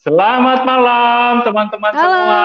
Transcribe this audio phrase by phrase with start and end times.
[0.00, 2.44] Selamat malam teman-teman semua.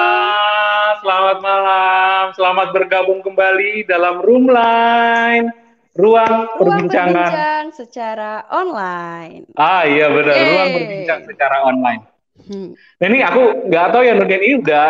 [0.99, 2.23] Selamat malam.
[2.35, 5.55] Selamat bergabung kembali dalam Room Line.
[5.95, 7.15] Ruang, Ruang perbincangan.
[7.15, 9.47] berbincang secara online.
[9.55, 10.51] Ah iya benar, Yeay.
[10.51, 12.01] ruang berbincang secara online.
[12.43, 12.75] Hmm.
[12.75, 14.87] Nah ini aku nggak tahu ya Nurdin ini udah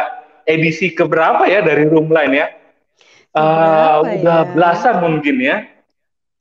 [0.49, 2.47] edisi keberapa ya dari Room Line ya?
[3.29, 4.49] Keberapa udah ya?
[4.57, 5.69] belasan mungkin ya.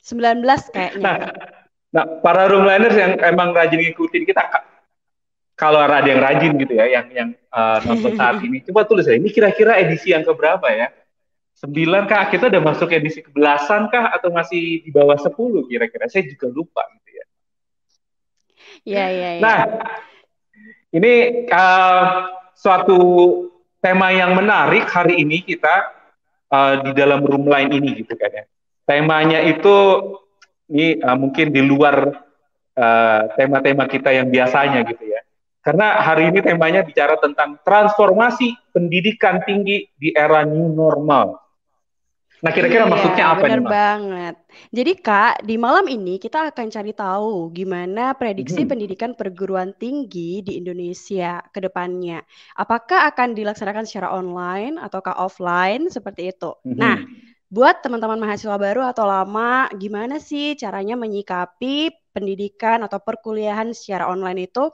[0.01, 0.41] 19
[0.73, 1.05] kayaknya.
[1.05, 1.17] Nah,
[2.01, 4.41] nah para roomliners yang emang rajin ngikutin kita,
[5.55, 9.15] kalau ada yang rajin gitu ya, yang yang uh, nonton saat ini, coba tulis ya,
[9.15, 10.91] ini kira-kira edisi yang keberapa ya?
[11.55, 12.27] Sembilan kah?
[12.27, 14.11] Kita udah masuk edisi kebelasan kah?
[14.11, 15.31] Atau masih di bawah 10
[15.71, 16.11] kira-kira?
[16.11, 17.25] Saya juga lupa gitu ya.
[18.85, 19.41] Iya, iya, iya.
[19.41, 19.61] Nah,
[20.91, 22.07] ini uh,
[22.59, 22.99] suatu
[23.79, 25.95] tema yang menarik hari ini kita
[26.51, 28.45] uh, di dalam room line ini gitu kan ya.
[28.85, 29.77] Temanya itu
[30.75, 32.25] ini uh, mungkin di luar
[32.75, 35.14] uh, tema-tema kita yang biasanya gitu ya.
[35.65, 41.41] Karena hari ini temanya bicara tentang transformasi pendidikan tinggi di era new normal.
[42.45, 43.73] Nah, kira-kira Iya, maksudnya apa bener nih, Mas?
[43.73, 44.35] banget.
[44.69, 48.69] Jadi Kak, di malam ini kita akan cari tahu gimana prediksi Mhm.
[48.69, 52.21] pendidikan perguruan tinggi di Indonesia ke depannya.
[52.61, 56.53] Apakah akan dilaksanakan secara online ataukah offline seperti itu?
[56.69, 56.77] Mhm.
[56.77, 57.01] Nah,
[57.55, 64.51] buat teman-teman mahasiswa baru atau lama, gimana sih caranya menyikapi pendidikan atau perkuliahan secara online
[64.51, 64.65] itu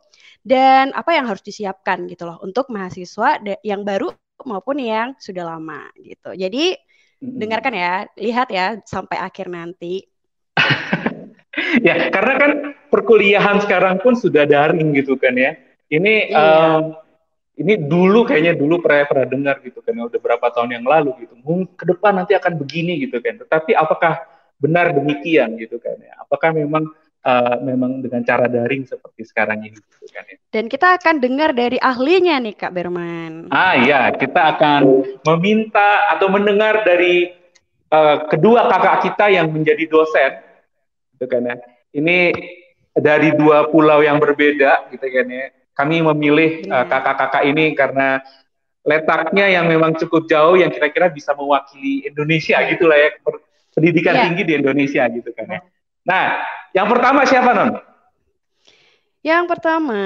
[0.45, 4.13] dan apa yang harus disiapkan gitu loh untuk mahasiswa yang baru
[4.49, 6.33] maupun yang sudah lama gitu.
[6.33, 6.77] Jadi
[7.21, 7.37] Mhm.
[7.41, 10.09] dengarkan ya, lihat ya sampai akhir nanti.
[11.87, 12.51] Ya, karena kan
[12.95, 15.59] perkuliahan sekarang pun sudah daring gitu kan ya.
[15.91, 16.39] Ini Iya.
[16.39, 16.85] em,
[17.61, 21.29] ini dulu kayaknya dulu pernah pernah dengar gitu kan ya, udah berapa tahun yang lalu
[21.29, 21.37] gitu.
[21.45, 23.37] Mungkin ke depan nanti akan begini gitu kan.
[23.37, 24.25] Tetapi apakah
[24.57, 26.25] benar demikian gitu kan ya?
[26.25, 26.89] Apakah memang
[27.21, 30.41] eh, memang dengan cara daring seperti sekarang ini gitu kan ya?
[30.49, 33.53] Dan kita akan dengar dari ahlinya nih Kak Berman.
[33.53, 34.81] Ah ya, kita akan
[35.29, 37.29] meminta atau mendengar dari
[37.93, 40.33] eh, kedua kakak kita yang menjadi dosen,
[41.13, 41.57] gitu kan ya.
[41.93, 42.33] Ini
[42.97, 45.60] dari dua pulau yang berbeda, gitu kan ya.
[45.81, 46.85] Kami memilih eh, Benar.
[46.93, 48.21] kakak-kakak ini karena
[48.85, 53.09] letaknya yang memang cukup jauh, yang kira-kira bisa mewakili Indonesia gitulah ya,
[53.73, 54.25] pendidikan Iya.
[54.29, 55.61] tinggi di Indonesia gitu kan ya.
[56.05, 56.25] Nah,
[56.73, 57.71] yang pertama siapa non?
[59.21, 60.05] Yang pertama,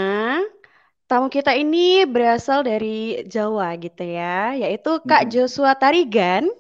[1.06, 5.30] tamu kita ini berasal dari Jawa gitu ya, yaitu Kak Mhm.
[5.30, 6.50] Joshua Tarigan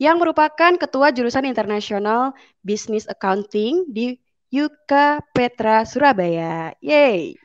[0.00, 4.18] yang merupakan Ketua Jurusan Internasional Business Accounting di
[4.50, 6.74] Yuka Petra Surabaya.
[6.82, 7.38] Yeay.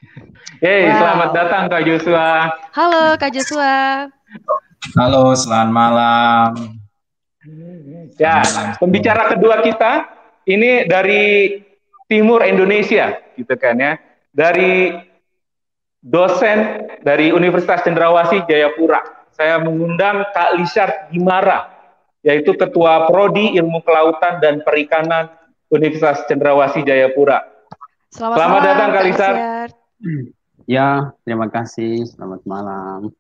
[0.58, 0.98] Yeay, Wow.
[0.98, 2.50] selamat datang Kak Joshua.
[2.74, 3.74] Halo Kak Joshua.
[4.98, 6.50] Halo, selamat malam.
[8.18, 8.42] Ya,
[8.82, 10.10] pembicara kedua kita
[10.50, 11.54] ini dari
[12.10, 14.02] timur Indonesia, gitu kan ya,
[14.34, 14.98] dari
[16.02, 19.30] dosen dari Universitas Cendrawasih Jayapura.
[19.30, 21.70] Saya mengundang Kak Lisar Gimara,
[22.26, 25.30] yaitu Ketua Prodi Ilmu Kelautan dan Perikanan
[25.74, 27.46] Universitas Cendrawasih Jayapura.
[28.14, 29.04] Selamat, Selamat malam datang, Kak.
[29.04, 29.34] Lisar.
[30.66, 30.90] Ya,
[31.26, 32.06] terima kasih.
[32.10, 33.14] Selamat malam.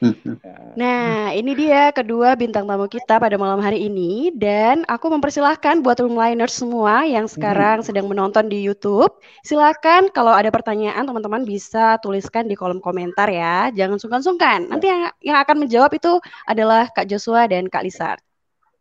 [0.80, 6.00] Nah, ini dia kedua bintang tamu kita pada malam hari ini dan aku mempersilahkan buat
[6.00, 9.12] roomliners semua yang sekarang sedang menonton di YouTube,
[9.44, 13.68] silakan kalau ada pertanyaan teman-teman bisa tuliskan di kolom komentar ya.
[13.74, 14.72] Jangan sungkan-sungkan.
[14.72, 16.16] Nanti yang yang akan menjawab itu
[16.48, 18.16] adalah Kak Joshua dan Kak Lisar.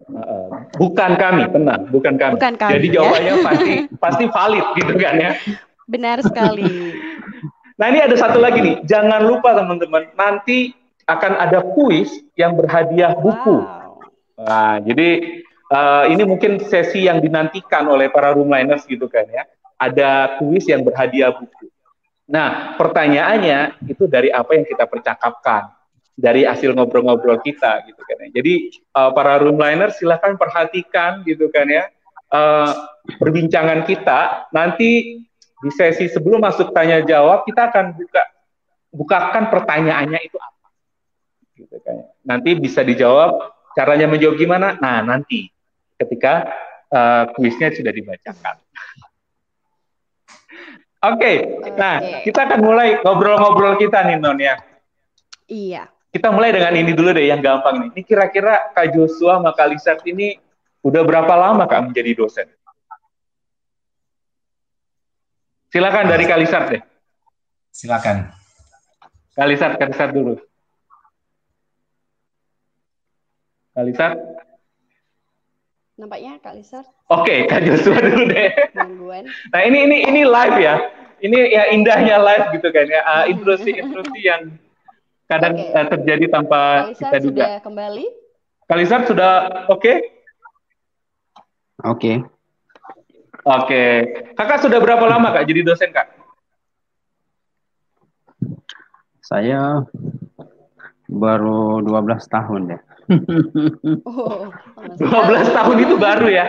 [0.08, 2.40] Uh, bukan kami, tenang, bukan kami.
[2.40, 2.94] Bukan kami, Jadi ya.
[3.04, 5.32] jawabannya pasti pasti valid gitu kan ya.
[5.92, 6.96] Benar sekali.
[7.76, 10.72] Nah ini ada satu lagi nih, jangan lupa teman-teman, nanti
[11.10, 13.60] akan ada kuis yang berhadiah buku.
[13.60, 13.98] Wow.
[14.40, 19.44] Nah, jadi eh, ini mungkin sesi yang dinantikan oleh para roomliners gitu kan ya.
[19.80, 21.72] Ada kuis yang berhadiah buku.
[22.30, 25.74] Nah, pertanyaannya itu dari apa yang kita percakapkan,
[26.20, 28.30] dari hasil ngobrol-ngobrol kita gitu kan ya.
[28.44, 31.88] Jadi eh, para roomliners silahkan perhatikan gitu kan ya
[32.36, 32.72] eh,
[33.16, 34.52] perbincangan kita.
[34.52, 35.24] Nanti
[35.60, 38.24] di sesi sebelum masuk tanya jawab kita akan buka
[38.90, 40.68] bukakan pertanyaannya itu apa
[41.56, 41.98] gitu kan.
[42.24, 44.80] Nanti bisa dijawab caranya menjawab gimana?
[44.80, 45.52] Nah, nanti
[46.00, 46.48] ketika
[46.92, 48.56] uh, kuisnya sudah dibacakan.
[51.16, 52.28] Oke, nah Oke.
[52.28, 54.60] kita akan mulai ngobrol-ngobrol kita nih Non ya.
[55.48, 55.88] Iya.
[56.10, 57.88] Kita mulai dengan ini dulu deh yang gampang nih.
[57.94, 60.34] Ini kira-kira Kak Joshua sama Kak Lisat ini
[60.82, 62.50] udah berapa lama Kak menjadi dosen?
[65.70, 66.82] Silakan dari Kak Lisat deh.
[67.70, 68.34] Silakan.
[69.38, 70.34] Kak Lisat, Kak Lisat dulu.
[73.78, 74.18] Kak Lisat.
[76.00, 76.84] Nampaknya Kak Lisar
[77.14, 78.50] Oke, Kak Joshua dulu deh.
[78.74, 79.30] gangguan.
[79.54, 80.76] Nah ini ini ini live ya.
[81.22, 83.02] Ini ya indahnya live gitu kan ya.
[83.06, 84.58] Uh, intrusi-intrusi yang
[85.30, 85.78] kadang okay.
[85.78, 87.30] uh, terjadi tanpa Kalisar kita duga.
[87.30, 88.06] sudah kembali.
[88.66, 89.34] Kalisar sudah
[89.70, 89.78] oke?
[89.78, 89.98] Okay?
[91.86, 91.86] Oke.
[91.86, 92.16] Okay.
[93.46, 93.46] Oke.
[93.46, 93.94] Okay.
[94.34, 96.10] Kakak sudah berapa lama Kak jadi dosen Kak?
[99.22, 99.86] Saya
[101.06, 102.82] baru 12 tahun ya.
[104.06, 104.54] Oh,
[104.98, 106.46] 12 tahun itu baru ya.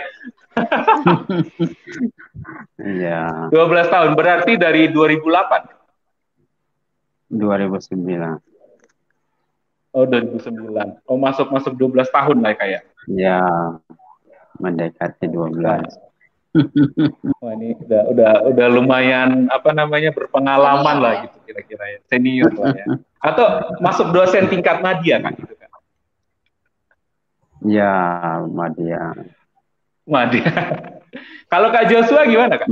[2.81, 3.53] Iya.
[3.53, 5.69] 12 tahun berarti dari 2008.
[7.33, 8.50] 2009.
[9.91, 11.03] Oh, 2009.
[11.03, 12.87] Oh, masuk masuk 12 tahun lah kayak.
[13.11, 13.43] Ya.
[14.59, 16.11] Mendekati 12.
[17.43, 21.21] Wah, ini udah udah udah lumayan apa namanya berpengalaman lah ya.
[21.27, 21.99] gitu kira-kira ya.
[22.07, 22.85] Senior lah ya.
[23.31, 23.45] Atau
[23.79, 25.69] masuk dosen tingkat media kan gitu kan.
[27.61, 27.95] Ya,
[28.47, 29.15] media.
[30.07, 30.51] Media.
[31.51, 32.67] Kalau Kak Joshua gimana Kak?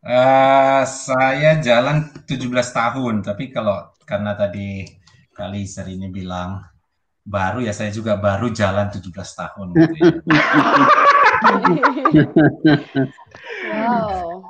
[0.00, 4.88] Uh, saya jalan 17 tahun, tapi kalau karena tadi
[5.40, 6.60] kali ini bilang
[7.24, 10.12] baru ya saya juga baru jalan 17 tahun gitu ya.
[13.72, 14.44] wow.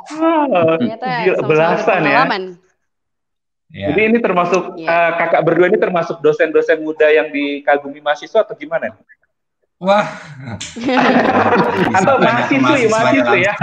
[0.79, 2.23] Ternyata Gila, belasan ya.
[3.71, 3.95] Ya.
[3.95, 4.91] Jadi ini termasuk ya.
[4.91, 8.91] uh, kakak berdua ini termasuk dosen-dosen muda yang dikagumi mahasiswa atau gimana?
[9.79, 10.11] Wah.
[12.03, 13.55] atau mahasiswi, mahasiswi ya.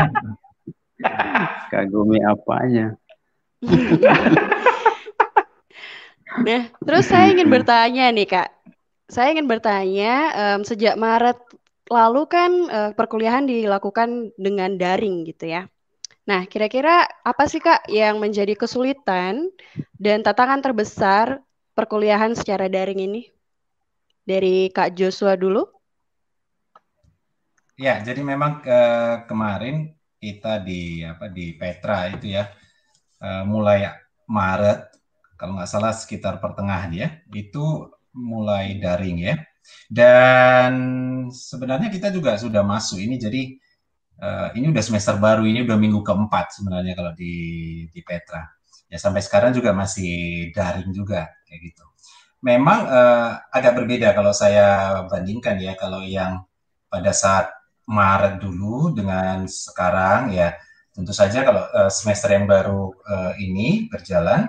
[1.67, 2.95] Kagumi apanya?
[6.43, 8.49] nah, terus saya ingin bertanya nih kak.
[9.07, 11.39] Saya ingin bertanya, um, sejak Maret
[11.87, 15.71] lalu kan uh, perkuliahan dilakukan dengan daring gitu ya.
[16.27, 19.47] Nah, kira-kira apa sih Kak yang menjadi kesulitan
[19.95, 21.39] dan tantangan terbesar
[21.71, 23.31] perkuliahan secara daring ini?
[24.27, 25.63] Dari Kak Joshua dulu.
[27.79, 28.81] Ya, jadi memang ke
[29.31, 32.49] kemarin kita di apa di Petra itu ya
[33.23, 33.87] uh, mulai
[34.27, 34.96] Maret
[35.39, 37.87] kalau nggak salah sekitar pertengahan ya itu
[38.17, 39.35] mulai daring ya
[39.87, 40.73] dan
[41.31, 43.55] sebenarnya kita juga sudah masuk ini jadi
[44.21, 47.33] uh, ini udah semester baru, ini udah minggu keempat sebenarnya kalau di
[47.89, 48.45] di Petra.
[48.87, 51.85] Ya sampai sekarang juga masih daring juga kayak gitu.
[52.45, 56.45] Memang uh, agak berbeda kalau saya bandingkan ya kalau yang
[56.87, 57.51] pada saat
[57.87, 60.55] Maret dulu dengan sekarang ya
[60.91, 64.47] tentu saja kalau uh, semester yang baru uh, ini berjalan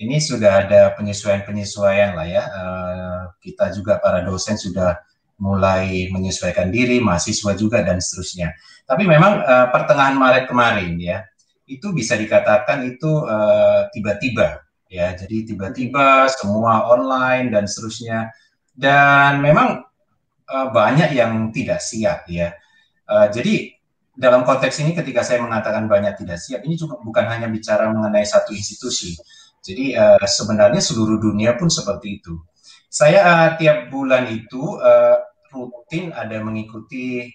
[0.00, 2.42] ini sudah ada penyesuaian-penyesuaian lah ya.
[2.48, 4.96] Uh, kita juga para dosen sudah
[5.36, 8.56] mulai menyesuaikan diri, mahasiswa juga dan seterusnya.
[8.88, 11.28] Tapi memang uh, pertengahan Maret kemarin ya,
[11.68, 15.12] itu bisa dikatakan itu uh, tiba-tiba ya.
[15.12, 18.32] Jadi tiba-tiba semua online dan seterusnya.
[18.72, 19.84] Dan memang
[20.48, 22.56] uh, banyak yang tidak siap ya.
[23.04, 23.76] Uh, jadi
[24.16, 28.24] dalam konteks ini ketika saya mengatakan banyak tidak siap, ini juga bukan hanya bicara mengenai
[28.24, 29.16] satu institusi.
[29.60, 32.40] Jadi uh, sebenarnya seluruh dunia pun seperti itu.
[32.90, 35.16] Saya uh, tiap bulan itu uh,
[35.52, 37.28] rutin ada mengikuti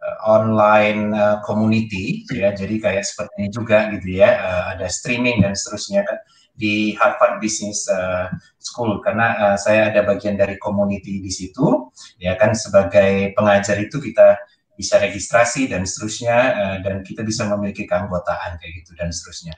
[0.00, 2.56] uh, online uh, community ya.
[2.56, 6.18] Jadi kayak seperti ini juga gitu ya uh, ada streaming dan seterusnya kan
[6.58, 9.04] di Harvard Business uh, School.
[9.04, 12.56] Karena uh, saya ada bagian dari community di situ ya kan.
[12.56, 14.40] Sebagai pengajar itu kita
[14.78, 19.54] bisa registrasi dan seterusnya uh, dan kita bisa memiliki keanggotaan kayak gitu dan seterusnya.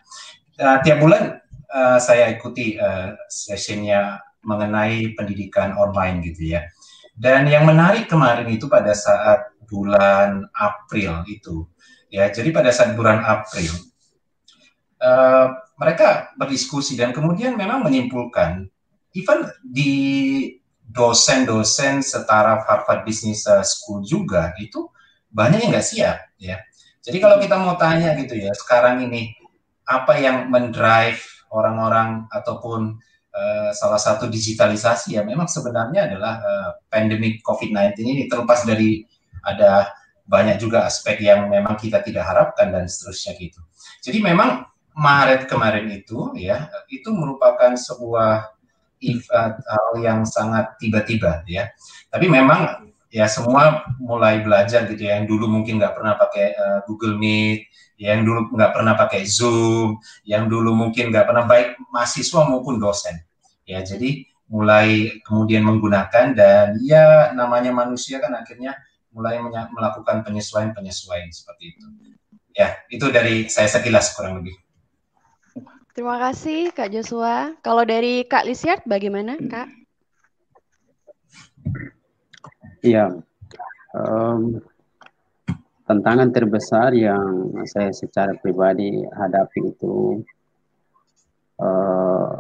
[0.61, 1.41] Uh, tiap bulan
[1.73, 6.65] uh, saya ikuti uh, sessionnya mengenai pendidikan online gitu ya
[7.21, 11.69] dan yang menarik kemarin itu pada saat bulan April itu,
[12.09, 12.33] ya.
[12.33, 13.71] Jadi pada saat bulan April
[15.05, 18.67] uh, mereka berdiskusi dan kemudian memang menyimpulkan,
[19.13, 19.93] even di
[20.81, 24.91] dosen-dosen setara Harvard Business School juga itu
[25.31, 26.59] banyak yang nggak siap, ya.
[27.05, 29.37] Jadi kalau kita mau tanya gitu ya, sekarang ini
[29.85, 37.39] apa yang mendrive orang-orang ataupun Eh, salah satu digitalisasi ya memang sebenarnya adalah uh, pandemi
[37.39, 39.07] COVID-19 ini terlepas dari
[39.47, 39.87] ada
[40.27, 43.63] banyak juga aspek yang memang kita tidak harapkan dan seterusnya gitu.
[44.03, 44.67] Jadi memang
[44.99, 48.51] Maret kemarin itu ya itu merupakan sebuah
[48.99, 51.71] event hal yang sangat tiba-tiba ya.
[52.11, 55.23] Tapi memang ya semua mulai belajar gitu ya.
[55.23, 60.01] Yang dulu mungkin nggak pernah pakai uh, Google Meet, yang dulu nggak pernah pakai Zoom,
[60.25, 63.21] yang dulu mungkin nggak pernah baik mahasiswa maupun dosen.
[63.69, 68.75] Ya, jadi mulai kemudian menggunakan dan ya namanya manusia kan akhirnya
[69.13, 71.87] mulai melakukan penyesuaian-penyesuaian seperti itu.
[72.57, 74.57] Ya, itu dari saya sekilas kurang lebih.
[75.93, 77.53] Terima kasih Kak Joshua.
[77.61, 79.69] Kalau dari Kak Lisiat bagaimana Kak?
[82.81, 83.21] Iya,
[83.93, 84.65] um,
[85.91, 90.23] tantangan terbesar yang saya secara pribadi hadapi itu
[91.59, 92.39] uh,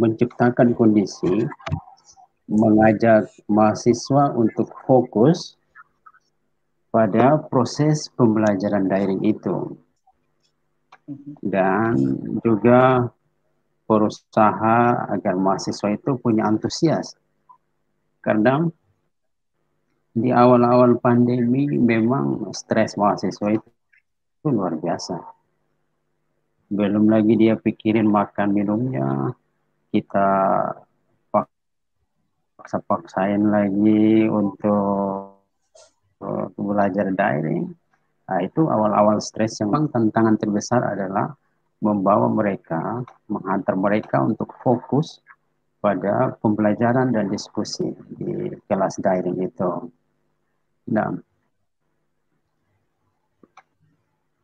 [0.00, 1.44] menciptakan kondisi
[2.48, 5.60] mengajak mahasiswa untuk fokus
[6.88, 9.76] pada proses pembelajaran daring itu.
[11.44, 12.00] Dan
[12.40, 13.12] juga
[13.84, 17.12] berusaha agar mahasiswa itu punya antusias.
[18.24, 18.64] Karena
[20.10, 23.68] di awal-awal pandemi memang stres mahasiswa itu,
[24.40, 25.40] itu luar biasa
[26.70, 29.34] belum lagi dia pikirin makan minumnya
[29.90, 30.30] kita
[32.54, 35.34] paksa-paksain lagi untuk
[36.22, 37.74] uh, belajar daring.
[38.30, 41.34] Nah, itu awal-awal stres yang tantangan terbesar adalah
[41.82, 45.18] membawa mereka, menghantar mereka untuk fokus
[45.82, 49.90] pada pembelajaran dan diskusi di kelas daring itu.
[50.88, 51.12] Nah,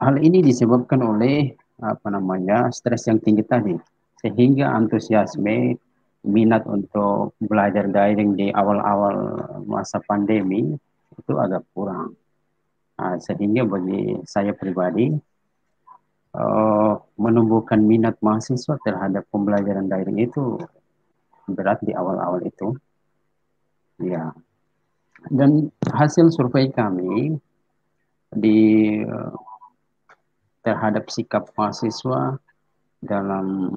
[0.02, 3.76] hal ini disebabkan oleh apa namanya stres yang tinggi tadi,
[4.20, 5.76] sehingga antusiasme
[6.26, 9.16] minat untuk belajar daring di awal-awal
[9.64, 10.74] masa pandemi
[11.16, 12.18] itu agak kurang.
[12.96, 15.12] Nah, sehingga bagi saya pribadi
[16.34, 20.60] uh, menumbuhkan minat mahasiswa terhadap pembelajaran daring itu
[21.46, 22.74] berat di awal-awal itu.
[24.02, 24.34] Ya.
[25.24, 27.40] Dan hasil survei kami
[28.36, 28.60] di
[29.00, 29.32] uh,
[30.60, 32.36] terhadap sikap mahasiswa
[33.00, 33.72] dalam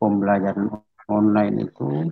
[0.00, 0.72] pembelajaran
[1.10, 2.08] online itu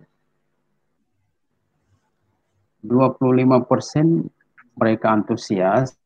[2.85, 4.29] 25 persen
[4.77, 5.97] mereka antusias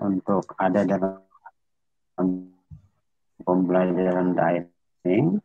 [0.00, 1.20] untuk ada dalam
[3.44, 5.38] pembelajaran daring.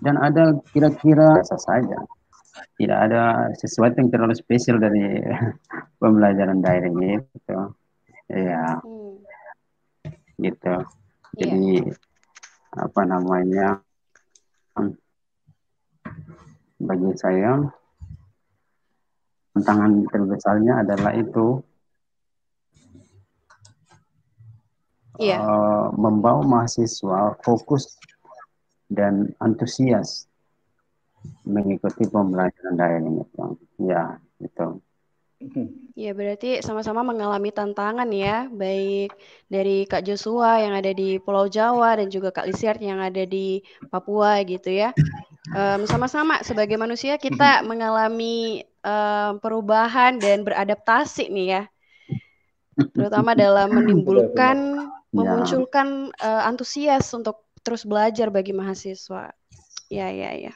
[0.00, 2.00] Dan ada kira-kira saja
[2.78, 3.22] tidak ada
[3.58, 5.20] sesuatu yang terlalu spesial dari
[6.00, 7.58] pembelajaran daring itu
[8.30, 9.18] ya hmm.
[10.38, 10.74] gitu
[11.36, 11.40] iya.
[11.40, 12.08] jadi yeah
[12.70, 13.82] apa namanya
[16.78, 17.58] bagi saya
[19.58, 21.58] tantangan terbesarnya adalah itu
[25.18, 25.42] yeah.
[25.42, 27.98] uh, membawa mahasiswa fokus
[28.86, 30.29] dan antusias
[31.50, 33.44] mengikuti pembelajaran daring itu
[33.82, 34.78] ya itu
[35.96, 39.16] Ya, berarti sama-sama mengalami tantangan ya, baik
[39.48, 43.64] dari Kak Joshua yang ada di Pulau Jawa dan juga Kak Lisiart yang ada di
[43.88, 44.92] Papua gitu ya.
[45.56, 51.62] Um, sama-sama sebagai manusia kita mengalami um, perubahan dan beradaptasi nih ya,
[52.92, 55.16] terutama dalam menimbulkan, ya.
[55.16, 59.32] memunculkan uh, antusias untuk terus belajar bagi mahasiswa.
[59.88, 60.52] Ya, ya, ya.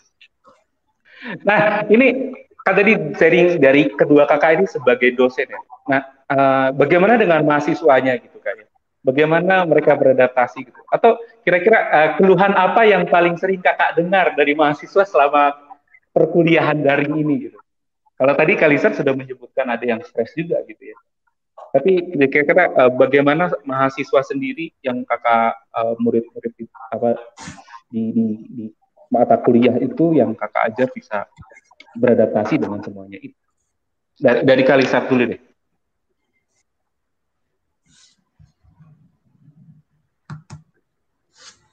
[1.44, 5.60] Nah, ini kan tadi sharing dari kedua kakak ini sebagai dosen ya.
[5.84, 6.00] Nah,
[6.32, 8.66] uh, bagaimana dengan mahasiswanya gitu kak ya?
[9.04, 10.80] Bagaimana mereka beradaptasi gitu?
[10.88, 15.52] Atau kira-kira uh, keluhan apa yang paling sering kakak dengar dari mahasiswa selama
[16.16, 17.58] perkuliahan daring ini gitu?
[18.16, 20.96] Kalau tadi Kalisar sudah menyebutkan ada yang stres juga gitu ya.
[21.74, 25.58] Tapi kira-kira uh, bagaimana mahasiswa sendiri yang kakak
[25.98, 27.18] murid murid-murid apa
[27.90, 28.64] di, di, di
[29.14, 31.30] mata kuliah itu yang kakak ajar bisa
[31.94, 33.38] beradaptasi dengan semuanya itu.
[34.18, 35.40] Dari, dari Kalisat dulu deh.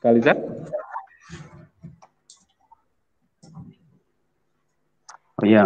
[0.01, 0.37] Kalisat?
[5.41, 5.65] Oh ya.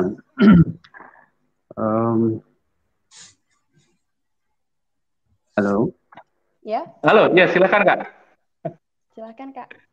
[1.75, 2.39] um,
[5.59, 5.91] halo.
[6.63, 6.87] Ya.
[7.03, 7.99] Halo, ya silakan kak.
[9.15, 9.84] Silakan kak.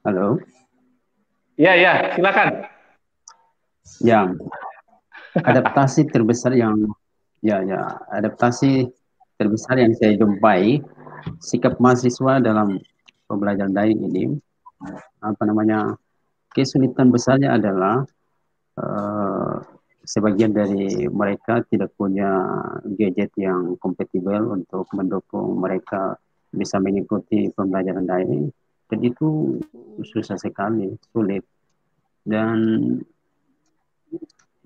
[0.00, 0.40] Halo.
[1.60, 2.64] Ya, ya, silakan.
[4.00, 4.40] Yang
[5.36, 6.88] adaptasi terbesar yang
[7.44, 8.88] ya ya adaptasi
[9.36, 10.80] terbesar yang saya jumpai
[11.36, 12.80] sikap mahasiswa dalam
[13.28, 14.24] pembelajaran daring ini
[15.20, 16.00] apa namanya
[16.56, 18.00] kesulitan besarnya adalah
[18.80, 19.60] uh,
[20.00, 22.40] sebagian dari mereka tidak punya
[22.96, 26.16] gadget yang kompatibel untuk mendukung mereka
[26.56, 28.48] bisa mengikuti pembelajaran daring
[28.90, 29.58] dan itu
[30.02, 31.46] susah sekali sulit
[32.26, 32.58] dan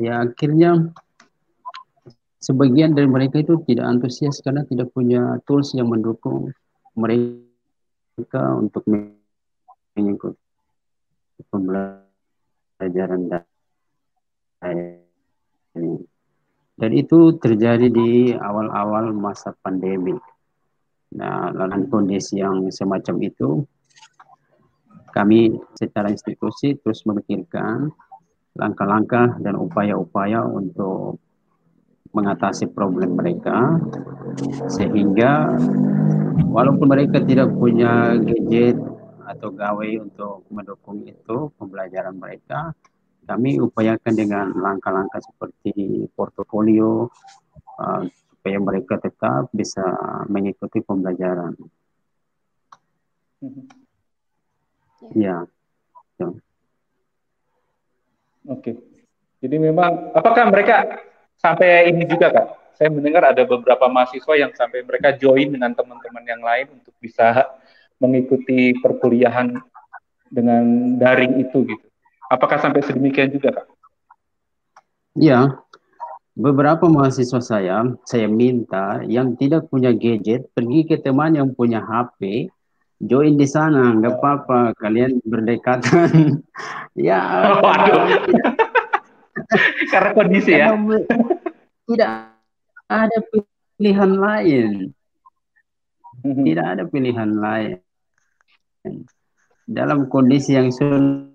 [0.01, 0.91] ya akhirnya
[2.41, 6.53] sebagian dari mereka itu tidak antusias karena tidak punya tools yang mendukung
[6.97, 10.45] mereka untuk mengikuti
[11.49, 13.21] pembelajaran
[15.75, 15.93] ini.
[16.75, 20.15] Dan itu terjadi di awal-awal masa pandemi.
[21.15, 23.63] Nah, dalam kondisi yang semacam itu,
[25.15, 27.95] kami secara institusi terus memikirkan
[28.59, 31.23] langkah-langkah dan upaya-upaya untuk
[32.15, 33.79] mengatasi problem mereka
[34.71, 35.55] sehingga
[36.51, 38.79] walaupun mereka tidak punya gadget
[39.25, 42.75] atau gawe untuk mendukung itu pembelajaran mereka
[43.25, 47.09] kami upayakan dengan langkah-langkah seperti portofolio
[47.81, 49.83] uh, supaya mereka tetap bisa
[50.29, 51.57] mengikuti pembelajaran.
[55.13, 55.21] Mhm.
[55.21, 55.37] Ya.
[56.21, 56.29] ya.
[58.49, 58.77] Oke.
[59.45, 61.05] Jadi memang apakah mereka
[61.37, 62.49] sampai ini juga kak?
[62.75, 67.55] Saya mendengar ada beberapa mahasiswa yang sampai mereka join dengan teman-teman yang lain untuk bisa
[68.03, 69.55] mengikuti perkuliahan
[70.33, 71.87] dengan daring itu gitu.
[72.27, 73.67] Apakah sampai sedemikian juga kak?
[75.15, 75.63] Ya,
[76.35, 82.51] beberapa mahasiswa saya, saya minta yang tidak punya gadget pergi ke teman yang punya HP,
[83.03, 86.43] join di sana, nggak apa-apa, kalian berdekatan.
[86.99, 87.21] ya.
[87.59, 88.07] Waduh.
[89.93, 90.75] Karena kondisi ya.
[91.85, 92.11] Tidak
[92.89, 94.95] ada pilihan lain.
[96.25, 96.45] Mhm.
[96.47, 97.79] Tidak ada pilihan lain.
[99.65, 101.33] Dalam kondisi yang sulit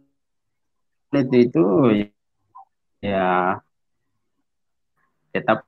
[1.33, 1.65] itu
[3.01, 3.57] ya
[5.33, 5.65] tetap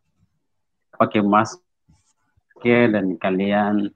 [0.97, 3.89] pakai masker dan kalian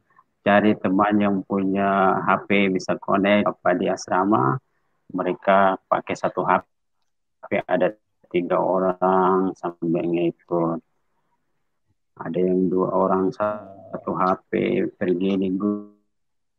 [0.45, 4.53] cari teman yang punya HP bisa connect apa di asrama
[5.09, 7.97] mereka pakai satu HP ada
[8.29, 10.81] tiga orang sambil ngikut.
[12.15, 15.49] Ada yang dua orang satu HP pergi di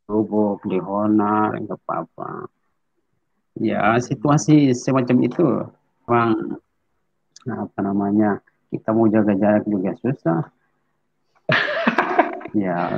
[0.06, 2.50] gubuk di Hona nggak apa-apa.
[3.56, 5.46] Ya situasi semacam itu
[6.04, 6.60] bang
[7.46, 10.42] apa namanya kita mau jaga jarak juga susah.
[12.56, 12.88] Ya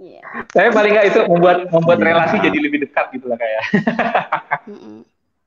[0.00, 0.24] yeah.
[0.52, 2.04] saya paling nggak itu membuat membuat ya.
[2.12, 3.62] relasi jadi lebih dekat gitu lah kayak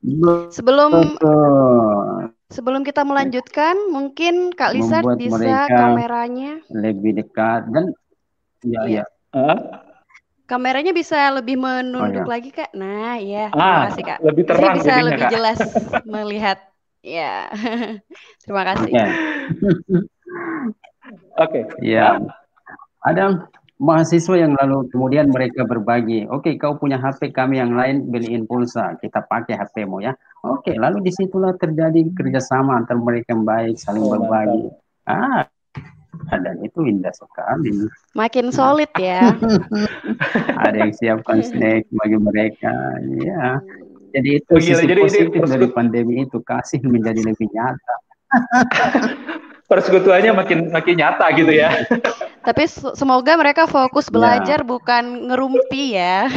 [0.56, 1.20] sebelum
[2.48, 7.92] sebelum kita melanjutkan mungkin Kak Lisa bisa kameranya lebih dekat dan
[8.64, 9.06] ya ya, ya.
[9.36, 9.60] Uh?
[10.48, 12.40] Kameranya bisa lebih menunduk oh, ya.
[12.40, 12.72] lagi kak.
[12.72, 14.20] Nah, ya, ah, terima kasih kak.
[14.24, 14.64] Lebih terang.
[14.64, 15.32] Jadi bisa lebih kak.
[15.36, 15.60] jelas
[16.16, 16.58] melihat.
[17.04, 17.52] Ya,
[18.48, 18.92] terima kasih.
[18.96, 19.12] Oke.
[21.36, 21.64] Okay.
[21.84, 22.16] Ya,
[23.08, 26.26] ada mahasiswa yang lalu kemudian mereka berbagi.
[26.28, 28.98] Oke, okay, kau punya HP, kami yang lain beliin pulsa.
[28.98, 30.14] Kita pakai HPmu ya.
[30.44, 34.74] Oke, okay, lalu di situlah terjadi kerjasama antar mereka yang baik, saling oh, berbagi.
[35.08, 35.46] Ah,
[36.34, 37.88] dan itu indah sekali.
[38.18, 39.32] Makin solid ya.
[40.66, 42.74] Ada yang siapkan snack bagi mereka,
[43.22, 43.62] ya.
[44.18, 47.96] Jadi itu oh, sisi jadi, positif jadi, dari pandemi itu kasih menjadi lebih nyata.
[49.68, 51.84] Persekutuannya makin makin nyata gitu ya.
[52.48, 52.64] Tapi
[52.96, 54.68] semoga mereka fokus belajar ya.
[54.68, 56.32] bukan ngerumpi ya.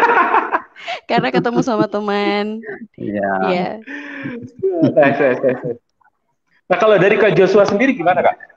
[1.08, 2.58] Karena ketemu sama teman.
[2.98, 3.30] Iya.
[3.46, 3.68] Iya.
[6.66, 8.56] Nah, kalau dari Kak Joshua sendiri gimana, Kak?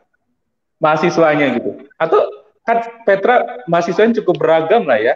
[0.82, 1.72] mahasiswanya gitu.
[2.00, 2.20] Atau
[2.64, 5.16] kan Petra mahasiswanya cukup beragam lah ya.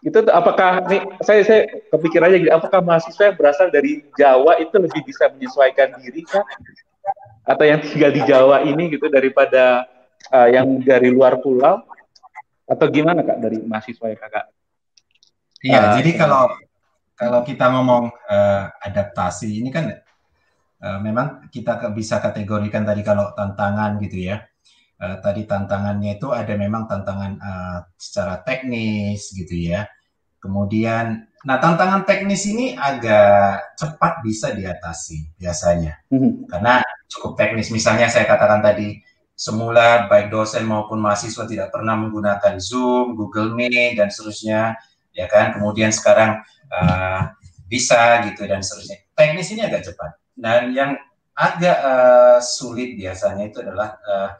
[0.00, 1.60] Itu apakah nih saya saya
[1.92, 6.44] kepikir aja gitu, apakah mahasiswa yang berasal dari Jawa itu lebih bisa menyesuaikan diri kah?
[7.44, 9.88] Atau yang tinggal di Jawa ini gitu daripada
[10.30, 11.82] uh, yang dari luar pulau?
[12.70, 14.46] Atau gimana Kak dari mahasiswa ya Kakak?
[15.60, 16.42] Iya, uh, jadi kalau
[17.18, 19.92] kalau kita ngomong uh, adaptasi ini kan
[20.80, 24.46] uh, memang kita bisa kategorikan tadi kalau tantangan gitu ya.
[25.00, 29.88] Uh, tadi tantangannya itu ada memang tantangan uh, secara teknis gitu ya.
[30.40, 36.52] Kemudian, nah tantangan teknis ini agak cepat bisa diatasi biasanya, mm-hmm.
[36.52, 37.72] karena cukup teknis.
[37.72, 39.00] Misalnya saya katakan tadi,
[39.34, 44.76] semula baik dosen maupun mahasiswa tidak pernah menggunakan Zoom, Google Meet dan seterusnya,
[45.16, 45.56] ya kan.
[45.56, 47.32] Kemudian sekarang uh,
[47.66, 49.00] bisa gitu dan seterusnya.
[49.16, 50.20] Teknis ini agak cepat.
[50.36, 50.92] Dan yang
[51.32, 54.30] agak uh, sulit biasanya itu adalah uh,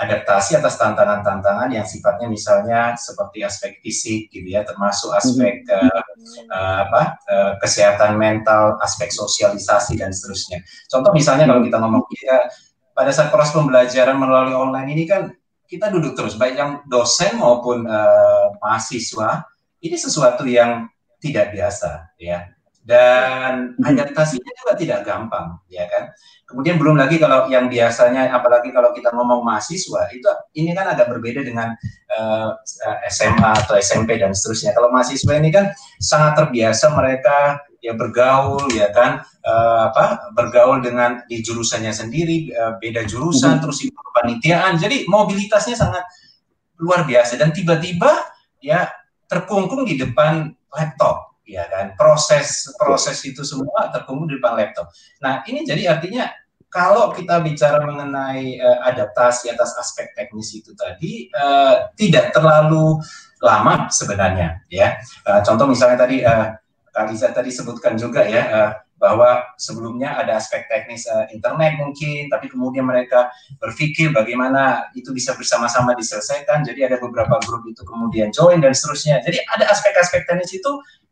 [0.00, 6.00] adaptasi atas tantangan-tantangan yang sifatnya misalnya seperti aspek fisik gitu ya, termasuk aspek uh,
[6.48, 10.64] uh, apa uh, kesehatan mental, aspek sosialisasi dan seterusnya.
[10.88, 12.48] Contoh misalnya kalau kita ngomong ya,
[12.96, 15.28] pada saat proses pembelajaran melalui online ini kan
[15.68, 19.44] kita duduk terus, baik yang dosen maupun uh, mahasiswa,
[19.84, 20.88] ini sesuatu yang
[21.20, 22.48] tidak biasa ya
[22.80, 26.10] dan adaptasinya juga tidak gampang ya kan?
[26.48, 30.26] Kemudian belum lagi kalau yang biasanya apalagi kalau kita ngomong mahasiswa itu
[30.58, 31.76] ini kan agak berbeda dengan
[32.10, 34.74] uh, eh, SMA atau SMP dan seterusnya.
[34.74, 35.70] Kalau mahasiswa ini kan
[36.02, 39.22] sangat terbiasa mereka ya bergaul ya kan?
[39.46, 40.34] Uh, apa?
[40.34, 43.62] Bergaul dengan di jurusannya sendiri uh, beda jurusan hmm.
[43.62, 44.74] terus ikut kepanitiaan.
[44.80, 46.02] Jadi mobilitasnya sangat
[46.82, 47.38] luar biasa.
[47.38, 48.10] Dan tiba-tiba
[48.58, 48.90] ya
[49.30, 54.86] terkungkung di depan laptop ya kan proses proses itu semua terkumpul di depan laptop.
[55.18, 56.30] Nah ini jadi artinya
[56.70, 63.02] kalau kita bicara mengenai uh, adaptasi atas aspek teknis itu tadi uh, tidak terlalu
[63.42, 65.02] lama sebenarnya ya.
[65.26, 66.54] Uh, contoh misalnya tadi uh,
[66.90, 72.52] Kalisa tadi sebutkan juga ya uh, bahwa sebelumnya ada aspek teknis uh, internet mungkin, tapi
[72.52, 76.60] kemudian mereka berpikir bagaimana itu bisa bersama-sama diselesaikan.
[76.60, 79.24] Jadi ada beberapa grup itu kemudian join dan seterusnya.
[79.24, 80.70] Jadi ada aspek-aspek teknis itu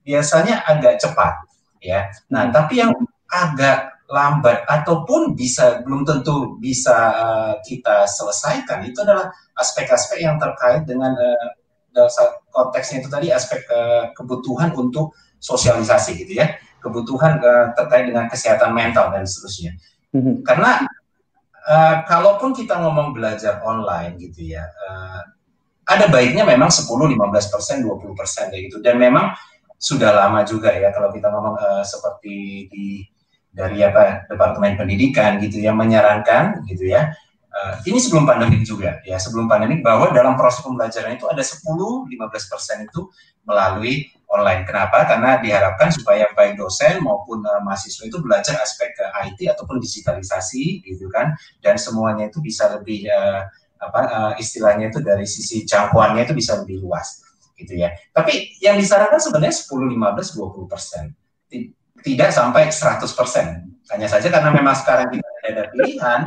[0.09, 1.45] biasanya agak cepat,
[1.85, 2.09] ya.
[2.33, 2.97] Nah, tapi yang
[3.29, 10.89] agak lambat ataupun bisa belum tentu bisa uh, kita selesaikan itu adalah aspek-aspek yang terkait
[10.89, 12.09] dengan uh,
[12.49, 18.71] konteksnya itu tadi aspek uh, kebutuhan untuk sosialisasi gitu ya kebutuhan uh, terkait dengan kesehatan
[18.73, 19.75] mental dan seterusnya.
[20.15, 20.35] Mm-hmm.
[20.47, 20.87] Karena
[21.67, 25.23] uh, kalaupun kita ngomong belajar online gitu ya, uh,
[25.89, 28.79] ada baiknya memang 10, 15 persen, 20 persen gitu.
[28.81, 29.35] Dan memang
[29.79, 33.07] sudah lama juga ya kalau kita ngomong uh, seperti di
[33.55, 37.15] dari apa departemen pendidikan gitu ya menyarankan gitu ya
[37.55, 42.11] uh, ini sebelum pandemi juga ya sebelum pandemi bahwa dalam proses pembelajaran itu ada 10-15
[42.51, 43.07] persen itu
[43.47, 44.69] melalui online.
[44.69, 45.09] Kenapa?
[45.09, 50.85] Karena diharapkan supaya baik dosen maupun uh, mahasiswa itu belajar aspek ke IT ataupun digitalisasi
[50.85, 51.33] gitu kan
[51.65, 56.59] dan semuanya itu bisa lebih uh, apa uh, istilahnya itu dari sisi jangkauannya itu bisa
[56.61, 57.28] lebih luas
[57.59, 57.93] gitu ya.
[58.15, 61.05] Tapi yang disarankan sebenarnya 10, 15, 20 persen.
[61.99, 63.67] Tidak sampai 100 persen.
[63.91, 66.21] Hanya saja karena memang sekarang tidak ada pilihan,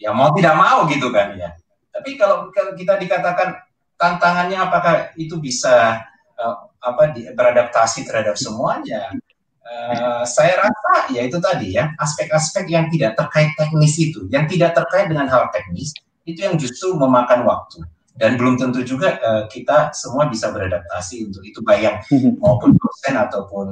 [0.00, 1.54] ya mau tidak mau gitu kan ya.
[1.92, 3.62] Tapi kalau kita dikatakan
[3.94, 6.02] tantangannya apakah itu bisa
[6.40, 9.14] uh, apa di, beradaptasi terhadap semuanya.
[9.62, 14.74] Uh, saya rasa ya itu tadi ya aspek-aspek yang tidak terkait teknis itu, yang tidak
[14.74, 15.94] terkait dengan hal teknis
[16.26, 17.82] itu yang justru memakan waktu
[18.16, 22.36] dan belum tentu juga uh, kita semua bisa beradaptasi untuk itu bayang mhm.
[22.38, 23.66] maupun dosen ataupun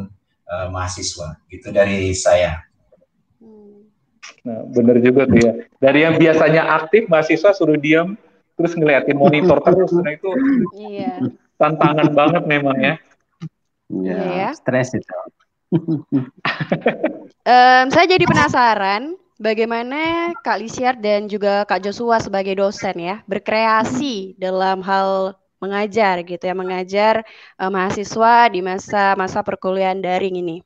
[0.49, 2.65] uh, mahasiswa gitu dari saya.
[4.41, 5.53] Nah, benar juga tuh ya.
[5.77, 8.17] Dari yang biasanya aktif mahasiswa suruh diam
[8.57, 10.29] terus ngeliatin monitor terus, nah itu
[10.77, 11.17] iya
[11.61, 12.95] tantangan banget memang ya.
[13.93, 14.49] Iya, ya.
[14.57, 15.13] stres itu.
[17.45, 24.37] um, saya jadi penasaran bagaimana Kak Lisiar dan juga Kak Joshua sebagai dosen ya berkreasi
[24.37, 27.25] dalam hal mengajar gitu ya mengajar
[27.57, 30.61] uh, mahasiswa di masa masa perkuliahan daring ini.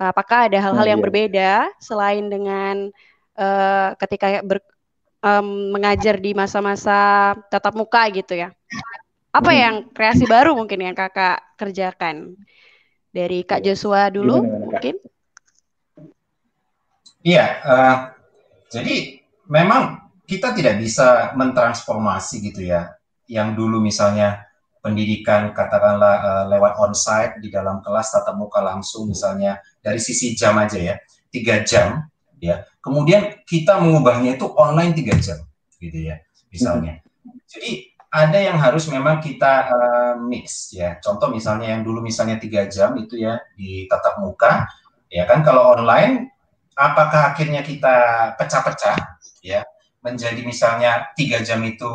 [0.00, 1.06] Apakah ada hal-hal oh, yang iya.
[1.06, 2.90] berbeda selain dengan
[3.38, 4.58] uh, ketika ber,
[5.22, 8.50] um, mengajar di masa-masa tatap muka gitu ya?
[9.34, 9.58] apa hmm.
[9.58, 12.38] yang kreasi baru mungkin yang kakak kerjakan
[13.10, 13.74] dari kak iya.
[13.74, 14.94] Joshua dulu Gimana, mungkin
[17.24, 17.96] iya uh,
[18.68, 22.96] jadi memang kita tidak bisa mentransformasi gitu ya.
[23.28, 24.44] Yang dulu misalnya
[24.80, 30.56] pendidikan katakanlah uh, lewat onsite di dalam kelas tatap muka langsung misalnya dari sisi jam
[30.60, 30.94] aja ya
[31.32, 32.08] tiga jam
[32.40, 32.64] ya.
[32.80, 35.40] Kemudian kita mengubahnya itu online tiga jam
[35.80, 36.20] gitu ya
[36.52, 37.00] misalnya.
[37.48, 41.02] Jadi ada yang harus memang kita uh, mix ya.
[41.02, 44.70] Contoh misalnya yang dulu misalnya tiga jam itu ya di tatap muka,
[45.10, 45.42] ya kan?
[45.42, 46.30] Kalau online,
[46.74, 47.94] apakah akhirnya kita
[48.38, 48.98] pecah-pecah
[49.42, 49.62] ya
[50.04, 51.88] menjadi misalnya tiga jam itu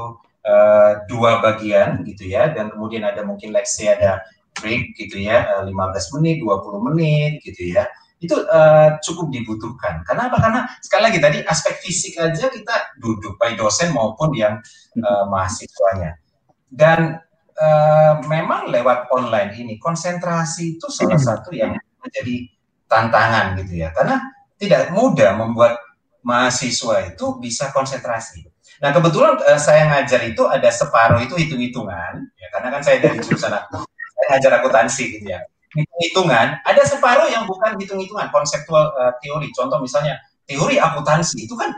[0.44, 4.24] uh, dua bagian gitu ya, dan kemudian ada mungkin let's ada
[4.58, 7.86] break gitu ya, uh, eh, 15 menit, 20 menit gitu ya
[8.20, 10.04] itu uh, cukup dibutuhkan.
[10.04, 10.38] Karena apa?
[10.44, 14.60] Karena sekali lagi tadi aspek fisik aja kita duduk baik dosen maupun yang
[15.00, 16.20] uh, mahasiswanya.
[16.68, 17.15] Dan
[17.56, 21.72] uh, memang lewat online ini konsentrasi itu salah satu yang
[22.04, 22.44] menjadi
[22.92, 23.96] tantangan gitu ya.
[23.96, 24.20] Karena
[24.60, 25.80] tidak mudah membuat
[26.22, 28.43] mahasiswa itu bisa konsentrasi.
[28.84, 33.17] Nah kebetulan uh, saya ngajar itu ada separuh itu hitung-hitungan, ya karena kan saya dari
[33.24, 35.39] jurusan aku, saya ngajar akuntansi gitu ya
[35.74, 39.54] hitung-hitungan, ada separuh yang bukan hitung-hitungan, konseptual uh, teori.
[39.54, 40.17] Contoh misalnya
[40.50, 41.69] teori akuntansi itu kan,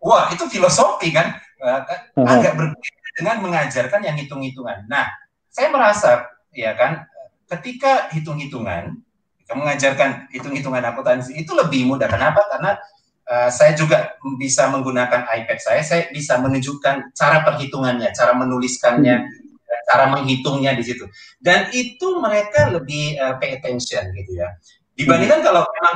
[0.00, 1.84] wah itu filosofi kan, uh,
[2.24, 4.88] agak berbeda dengan mengajarkan yang hitung-hitungan.
[4.88, 5.12] Nah,
[5.52, 6.24] saya merasa
[6.56, 7.04] ya kan,
[7.52, 9.03] ketika hitung-hitungan,
[9.52, 12.08] mengajarkan hitung-hitungan akuntansi itu lebih mudah.
[12.08, 12.40] Kenapa?
[12.48, 12.80] Karena
[13.28, 19.16] uh, saya juga bisa menggunakan iPad saya, saya bisa menunjukkan cara perhitungannya, cara menuliskannya.
[19.20, 19.42] Hmm
[19.84, 21.04] cara menghitungnya di situ.
[21.38, 24.48] Dan itu mereka lebih uh, pay attention gitu ya.
[24.94, 25.46] Dibandingkan hmm.
[25.46, 25.94] kalau memang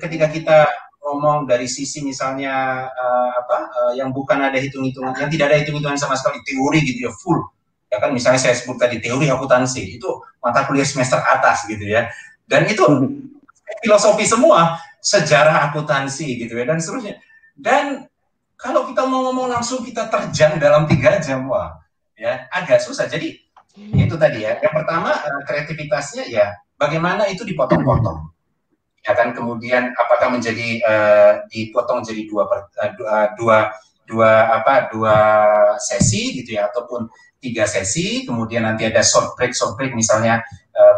[0.00, 0.58] ketika kita
[1.04, 5.96] ngomong dari sisi misalnya uh, apa uh, yang bukan ada hitung-hitungan, yang tidak ada hitung-hitungan
[5.96, 7.40] sama sekali teori gitu ya full.
[7.88, 10.10] Ya kan misalnya saya sebut tadi teori akuntansi itu
[10.44, 12.08] mata kuliah semester atas gitu ya.
[12.48, 13.38] Dan itu hmm.
[13.84, 17.20] filosofi semua, sejarah akuntansi gitu ya dan seterusnya.
[17.52, 18.08] Dan
[18.56, 21.76] kalau kita mau ngomong langsung kita terjang dalam tiga jam, wah
[22.16, 23.06] ya agak susah.
[23.06, 23.36] Jadi
[23.94, 24.56] itu tadi ya.
[24.58, 28.32] Yang pertama uh, kreativitasnya ya bagaimana itu dipotong-potong
[29.08, 33.58] ya kan kemudian apakah menjadi uh, dipotong jadi dua per, uh, dua, dua
[34.08, 35.16] dua apa dua
[35.80, 37.08] sesi gitu ya ataupun
[37.40, 40.44] tiga sesi kemudian nanti ada short break short break misalnya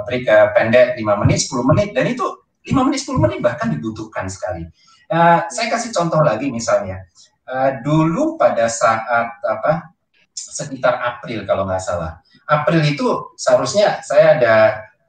[0.06, 2.26] break uh, pendek 5 menit 10 menit dan itu
[2.66, 4.66] 5 menit 10 menit bahkan dibutuhkan sekali
[5.12, 7.04] uh, saya kasih contoh lagi misalnya
[7.48, 9.92] uh, dulu pada saat apa
[10.32, 13.06] sekitar April kalau nggak salah April itu
[13.38, 14.54] seharusnya saya ada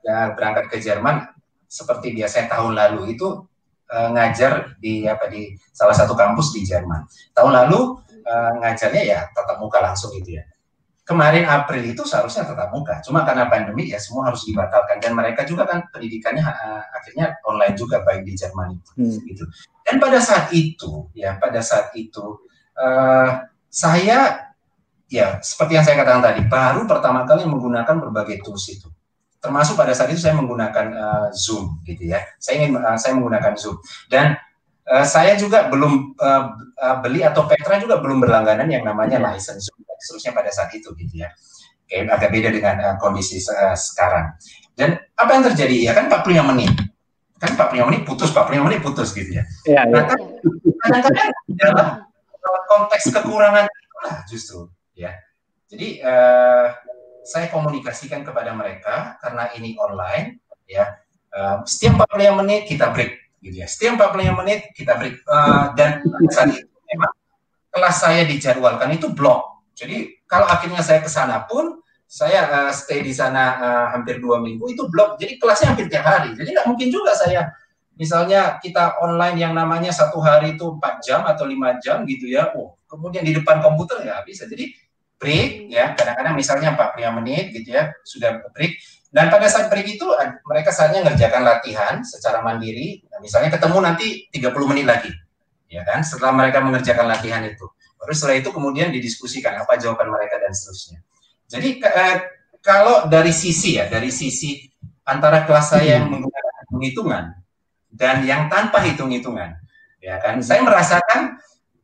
[0.05, 1.25] ya, berangkat ke Jerman
[1.65, 3.47] seperti biasa tahun lalu itu
[3.89, 7.07] uh, ngajar di apa di salah satu kampus di Jerman.
[7.33, 10.43] Tahun lalu uh, ngajarnya ya tatap muka langsung itu ya.
[11.11, 15.43] Kemarin April itu seharusnya tatap muka, cuma karena pandemi ya semua harus dibatalkan dan mereka
[15.43, 19.27] juga kan pendidikannya uh, akhirnya online juga baik di Jerman itu hmm.
[19.27, 19.43] gitu.
[19.83, 22.47] Dan pada saat itu ya pada saat itu
[22.79, 24.47] uh, saya
[25.11, 28.87] ya seperti yang saya katakan tadi baru pertama kali menggunakan berbagai tools itu
[29.43, 32.23] termasuk pada saat itu saya menggunakan uh, Zoom gitu ya.
[32.39, 34.39] Saya ingin uh, saya menggunakan Zoom dan
[34.87, 39.27] uh, saya juga belum uh, uh, beli atau Petra juga belum berlangganan yang namanya yeah.
[39.35, 41.29] license Zoom seterusnya pada saat itu gitu ya.
[41.85, 44.33] Kayak agak beda dengan uh, kondisi uh, sekarang.
[44.73, 46.73] Dan apa yang terjadi ya kan 45 menit.
[47.37, 49.43] Kan 45 menit putus, 45 menit putus gitu ya.
[49.65, 50.19] Yeah, nah, kan
[50.81, 51.87] kadang-kadang dalam
[52.69, 54.59] konteks kekurangan itulah justru
[54.97, 55.13] ya.
[55.71, 56.67] Jadi uh,
[57.21, 60.97] saya komunikasikan kepada mereka karena ini online ya
[61.35, 63.11] uh, setiap 45 menit kita break
[63.41, 66.01] gitu ya setiap 45 menit kita break uh, dan
[66.33, 67.13] saat itu memang
[67.71, 69.50] kelas saya dijadwalkan itu blok
[69.81, 74.37] jadi kalau akhirnya saya ke sana pun saya uh, stay di sana uh, hampir dua
[74.37, 75.17] minggu itu blok.
[75.17, 76.37] Jadi kelasnya hampir tiap hari.
[76.37, 77.49] Jadi nggak mungkin juga saya
[77.97, 82.49] misalnya kita online yang namanya satu hari itu empat jam atau lima jam gitu ya
[82.57, 84.69] oh kemudian di depan komputer ya bisa jadi
[85.17, 85.97] break ya.
[85.97, 88.77] Kadang-kadang misalnya 45 menit gitu ya sudah break.
[89.11, 90.07] Dan pada saat break itu
[90.47, 93.03] mereka saatnya ngerjakan latihan secara mandiri.
[93.11, 95.11] Nah, misalnya ketemu nanti 30 menit lagi
[95.71, 97.63] ya kan setelah mereka mengerjakan latihan itu
[98.01, 100.99] baru setelah itu kemudian didiskusikan apa jawaban mereka dan seterusnya
[101.45, 102.17] jadi eh,
[102.65, 104.65] kalau dari sisi ya dari sisi
[105.05, 107.23] antara kelas saya yang menggunakan hitung-hitungan
[107.93, 109.61] dan yang tanpa hitung-hitungan
[110.01, 111.37] ya kan saya merasakan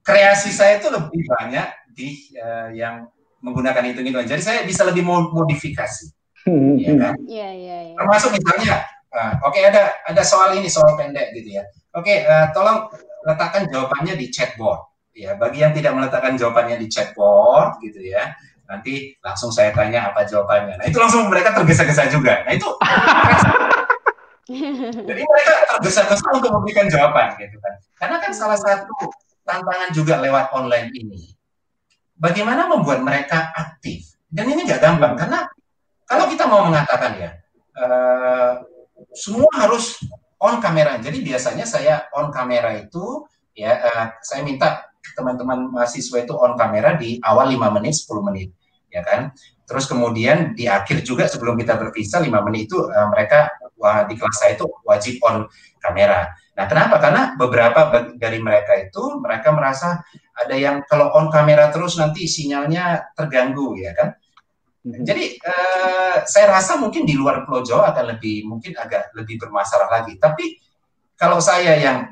[0.08, 3.12] kreasi saya itu lebih banyak di uh, yang
[3.44, 4.18] menggunakan itu gitu.
[4.24, 6.08] Jadi saya bisa lebih modifikasi,
[6.48, 6.76] hmm.
[6.80, 7.14] ya kan?
[7.28, 7.78] Iya iya.
[7.92, 7.96] Ya.
[8.00, 8.76] Termasuk misalnya,
[9.12, 11.68] uh, oke okay, ada ada soal ini soal pendek gitu ya.
[11.92, 12.88] Oke, okay, uh, tolong
[13.28, 14.80] letakkan jawabannya di chatbot.
[15.18, 18.38] Ya, bagi yang tidak meletakkan jawabannya di chatbot gitu ya,
[18.70, 20.78] nanti langsung saya tanya apa jawabannya.
[20.78, 22.46] Nah itu langsung mereka tergesa-gesa juga.
[22.46, 22.70] Nah itu
[25.10, 27.74] jadi mereka tergesa-gesa untuk memberikan jawaban gitu kan.
[27.98, 28.94] Karena kan salah satu
[29.48, 31.34] tantangan juga lewat online ini
[32.20, 34.20] bagaimana membuat mereka aktif.
[34.28, 35.48] Dan ini nggak gampang karena
[36.04, 37.32] kalau kita mau mengatakan ya
[37.80, 38.60] uh,
[39.16, 40.04] semua harus
[40.44, 41.00] on kamera.
[41.00, 43.24] Jadi biasanya saya on kamera itu
[43.56, 48.50] ya uh, saya minta teman-teman mahasiswa itu on kamera di awal 5 menit 10 menit
[48.92, 49.32] ya kan.
[49.68, 54.16] Terus kemudian di akhir juga sebelum kita berpisah 5 menit itu uh, mereka wah, di
[54.18, 55.46] kelas saya itu wajib on
[55.80, 56.34] kamera.
[56.58, 56.98] Nah, kenapa?
[56.98, 60.02] Karena beberapa dari mereka itu mereka merasa
[60.34, 64.18] ada yang kalau on kamera terus nanti sinyalnya terganggu ya kan.
[64.82, 65.04] Hmm.
[65.06, 69.92] Jadi uh, saya rasa mungkin di luar Pulau Jawa akan lebih mungkin agak lebih bermasalah
[70.02, 70.18] lagi.
[70.18, 70.58] Tapi
[71.18, 72.10] kalau saya yang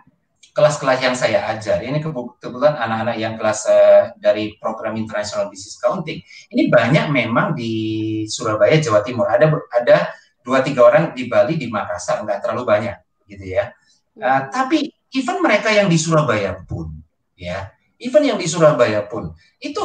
[0.55, 6.23] kelas-kelas yang saya ajar ini kebetulan anak-anak yang kelas uh, dari program International Business Accounting
[6.55, 11.67] ini banyak memang di Surabaya Jawa Timur ada ada dua tiga orang di Bali di
[11.67, 12.95] Makassar nggak terlalu banyak
[13.27, 13.75] gitu ya.
[14.15, 17.03] Uh, tapi even mereka yang di Surabaya pun
[17.35, 19.83] ya even yang di Surabaya pun itu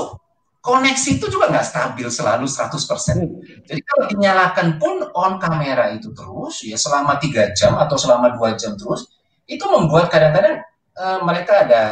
[0.63, 3.67] koneksi itu juga nggak stabil selalu 100%.
[3.67, 8.55] Jadi kalau dinyalakan pun on kamera itu terus ya selama tiga jam atau selama dua
[8.55, 9.20] jam terus
[9.51, 10.63] itu membuat kadang-kadang
[10.95, 11.83] uh, mereka ada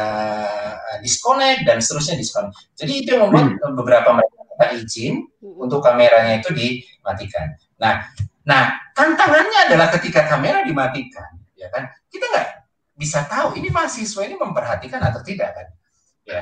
[1.03, 2.55] disconnect dan seterusnya disconnect.
[2.79, 3.75] Jadi itu yang membuat hmm.
[3.75, 5.59] beberapa mereka izin hmm.
[5.59, 7.59] untuk kameranya itu dimatikan.
[7.75, 8.07] Nah,
[8.47, 12.47] nah tantangannya adalah ketika kamera dimatikan, ya kan kita nggak
[12.99, 15.67] bisa tahu ini mahasiswa ini memperhatikan atau tidak kan
[16.27, 16.41] ya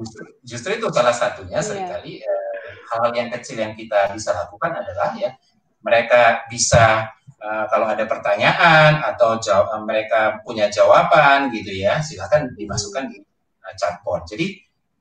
[0.00, 1.64] justru, justru itu salah satunya yeah.
[1.64, 5.36] sering kali eh, hal-hal yang kecil yang kita bisa lakukan adalah ya
[5.84, 12.52] mereka bisa uh, kalau ada pertanyaan atau jawab, uh, mereka punya jawaban gitu ya silakan
[12.54, 13.18] dimasukkan di
[13.64, 14.60] uh, chatbot jadi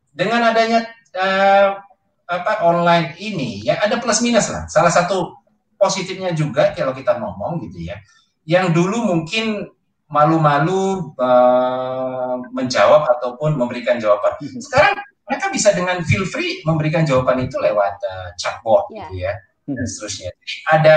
[0.09, 1.77] dengan adanya uh,
[2.29, 5.37] apa online ini ya ada plus minus lah salah satu
[5.79, 7.97] positifnya juga kalau kita ngomong gitu ya
[8.49, 9.69] yang dulu mungkin
[10.09, 14.33] malu-malu uh, menjawab ataupun memberikan jawaban.
[14.41, 14.57] Mhm.
[14.57, 14.97] Sekarang
[15.29, 19.05] mereka bisa dengan feel free memberikan jawaban itu lewat uh, chatbot yeah.
[19.05, 19.33] gitu ya
[19.69, 19.89] dan mhm.
[19.93, 20.29] seterusnya.
[20.33, 20.95] Jadi ada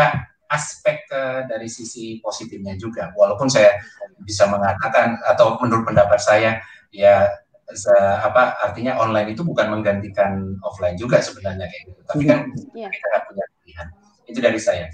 [0.53, 3.11] aspek uh, dari sisi positifnya juga.
[3.17, 3.81] Walaupun saya
[4.21, 6.61] bisa mengatakan atau menurut pendapat saya
[6.93, 7.33] ya
[7.73, 12.01] se, apa artinya online itu bukan menggantikan offline juga sebenarnya kayak gitu.
[12.05, 12.38] Tapi kan
[12.77, 12.93] yeah.
[12.93, 13.88] kita nggak punya pilihan.
[14.29, 14.87] Itu dari saya.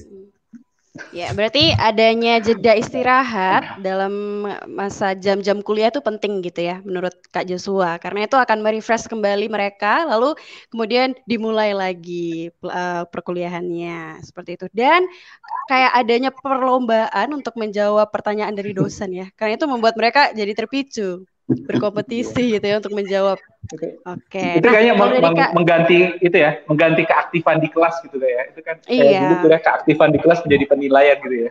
[1.08, 7.48] Ya, berarti adanya jeda istirahat dalam masa jam-jam kuliah itu penting gitu ya menurut Kak
[7.48, 10.36] Joshua karena itu akan merefresh kembali mereka lalu
[10.68, 14.66] kemudian dimulai lagi uh, perkuliahannya seperti itu.
[14.74, 15.08] Dan
[15.70, 19.26] kayak adanya perlombaan untuk menjawab pertanyaan dari dosen ya.
[19.38, 23.40] Karena itu membuat mereka jadi terpicu berkompetisi gitu ya untuk menjawab.
[23.72, 23.96] Oke.
[24.28, 24.60] Okay.
[24.60, 28.42] Itu nah, kayaknya meng meng mengganti itu ya, mengganti keaktifan di kelas gitu ya.
[28.52, 29.20] Itu kan iya.
[29.24, 31.50] dulu tuh ya keaktifan di kelas menjadi penilaian gitu ya.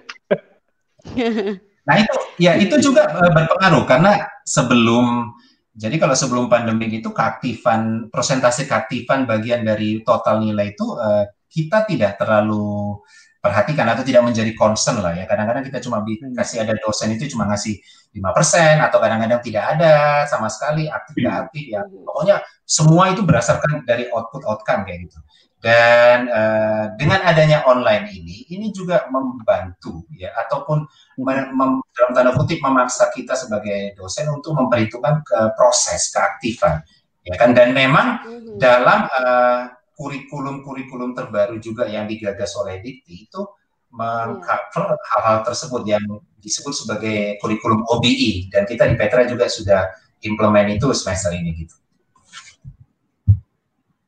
[1.87, 5.31] nah itu ya itu juga uh, berpengaruh karena sebelum
[5.71, 11.87] jadi kalau sebelum pandemi itu keaktifan prosentase keaktifan bagian dari total nilai itu uh, kita
[11.87, 12.99] tidak terlalu
[13.47, 15.23] perhatikan atau tidak menjadi concern lah ya.
[15.23, 16.35] Kadang-kadang kita cuma hmm.
[16.35, 17.79] kasih ada dosen itu cuma ngasih
[18.11, 19.93] 5% atau kadang-kadang tidak ada
[20.27, 21.43] sama sekali aktif tidak hmm.
[21.47, 21.81] aktif ya.
[21.87, 22.35] Pokoknya
[22.67, 25.19] semua itu berdasarkan dari output outcome kayak gitu.
[25.57, 30.85] Dan uh, dengan adanya online ini, ini juga membantu ya ataupun
[31.17, 36.85] mem, mem, dalam tanda kutip memaksa kita sebagai dosen untuk memperhitungkan ke proses keaktifan
[37.27, 38.55] ya kan dan memang hmm.
[38.55, 43.41] dalam uh, kurikulum-kurikulum terbaru juga yang digagas oleh Dikti itu
[43.89, 45.05] mengcover iya.
[45.09, 46.05] hal-hal tersebut yang
[46.37, 48.31] disebut sebagai kurikulum OBI e.
[48.53, 49.89] dan kita di Petra juga sudah
[50.21, 51.75] implement itu semester ini gitu.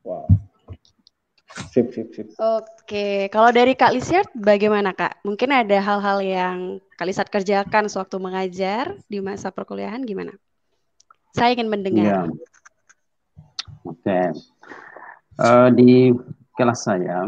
[0.06, 0.30] Wow.
[1.74, 2.26] Sip, sip, sip.
[2.38, 5.26] Oke, kalau dari Kak Lisiat bagaimana Kak?
[5.26, 6.56] Mungkin ada hal-hal yang
[6.94, 10.38] Kak Lisiat kerjakan sewaktu mengajar di masa perkuliahan gimana?
[11.34, 12.06] Saya ingin mendengar.
[12.06, 12.22] Ya.
[13.86, 14.18] Oke
[15.40, 16.12] uh, di
[16.54, 17.24] kelas saya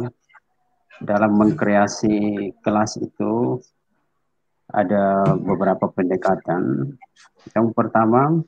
[1.02, 3.58] dalam mengkreasi kelas itu
[4.72, 6.94] ada beberapa pendekatan.
[7.52, 8.40] Yang pertama,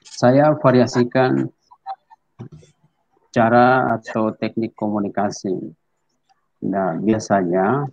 [0.00, 1.50] saya variasikan
[3.32, 5.52] cara atau teknik komunikasi.
[6.62, 7.90] Nah, biasanya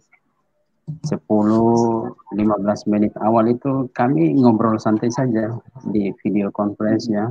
[1.06, 5.58] 10-15 menit awal itu kami ngobrol santai saja
[5.90, 7.30] di video conference ya.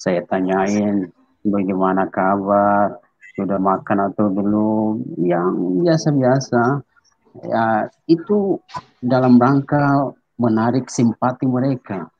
[0.00, 1.12] Saya tanyain
[1.44, 3.00] bagaimana kabar,
[3.36, 6.82] sudah makan atau belum, yang biasa-biasa.
[7.46, 8.58] Ya, itu
[8.98, 12.10] dalam rangka menarik simpati mereka.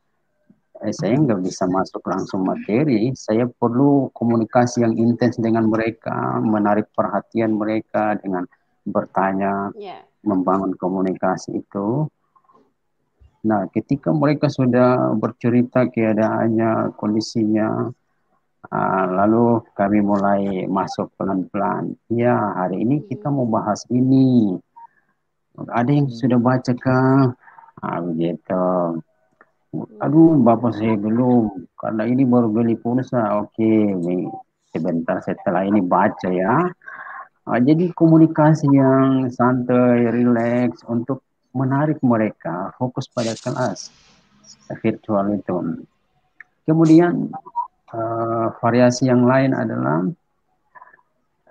[0.80, 6.88] Eh, saya nggak bisa masuk langsung materi, saya perlu komunikasi yang intens dengan mereka, menarik
[6.96, 8.48] perhatian mereka dengan
[8.88, 10.00] bertanya, yeah.
[10.24, 12.08] membangun komunikasi itu.
[13.44, 17.92] Nah, ketika mereka sudah bercerita keadaannya, kondisinya,
[18.60, 21.96] Uh, lalu kami mulai masuk pelan-pelan.
[22.12, 24.60] Ya, hari ini kita mau bahas ini.
[25.56, 27.32] Ada yang sudah baca kah?
[27.80, 29.00] Ah, begitu.
[30.04, 31.72] Aduh, bapak saya belum.
[31.80, 33.40] Karena ini baru beli pulsa.
[33.40, 33.96] Oke,
[34.76, 36.68] sebentar setelah ini baca ya.
[37.48, 41.24] Uh, jadi komunikasi yang santai, rileks untuk
[41.56, 43.88] menarik mereka fokus pada kelas
[44.78, 45.82] virtual itu.
[46.68, 47.32] Kemudian
[47.90, 50.06] Uh, variasi yang lain adalah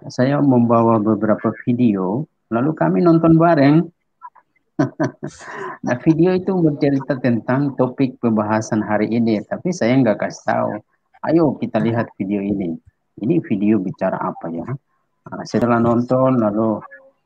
[0.07, 3.83] saya membawa beberapa video, lalu kami nonton bareng.
[5.85, 10.71] nah video itu bercerita tentang topik pembahasan hari ini, tapi saya nggak kasih tahu.
[11.27, 12.79] Ayo kita lihat video ini.
[13.19, 14.63] Ini video bicara apa ya?
[15.27, 16.79] Nah, setelah nonton, lalu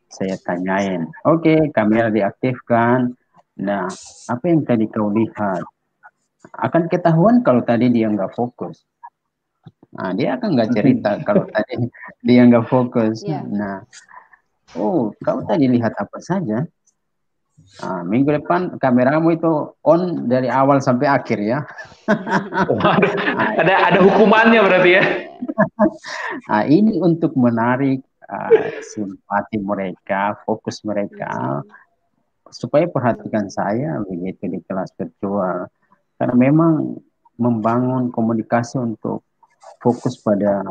[0.10, 1.06] saya tanyain.
[1.30, 3.14] Oke, okay, kamera diaktifkan.
[3.62, 3.86] Nah,
[4.26, 5.62] apa yang tadi kau lihat?
[6.58, 8.82] Akan ketahuan kalau tadi dia nggak fokus.
[9.94, 11.88] Nah, dia akan nggak cerita kalau tadi
[12.26, 13.22] dia nggak fokus.
[13.22, 13.46] Yeah.
[13.46, 13.86] Nah,
[14.78, 16.66] oh, kau tadi lihat apa saja?
[17.82, 21.60] Nah, minggu depan kameramu itu on dari awal sampai akhir ya.
[22.70, 22.80] Oh,
[23.58, 25.04] ada ada hukumannya berarti ya.
[26.52, 31.64] nah, ini untuk menarik uh, simpati mereka, fokus mereka
[32.52, 35.72] supaya perhatikan saya begitu di kelas virtual.
[36.20, 37.00] Karena memang
[37.40, 39.26] membangun komunikasi untuk
[39.84, 40.64] fokus pada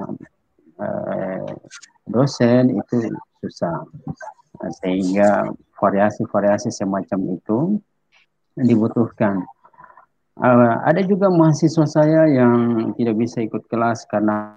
[0.81, 1.51] uh,
[2.09, 3.13] dosen itu
[3.43, 3.85] susah
[4.83, 7.59] sehingga variasi-variasi semacam itu
[8.55, 9.43] dibutuhkan.
[10.39, 12.55] Uh, ada juga mahasiswa saya yang
[12.97, 14.57] tidak bisa ikut kelas karena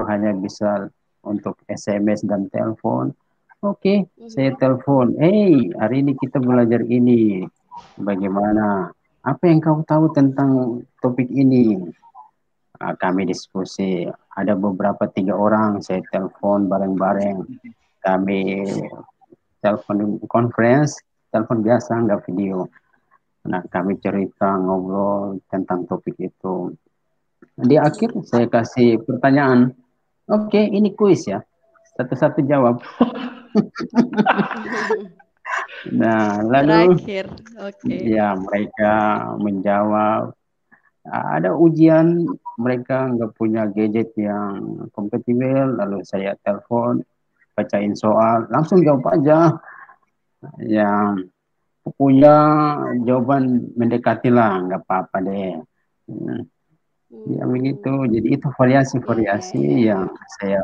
[0.00, 0.88] hanya bisa
[1.20, 3.12] untuk SMS dan telepon.
[3.60, 5.12] Oke, okay, saya telepon.
[5.20, 7.44] Hey, hari ini kita belajar ini.
[8.00, 8.88] Bagaimana?
[9.20, 11.76] Apa yang kau tahu tentang topik ini?
[12.80, 14.08] Uh, kami diskusi.
[14.34, 17.44] Ada beberapa tiga orang saya telepon bareng-bareng.
[18.00, 18.64] Kami
[19.60, 20.96] telepon conference,
[21.28, 22.64] telepon biasa nggak video.
[23.44, 26.72] Nah kami cerita ngobrol tentang topik itu.
[27.60, 29.72] Di akhir saya kasih pertanyaan,
[30.28, 31.44] oke okay, ini kuis ya,
[31.96, 32.80] satu-satu jawab.
[36.00, 37.26] nah lalu Terakhir,
[37.60, 37.84] oke.
[37.84, 38.16] Okay.
[38.16, 38.92] ya mereka
[39.40, 40.32] menjawab
[41.08, 42.28] ada ujian
[42.60, 47.00] mereka nggak punya gadget yang kompatibel lalu saya telepon
[47.56, 49.56] bacain soal langsung jawab aja
[50.60, 51.24] yang
[51.96, 52.36] punya
[53.04, 55.56] jawaban mendekati lah nggak apa-apa deh
[56.08, 56.40] hmm.
[57.32, 59.96] ya begitu jadi itu variasi-variasi iya.
[59.96, 60.60] yang saya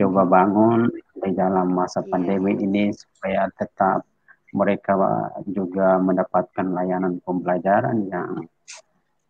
[0.00, 2.08] coba bangun di dalam masa iya.
[2.10, 4.02] pandemi ini supaya tetap
[4.50, 4.98] mereka
[5.46, 8.42] juga mendapatkan layanan pembelajaran yang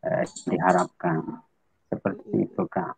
[0.01, 1.45] eh, diharapkan
[1.91, 2.95] seperti itu kak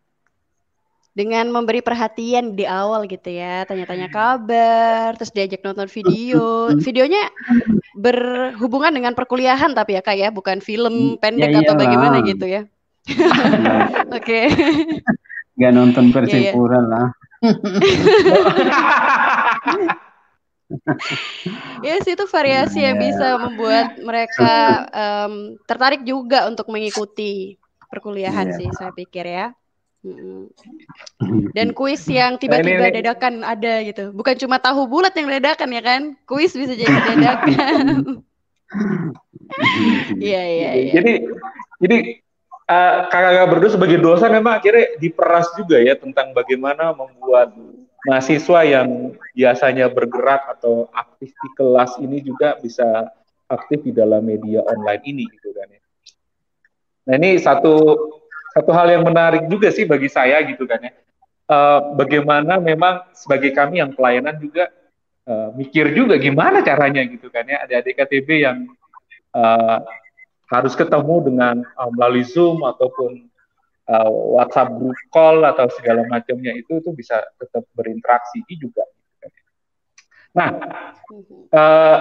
[1.12, 6.72] dengan memberi perhatian di awal gitu ya, tanya-tanya kabar, terus diajak nonton video.
[6.72, 7.28] Videonya
[7.92, 12.64] berhubungan dengan perkuliahan tapi ya kak ya, bukan film pendek ya, atau bagaimana gitu ya.
[14.16, 14.16] Oke.
[14.16, 14.44] okay.
[15.60, 16.16] Gak nonton iya, iya.
[16.16, 17.08] Persipura lah.
[21.84, 23.04] ya yes, itu variasi yang iya.
[23.12, 24.54] bisa membuat mereka
[24.88, 27.60] um, tertarik juga untuk mengikuti
[27.92, 28.56] perkuliahan yeah.
[28.56, 29.52] sih saya pikir ya.
[31.56, 34.10] Dan kuis yang tiba-tiba dadakan ada gitu.
[34.16, 36.02] Bukan cuma tahu bulat yang dadakan ya kan?
[36.24, 37.84] Kuis bisa jadi dadakan.
[40.16, 40.92] Iya iya iya.
[40.96, 41.12] Jadi
[41.84, 41.96] jadi
[42.72, 47.52] uh, kakak berdua sebagai dosen memang akhirnya diperas juga ya tentang bagaimana membuat
[48.02, 53.12] mahasiswa yang biasanya bergerak atau aktif di kelas ini juga bisa
[53.46, 55.81] aktif di dalam media online ini gitu kan ya.
[57.08, 57.74] Nah ini satu
[58.52, 60.92] satu hal yang menarik juga sih bagi saya gitu kan ya.
[61.52, 64.70] Uh, bagaimana memang sebagai kami yang pelayanan juga
[65.26, 67.64] uh, mikir juga gimana caranya gitu kan ya.
[67.64, 68.58] Ada adik KTB yang
[69.34, 69.80] uh,
[70.52, 73.26] harus ketemu dengan uh, melalui Zoom ataupun
[73.88, 78.84] uh, WhatsApp group call atau segala macamnya itu itu bisa tetap berinteraksi juga.
[78.84, 79.42] Gitu kan ya.
[80.32, 80.50] Nah,
[81.56, 81.98] uh,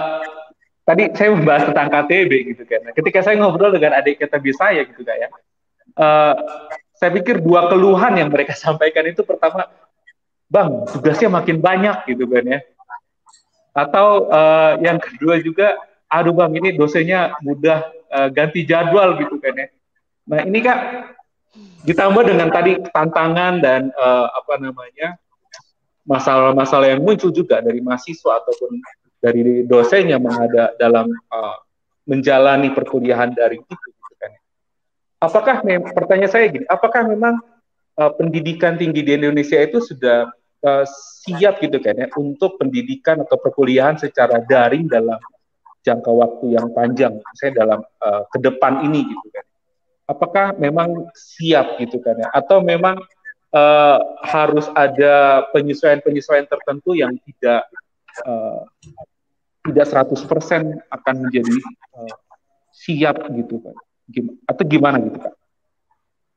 [0.82, 2.80] tadi saya membahas tentang KTB gitu kan.
[2.94, 5.28] Ketika saya ngobrol dengan adik KTB saya gitu kan ya,
[5.98, 6.34] uh,
[6.98, 9.70] saya pikir dua keluhan yang mereka sampaikan itu pertama,
[10.50, 12.60] bang tugasnya makin banyak gitu kan ya.
[13.72, 15.80] Atau uh, yang kedua juga,
[16.10, 19.68] aduh bang ini dosennya mudah uh, ganti jadwal gitu kan ya.
[20.28, 20.78] Nah ini kak
[21.82, 25.18] ditambah dengan tadi tantangan dan uh, apa namanya
[26.06, 28.78] masalah-masalah yang muncul juga dari mahasiswa ataupun
[29.22, 31.56] dari dosen yang menghadap dalam uh,
[32.10, 33.74] menjalani perkuliahan dari itu
[35.22, 35.62] apakah
[35.94, 37.38] pertanyaan saya gini, apakah memang
[37.94, 40.26] uh, pendidikan tinggi di Indonesia itu sudah
[40.66, 40.84] uh,
[41.22, 45.22] siap gitu kan ya untuk pendidikan atau perkuliahan secara daring dalam
[45.86, 49.46] jangka waktu yang panjang, saya dalam uh, ke depan ini gitu kan.
[50.10, 52.98] Apakah memang siap gitu kan ya atau memang
[53.54, 57.70] uh, harus ada penyesuaian-penyesuaian tertentu yang tidak
[58.26, 58.66] uh,
[59.62, 61.56] tidak 100% akan menjadi
[61.94, 62.14] uh,
[62.74, 63.76] siap gitu kan
[64.44, 65.34] atau gimana gitu Kak?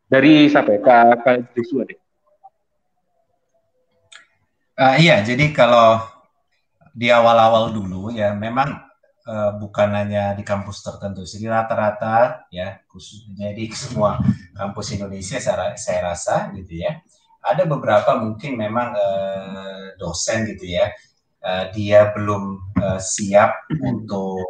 [0.05, 0.79] Dari siapa ya?
[0.79, 1.99] Kak, Kak Joshua deh.
[4.75, 6.03] Uh, iya, jadi kalau
[6.91, 8.75] di awal-awal dulu ya memang
[9.23, 14.19] uh, bukan hanya di kampus tertentu, jadi rata-rata ya khususnya di semua
[14.51, 16.99] kampus Indonesia saya, saya rasa gitu ya.
[17.45, 20.91] Ada beberapa mungkin memang uh, dosen gitu ya,
[21.45, 24.41] uh, dia belum uh, siap untuk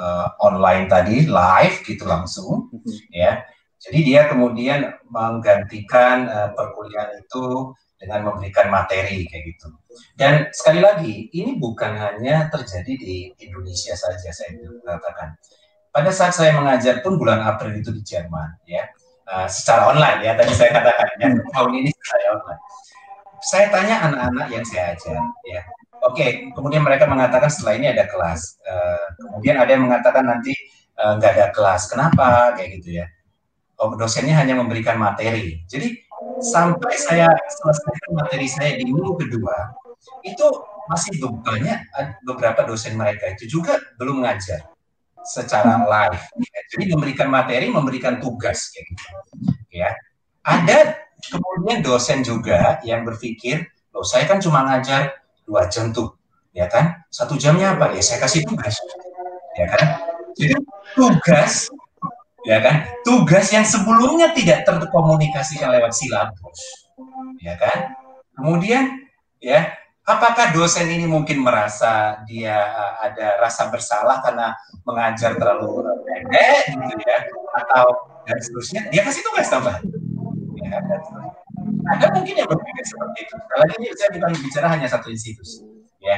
[0.00, 2.98] uh, online tadi live gitu langsung mm-hmm.
[3.12, 3.44] ya.
[3.80, 9.68] Jadi dia kemudian menggantikan uh, perkuliahan itu dengan memberikan materi kayak gitu.
[10.16, 15.36] Dan sekali lagi ini bukan hanya terjadi di Indonesia saja saya katakan.
[15.90, 18.84] Pada saat saya mengajar pun bulan April itu di Jerman ya.
[19.30, 22.62] Uh, secara online ya tadi saya katakan ya tahun ini saya online.
[23.40, 25.16] Saya tanya anak-anak yang saya ajar
[25.48, 25.60] ya
[26.00, 28.56] Oke, okay, kemudian mereka mengatakan setelah ini ada kelas.
[28.64, 30.56] Uh, kemudian ada yang mengatakan nanti
[30.96, 31.92] eh, nggak uh, ada kelas.
[31.92, 32.56] Kenapa?
[32.56, 33.06] Kayak gitu ya.
[33.76, 35.60] Oh, dosennya hanya memberikan materi.
[35.68, 36.00] Jadi
[36.40, 39.76] sampai saya selesai materi saya di minggu kedua,
[40.24, 40.46] itu
[40.88, 41.78] masih banyak
[42.24, 44.64] beberapa dosen mereka itu juga belum mengajar
[45.24, 46.24] secara live.
[46.72, 49.04] Jadi memberikan materi, memberikan tugas kayak gitu.
[49.72, 49.92] Ya.
[50.40, 50.96] Ada
[51.28, 55.19] kemudian dosen juga yang berpikir, loh saya kan cuma ngajar
[55.50, 56.14] dua jam tuh,
[56.54, 57.02] ya kan?
[57.10, 57.90] Satu jamnya apa?
[57.90, 58.78] Ya saya kasih tugas,
[59.58, 59.86] ya kan?
[60.38, 60.54] Jadi
[60.94, 61.66] tugas,
[62.46, 62.86] ya kan?
[63.02, 66.86] Tugas yang sebelumnya tidak terkomunikasikan lewat silabus,
[67.42, 67.98] ya kan?
[68.38, 69.10] Kemudian,
[69.42, 69.74] ya
[70.10, 76.94] apakah dosen ini mungkin merasa dia uh, ada rasa bersalah karena mengajar terlalu pendek gitu
[77.06, 77.18] ya
[77.62, 77.86] atau
[78.26, 79.82] dan seterusnya dia kasih tugas tambahan
[80.58, 81.00] ya, dan
[81.90, 85.66] ada mungkin yang berpikir seperti itu sekali ini saya bukan bicara hanya satu institusi
[85.98, 86.16] ya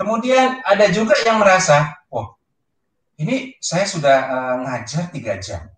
[0.00, 2.34] kemudian ada juga yang merasa oh
[3.20, 5.68] ini saya sudah uh, ngajar tiga jam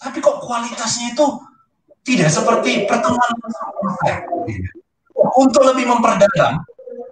[0.00, 1.26] tapi kok kualitasnya itu
[2.02, 3.30] tidak seperti pertemuan
[5.36, 6.64] untuk lebih memperdalam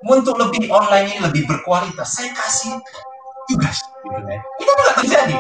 [0.08, 2.80] untuk lebih online ini lebih berkualitas saya kasih
[3.48, 4.40] tugas gitu ya.
[4.60, 5.36] itu tidak terjadi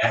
[0.00, 0.10] ya.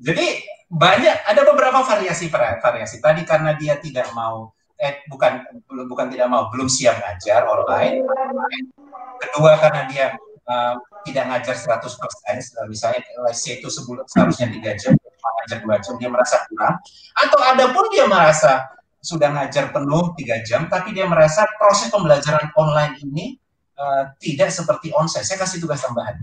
[0.00, 0.26] jadi
[0.72, 4.50] banyak ada beberapa variasi variasi tadi karena dia tidak mau
[4.80, 8.02] eh bukan bukan tidak mau belum siap ngajar online.
[9.22, 10.06] Kedua karena dia
[10.50, 10.74] uh,
[11.06, 11.94] tidak ngajar 100%
[12.66, 14.92] misalnya lesnya itu sebulan seharusnya tiga jam
[15.44, 16.80] ngajar dua jam dia merasa kurang.
[17.16, 18.64] Atau ada pun dia merasa
[19.04, 23.36] sudah ngajar penuh tiga jam tapi dia merasa proses pembelajaran online ini
[23.76, 25.28] uh, tidak seperti onsite.
[25.28, 26.16] Saya kasih tugas tambahan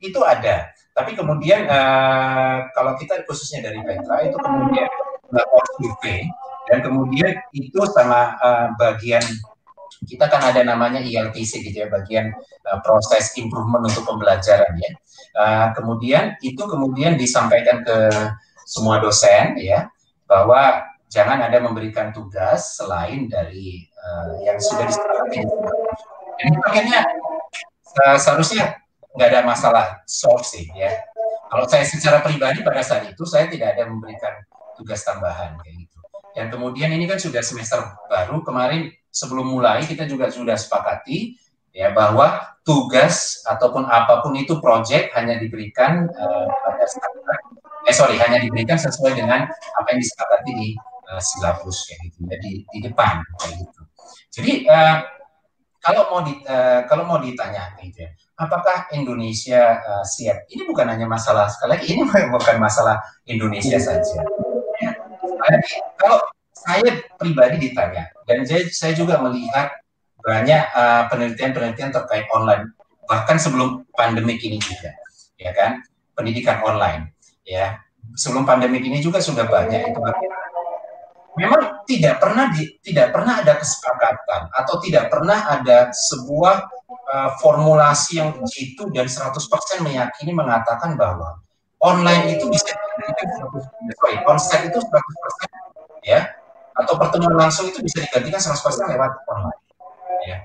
[0.00, 0.70] itu ada.
[0.96, 4.88] Tapi kemudian uh, kalau kita khususnya dari Petra itu kemudian
[5.28, 6.24] melakukan survei
[6.66, 9.22] dan kemudian itu sama uh, bagian
[10.06, 12.34] kita kan ada namanya ILTC gitu ya bagian
[12.68, 14.90] uh, proses improvement untuk pembelajaran ya.
[15.36, 17.96] Uh, kemudian itu kemudian disampaikan ke
[18.66, 19.88] semua dosen ya
[20.26, 25.40] bahwa jangan ada memberikan tugas selain dari uh, yang sudah disepakati.
[26.36, 27.00] Jadi makanya
[28.04, 28.82] uh, seharusnya
[29.16, 30.92] nggak ada masalah sourcing ya.
[31.46, 34.34] Kalau saya secara pribadi pada saat itu saya tidak ada memberikan
[34.76, 35.85] tugas tambahan kayak gitu.
[36.36, 37.80] Dan kemudian ini kan sudah semester
[38.12, 41.32] baru kemarin sebelum mulai kita juga sudah sepakati
[41.72, 46.84] ya bahwa tugas ataupun apa pun itu project hanya diberikan uh, pada
[47.88, 50.68] eh sorry hanya diberikan sesuai dengan apa yang disepakati di
[51.08, 53.80] uh, silabus kayak gitu ya di, di depan kayak gitu.
[54.36, 54.96] Jadi uh,
[55.80, 60.50] kalau mau di, uh, kalau mau ditanya gitu ya, apakah Indonesia uh, siap?
[60.50, 62.02] Ini bukan hanya masalah sekali lagi ini
[62.34, 64.20] bukan masalah Indonesia saja.
[66.00, 66.18] Kalau
[66.56, 69.70] saya pribadi ditanya dan saya, juga melihat
[70.24, 72.74] banyak uh, penelitian-penelitian terkait online
[73.06, 74.90] bahkan sebelum pandemik ini juga,
[75.38, 75.78] ya kan?
[76.18, 77.14] Pendidikan online,
[77.46, 77.78] ya.
[78.18, 80.00] Sebelum pandemik ini juga sudah banyak itu
[81.36, 86.56] memang tidak pernah di, tidak pernah ada kesepakatan atau tidak pernah ada sebuah
[87.12, 89.36] uh, formulasi yang jitu dan 100%
[89.84, 91.36] meyakini mengatakan bahwa
[91.86, 92.74] online itu bisa
[93.94, 96.34] sorry, onsite itu 100% ya
[96.74, 99.62] atau pertemuan langsung itu bisa digantikan 100% lewat online
[100.26, 100.38] ya.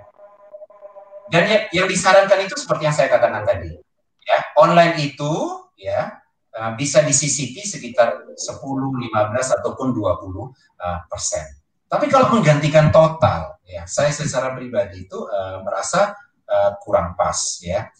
[1.32, 3.74] Dan yang, yang disarankan itu seperti yang saya katakan tadi
[4.22, 5.32] ya, online itu
[5.80, 6.22] ya
[6.56, 11.46] uh, bisa disisipi sekitar 10, 15 ataupun 20 uh, persen.
[11.92, 16.16] Tapi kalau menggantikan total, ya saya secara pribadi itu uh, merasa
[16.48, 17.92] uh, kurang pas, ya.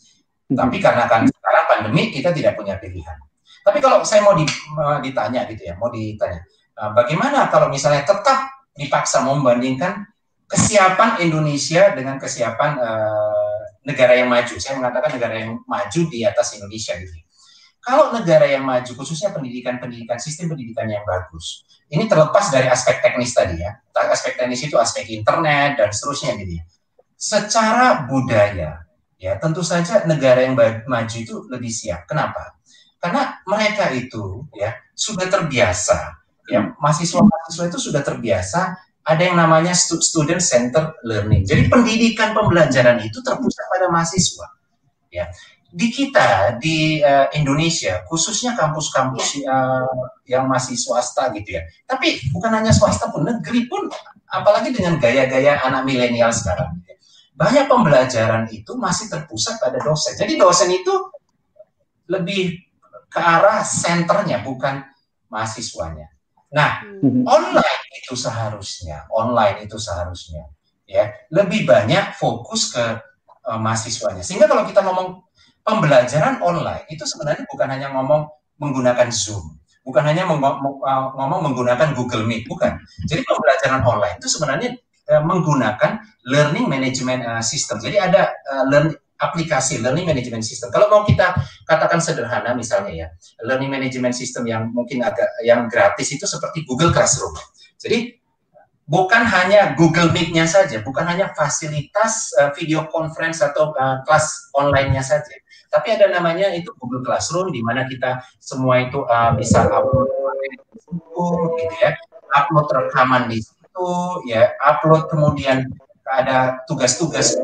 [0.48, 0.56] Hmm.
[0.56, 3.20] Tapi karena kan sekarang pandemi kita tidak punya pilihan.
[3.62, 4.46] Tapi kalau saya mau di,
[5.06, 6.42] ditanya gitu ya, mau ditanya,
[6.82, 10.08] uh, bagaimana kalau misalnya tetap dipaksa membandingkan
[10.50, 14.54] kesiapan Indonesia dengan kesiapan uh, negara yang maju.
[14.58, 17.14] Saya mengatakan negara yang maju di atas Indonesia gitu.
[17.82, 23.34] Kalau negara yang maju, khususnya pendidikan-pendidikan, sistem pendidikan yang bagus, ini terlepas dari aspek teknis
[23.34, 23.74] tadi ya.
[23.90, 26.64] Aspek teknis itu aspek internet dan seterusnya gitu ya.
[27.18, 28.86] Secara budaya,
[29.18, 30.54] ya tentu saja negara yang
[30.86, 32.06] maju itu lebih siap.
[32.06, 32.61] Kenapa?
[33.02, 40.38] Karena mereka itu ya sudah terbiasa, ya mahasiswa-mahasiswa itu sudah terbiasa ada yang namanya student
[40.38, 41.42] center learning.
[41.42, 44.48] Jadi pendidikan pembelajaran itu terpusat pada mahasiswa.
[45.12, 45.28] Ya,
[45.72, 49.88] di kita di uh, Indonesia khususnya kampus-kampus uh,
[50.28, 53.88] yang masih swasta gitu ya tapi bukan hanya swasta pun negeri pun
[54.28, 56.98] apalagi dengan gaya-gaya anak milenial sekarang gitu ya.
[57.40, 60.92] banyak pembelajaran itu masih terpusat pada dosen jadi dosen itu
[62.12, 62.60] lebih
[63.12, 64.88] ke arah senternya bukan
[65.28, 66.08] mahasiswanya
[66.52, 67.28] nah hmm.
[67.28, 70.48] online itu seharusnya online itu seharusnya
[70.88, 72.84] ya lebih banyak fokus ke
[73.48, 75.24] uh, mahasiswanya sehingga kalau kita ngomong
[75.62, 78.28] pembelajaran online itu sebenarnya bukan hanya ngomong
[78.62, 80.38] menggunakan Zoom, bukan hanya uh,
[81.18, 82.78] ngomong menggunakan Google Meet, bukan.
[83.10, 84.70] Jadi pembelajaran online itu sebenarnya
[85.10, 85.98] uh, menggunakan
[86.30, 87.82] learning management uh, system.
[87.82, 88.30] Jadi ada
[88.70, 90.74] learn aplikasi learning management system.
[90.74, 91.38] Kalau mau kita
[91.70, 93.08] katakan sederhana misalnya ya,
[93.46, 97.38] learning management system yang mungkin agak yang gratis itu seperti Google Classroom.
[97.78, 98.18] Jadi
[98.90, 105.00] bukan hanya Google Meet-nya saja, bukan hanya fasilitas uh, video conference atau uh, kelas online-nya
[105.06, 105.32] saja,
[105.72, 110.12] tapi ada namanya itu Google Classroom di mana kita semua itu uh, bisa upload
[111.56, 111.96] gitu ya,
[112.36, 113.90] upload rekaman di situ,
[114.28, 115.72] ya, upload kemudian
[116.10, 117.38] ada tugas-tugas.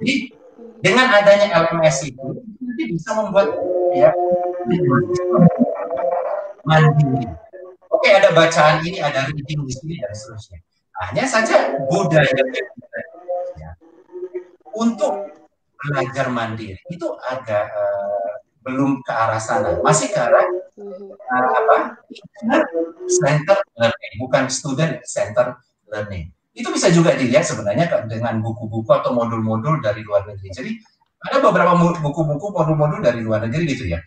[0.00, 0.14] Jadi
[0.80, 2.28] dengan adanya LMS itu
[2.60, 3.52] nanti bisa membuat
[3.92, 4.10] ya
[6.64, 7.28] mandiri.
[7.90, 10.58] Oke ada bacaan ini, ada reading di sini dan seterusnya.
[11.00, 12.28] Hanya saja budaya
[13.56, 13.70] ya,
[14.76, 15.32] untuk
[15.80, 18.29] belajar mandiri itu agak uh,
[18.60, 21.76] belum ke arah sana, masih ke arah uh, apa?
[23.08, 25.56] Center learning, bukan student center
[25.88, 26.28] learning.
[26.52, 30.48] Itu bisa juga dilihat sebenarnya dengan buku-buku atau modul-modul dari luar negeri.
[30.52, 30.70] Jadi
[31.20, 34.00] ada beberapa buku-buku modul-modul dari luar negeri gitu ya.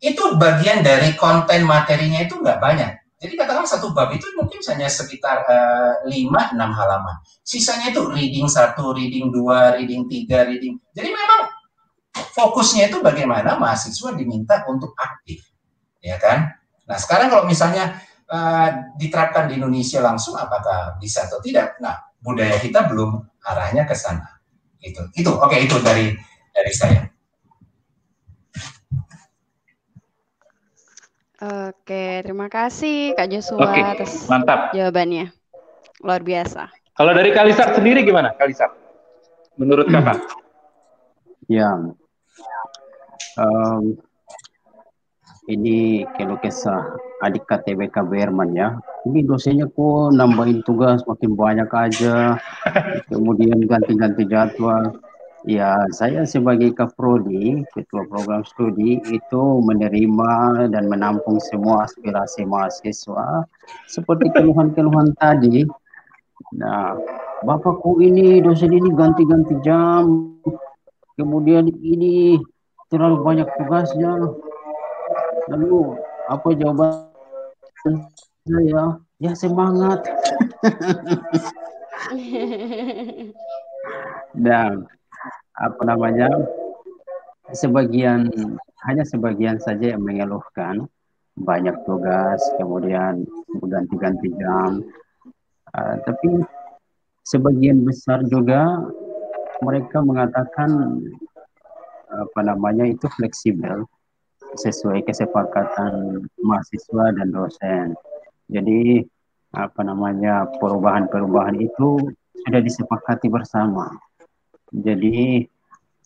[0.00, 2.90] Itu bagian dari konten materinya itu nggak banyak.
[3.20, 7.16] Jadi katakan satu bab itu mungkin hanya sekitar uh, 5-6 halaman.
[7.44, 10.80] Sisanya itu reading satu, reading dua, reading tiga, reading.
[10.96, 11.59] Jadi memang
[12.14, 15.46] fokusnya itu bagaimana mahasiswa diminta untuk aktif,
[16.02, 16.50] ya kan?
[16.86, 21.78] Nah sekarang kalau misalnya uh, diterapkan di Indonesia langsung, apakah bisa atau tidak?
[21.78, 24.40] Nah budaya kita belum arahnya ke sana.
[24.80, 26.16] Itu, itu, oke itu dari
[26.50, 27.04] dari saya.
[31.40, 34.76] Oke, terima kasih Kak Joshua Oke, atas mantap.
[34.76, 35.32] jawabannya.
[36.04, 36.68] Luar biasa.
[36.92, 38.68] Kalau dari Kalisar sendiri gimana, Kalisar?
[39.56, 40.20] Menurut Kakak?
[41.48, 41.80] Ya,
[43.40, 43.96] um,
[45.48, 48.76] ini keluh kesah adik KTBK Berman ya.
[49.08, 52.36] Ini dosennya kok nambahin tugas makin banyak aja,
[53.10, 55.00] kemudian ganti-ganti jadwal.
[55.48, 63.48] Ya, saya sebagai Kaprodi, Ketua Program Studi, itu menerima dan menampung semua aspirasi mahasiswa
[63.88, 65.64] seperti keluhan-keluhan tadi.
[66.60, 66.92] Nah,
[67.40, 70.36] Bapakku ini, dosen ini ganti-ganti jam,
[71.16, 72.36] kemudian ini
[72.90, 74.12] terlalu banyak tugasnya.
[75.48, 75.96] Lalu,
[76.28, 77.08] apa jawaban
[78.46, 78.98] saya?
[79.20, 80.04] Ya, semangat.
[84.44, 84.84] Dan
[85.60, 86.28] apa namanya
[87.52, 88.30] sebagian
[88.88, 90.88] hanya sebagian saja yang mengeluhkan
[91.36, 93.28] banyak tugas kemudian
[93.68, 94.80] ganti-ganti jam
[95.76, 96.40] uh, tapi
[97.28, 98.88] sebagian besar juga
[99.60, 101.00] mereka mengatakan
[102.10, 103.86] apa namanya itu fleksibel
[104.58, 107.86] sesuai kesepakatan mahasiswa dan dosen
[108.50, 109.06] jadi
[109.54, 112.10] apa namanya perubahan-perubahan itu
[112.46, 113.94] sudah disepakati bersama
[114.74, 115.46] jadi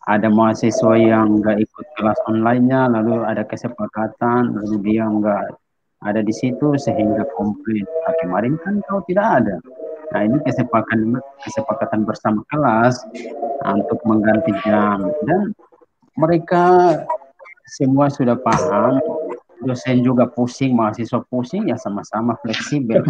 [0.05, 5.57] ada mahasiswa yang nggak ikut kelas online-nya, lalu ada kesepakatan, lalu dia nggak
[6.05, 7.88] ada di situ sehingga komplain.
[7.88, 9.57] Nah, kemarin kan kau tidak ada.
[10.12, 13.00] Nah ini kesepakatan kesepakatan bersama kelas
[13.64, 15.57] untuk mengganti jam dan
[16.18, 16.94] mereka
[17.68, 19.00] semua sudah paham.
[19.64, 23.00] Dosen juga pusing mahasiswa pusing ya sama-sama fleksibel.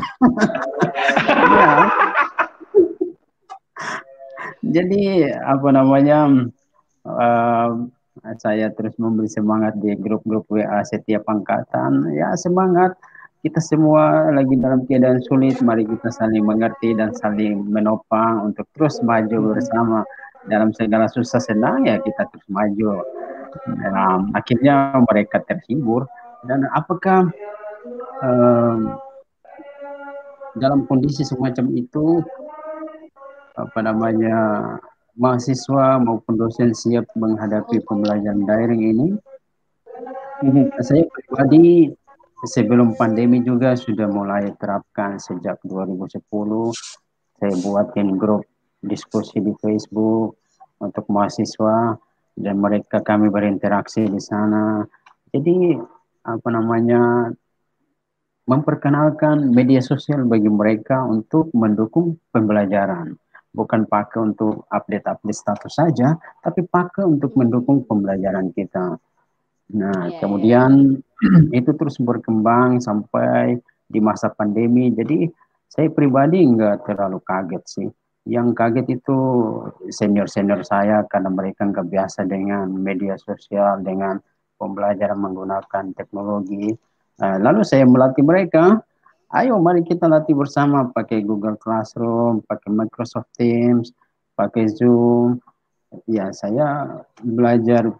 [1.35, 1.91] Ya
[4.75, 6.31] jadi apa namanya
[7.03, 7.69] uh,
[8.39, 12.15] saya terus memberi semangat di grup-grup WA setiap angkatan.
[12.15, 12.95] Ya semangat.
[13.45, 19.05] Kita semua lagi dalam keadaan sulit mari kita saling mengerti dan saling menopang untuk terus
[19.05, 20.01] maju bersama
[20.49, 23.01] dalam segala susah senang ya kita terus maju
[23.65, 23.95] dan
[24.35, 26.05] akhirnya mereka terhibur
[26.45, 27.31] dan apakah
[28.21, 28.99] um,
[30.59, 32.23] dalam kondisi semacam itu
[33.55, 34.37] apa namanya
[35.15, 39.09] mahasiswa maupun dosen siap menghadapi pembelajaran daring ini.
[40.43, 40.75] Mhm.
[40.83, 41.95] Saya pribadi
[42.45, 46.75] sebelum pandemi juga sudah mulai terapkan sejak 2010.
[47.39, 48.43] Saya buatkan grup
[48.85, 50.37] diskusi di Facebook
[50.79, 51.97] untuk mahasiswa
[52.35, 54.85] dan mereka kami berinteraksi di sana.
[55.33, 55.75] Jadi
[56.25, 57.33] apa namanya
[58.45, 63.17] memperkenalkan media sosial bagi mereka untuk mendukung pembelajaran
[63.55, 68.99] bukan pakai untuk update-update status saja, tapi pakai untuk mendukung pembelajaran kita.
[69.79, 71.55] Nah, yeah, kemudian yeah.
[71.63, 73.57] itu terus berkembang sampai
[73.87, 74.91] di masa pandemi.
[74.91, 75.31] Jadi
[75.71, 77.89] saya pribadi nggak terlalu kaget sih.
[78.25, 79.19] Yang kaget itu
[79.93, 84.17] senior-senior saya karena mereka nggak biasa dengan media sosial, dengan
[84.57, 86.73] pembelajaran menggunakan teknologi.
[87.21, 88.83] Uh, lalu saya melatih mereka
[89.35, 93.91] Ayo mari kita latih bersama pakai Google Classroom, pakai Microsoft Teams,
[94.39, 95.43] pakai Zoom.
[96.07, 97.91] Ya, saya belajar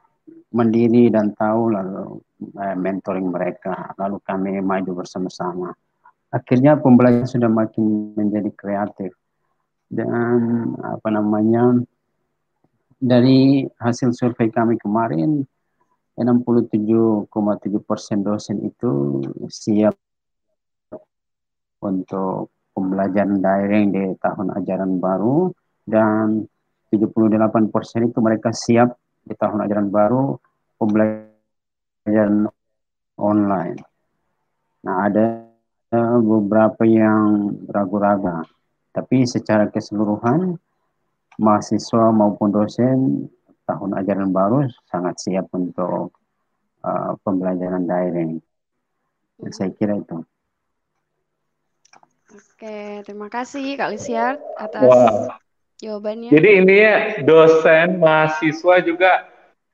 [0.55, 2.23] mandiri dan tahu lalu
[2.55, 3.99] eh, mentoring mereka.
[3.99, 5.75] Lalu kami maju bersama-sama.
[6.31, 9.11] Akhirnya pembelajaran sudah makin menjadi kreatif.
[9.89, 11.79] Dan apa namanya
[12.99, 15.45] dari hasil survei kami kemarin
[16.15, 17.29] 67,7
[17.83, 19.21] persen dosen itu
[19.51, 19.99] siap
[21.83, 25.51] untuk pembelajaran daring di tahun ajaran baru
[25.85, 26.47] dan
[26.89, 28.95] 78% itu mereka siap
[29.27, 30.39] di tahun ajaran baru
[30.79, 32.47] pembelajaran
[33.19, 33.79] online.
[34.85, 35.49] Nah, ada
[36.21, 38.47] beberapa yang ragu-ragu,
[38.95, 40.55] tapi secara keseluruhan
[41.35, 43.27] mahasiswa maupun dosen
[43.67, 46.15] tahun ajaran baru sangat siap untuk
[46.87, 48.39] uh, pembelajaran daring.
[49.51, 50.23] Saya kira itu.
[52.31, 55.35] Oke, terima kasih Kak Lisiar atas wow.
[55.83, 56.31] jawabannya.
[56.31, 59.27] Jadi ini ya dosen, mahasiswa juga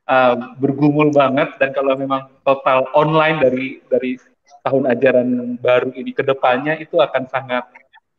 [0.09, 4.17] uh, bergumul banget dan kalau memang total online dari dari
[4.65, 5.29] tahun ajaran
[5.61, 7.69] baru ini ke depannya itu akan sangat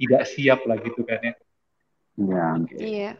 [0.02, 1.34] tidak siap lah gitu kan ya.
[2.18, 2.46] Ya.
[2.76, 3.12] Iya.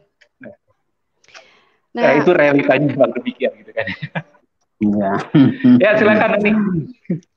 [0.42, 3.86] Nah, nah itu realitanya memang demikian gitu kan.
[4.82, 5.12] Iya.
[5.78, 6.56] ya silakan nih.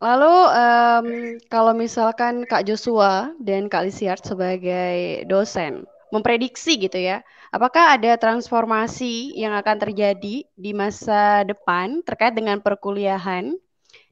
[0.00, 1.06] Lalu um,
[1.52, 7.20] kalau misalkan Kak Joshua dan Kak Lisiart sebagai dosen memprediksi gitu ya,
[7.52, 13.52] apakah ada transformasi yang akan terjadi di masa depan terkait dengan perkuliahan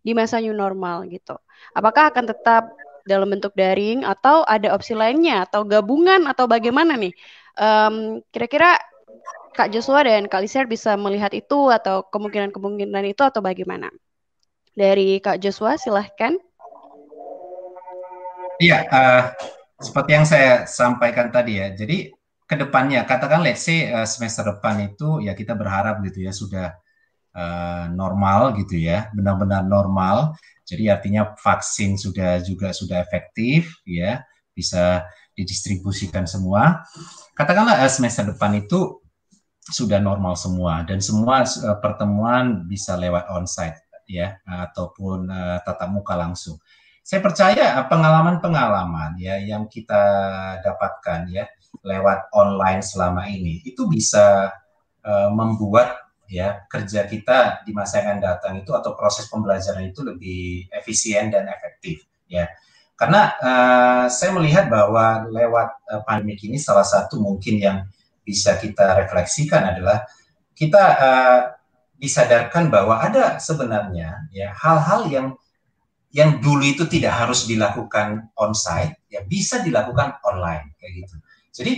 [0.05, 1.39] di masa new normal gitu?
[1.73, 2.75] Apakah akan tetap
[3.05, 7.15] dalam bentuk daring atau ada opsi lainnya atau gabungan atau bagaimana nih?
[7.59, 8.81] Um, kira-kira
[9.53, 13.93] Kak Joshua dan Kak Lisiar bisa melihat itu atau kemungkinan-kemungkinan itu atau bagaimana?
[14.73, 16.33] Dari Kak Joshua, silahkan.
[18.57, 19.23] Iya, uh,
[19.77, 21.69] seperti yang saya sampaikan tadi ya.
[21.77, 22.09] Jadi
[22.49, 26.73] ke depannya, katakan let's say uh, semester depan itu ya kita berharap gitu ya sudah
[27.37, 30.33] uh, normal gitu ya, benar-benar normal.
[30.63, 34.23] Jadi artinya vaksin sudah juga sudah efektif ya,
[34.55, 36.85] bisa didistribusikan semua.
[37.33, 39.03] Katakanlah semester depan itu
[39.63, 43.79] sudah normal semua dan semua uh, pertemuan bisa lewat onsite
[44.11, 46.59] ya ataupun uh, tatap muka langsung.
[47.03, 50.03] Saya percaya pengalaman-pengalaman ya yang kita
[50.63, 51.47] dapatkan ya
[51.83, 54.55] lewat online selama ini itu bisa
[55.03, 55.99] uh, membuat
[56.33, 61.29] ya kerja kita di masa yang akan datang itu atau proses pembelajaran itu lebih efisien
[61.29, 62.49] dan efektif ya.
[62.97, 67.77] Karena uh, saya melihat bahwa lewat uh, pandemi ini salah satu mungkin yang
[68.25, 70.09] bisa kita refleksikan adalah
[70.57, 71.41] kita uh,
[72.01, 75.27] disadarkan bahwa ada sebenarnya ya hal-hal yang
[76.13, 81.17] yang dulu itu tidak harus dilakukan onsite ya bisa dilakukan online kayak gitu.
[81.53, 81.73] Jadi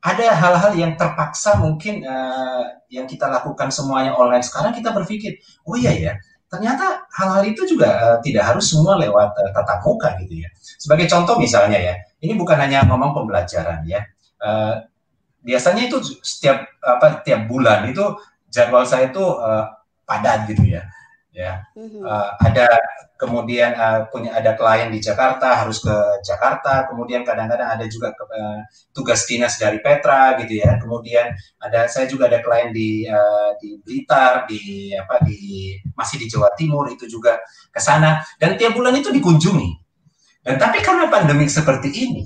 [0.00, 5.36] ada hal-hal yang terpaksa mungkin uh, yang kita lakukan semuanya online sekarang kita berpikir
[5.68, 6.12] oh iya ya
[6.50, 10.50] ternyata hal-hal itu juga uh, tidak harus semua lewat uh, tatap muka gitu ya.
[10.58, 11.94] Sebagai contoh misalnya ya,
[12.26, 14.02] ini bukan hanya ngomong pembelajaran ya.
[14.42, 14.82] Uh,
[15.46, 18.02] biasanya itu setiap apa tiap bulan itu
[18.50, 19.64] jadwal saya itu uh,
[20.04, 20.84] padat gitu ya
[21.30, 21.62] ya.
[21.78, 22.66] Uh, ada
[23.14, 28.24] kemudian uh, punya ada klien di Jakarta harus ke Jakarta kemudian kadang-kadang ada juga ke,
[28.26, 28.58] uh,
[28.90, 30.76] tugas dinas dari Petra gitu ya.
[30.78, 31.30] Kemudian
[31.62, 36.50] ada saya juga ada klien di uh, di Blitar di apa di masih di Jawa
[36.58, 37.38] Timur itu juga
[37.70, 38.20] ke sana.
[38.38, 39.70] Dan tiap bulan itu dikunjungi.
[40.40, 42.24] Dan tapi karena pandemi seperti ini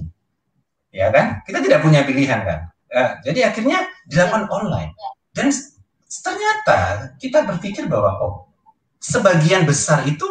[0.94, 2.60] ya kan kita tidak punya pilihan kan.
[2.94, 4.94] Ya, jadi akhirnya dilakukan online.
[5.34, 5.50] Dan
[6.06, 8.53] ternyata kita berpikir bahwa oh,
[9.04, 10.24] sebagian besar itu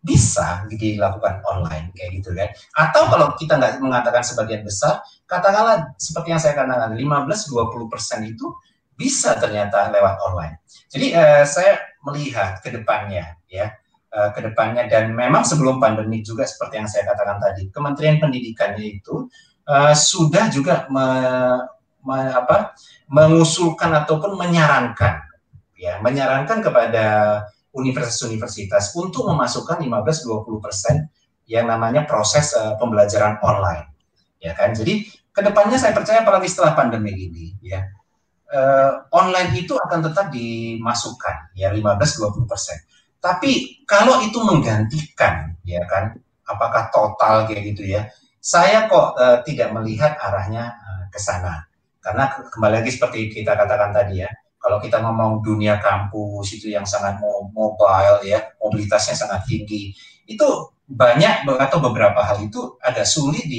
[0.00, 2.48] bisa dilakukan online kayak gitu kan.
[2.78, 8.54] Atau kalau kita nggak mengatakan sebagian besar, katakanlah seperti yang saya katakan 15-20 persen itu
[8.96, 10.62] bisa ternyata lewat online.
[10.88, 13.76] Jadi uh, saya melihat ke depannya ya,
[14.14, 19.00] uh, ke depannya dan memang sebelum pandemi juga seperti yang saya katakan tadi, Kementerian Pendidikannya
[19.00, 19.28] itu
[19.68, 21.06] uh, sudah juga me
[22.00, 22.72] me, apa,
[23.12, 25.28] mengusulkan ataupun menyarankan
[25.80, 27.04] ya menyarankan kepada
[27.70, 30.96] universitas-universitas untuk memasukkan 15-20 persen
[31.46, 33.90] yang namanya proses uh, pembelajaran online.
[34.42, 34.74] Ya kan?
[34.74, 37.86] Jadi ke depannya saya percaya apalagi setelah pandemi ini ya
[38.50, 42.78] uh, online itu akan tetap dimasukkan ya 15-20 persen.
[43.20, 46.18] Tapi kalau itu menggantikan ya kan
[46.48, 48.10] apakah total kayak gitu ya
[48.40, 51.68] saya kok uh, tidak melihat arahnya uh, ke sana.
[52.00, 54.30] Karena kembali lagi seperti kita katakan tadi ya,
[54.70, 57.18] kalau kita ngomong dunia kampus itu yang sangat
[57.50, 59.90] mobile ya, mobilitasnya sangat tinggi,
[60.30, 60.46] itu
[60.86, 63.50] banyak atau beberapa hal itu agak sulit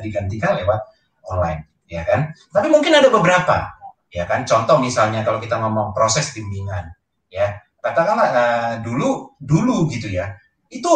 [0.00, 0.80] digantikan lewat
[1.28, 2.32] online, ya kan?
[2.48, 3.68] Tapi mungkin ada beberapa,
[4.08, 4.48] ya kan?
[4.48, 6.88] Contoh misalnya kalau kita ngomong proses bimbingan,
[7.28, 10.40] ya, katakanlah uh, dulu dulu gitu ya,
[10.72, 10.88] itu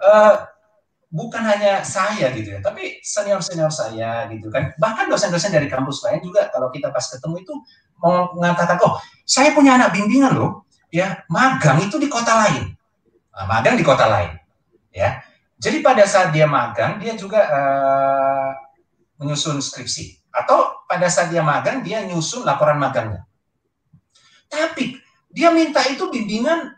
[0.00, 0.48] uh,
[1.12, 4.72] bukan hanya saya gitu ya, tapi senior-senior saya gitu kan.
[4.80, 7.54] Bahkan dosen-dosen dari kampus lain juga kalau kita pas ketemu itu
[8.00, 8.96] mengatakan, oh
[9.28, 12.72] saya punya anak bimbingan loh, ya magang itu di kota lain,
[13.34, 14.32] nah, magang di kota lain,
[14.90, 15.20] ya.
[15.58, 18.50] Jadi pada saat dia magang dia juga uh,
[19.18, 23.26] menyusun skripsi atau pada saat dia magang dia nyusun laporan magangnya.
[24.48, 24.96] Tapi
[25.28, 26.72] dia minta itu bimbingan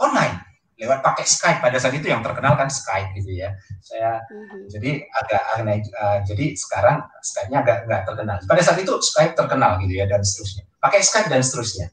[0.00, 0.41] online
[0.82, 3.54] lewat pakai Skype pada saat itu yang terkenal kan Skype gitu ya.
[3.78, 4.62] Saya mm-hmm.
[4.66, 8.36] jadi agak aneh uh, jadi sekarang Skype-nya agak nggak terkenal.
[8.42, 10.66] Pada saat itu Skype terkenal gitu ya dan seterusnya.
[10.82, 11.86] Pakai Skype dan seterusnya.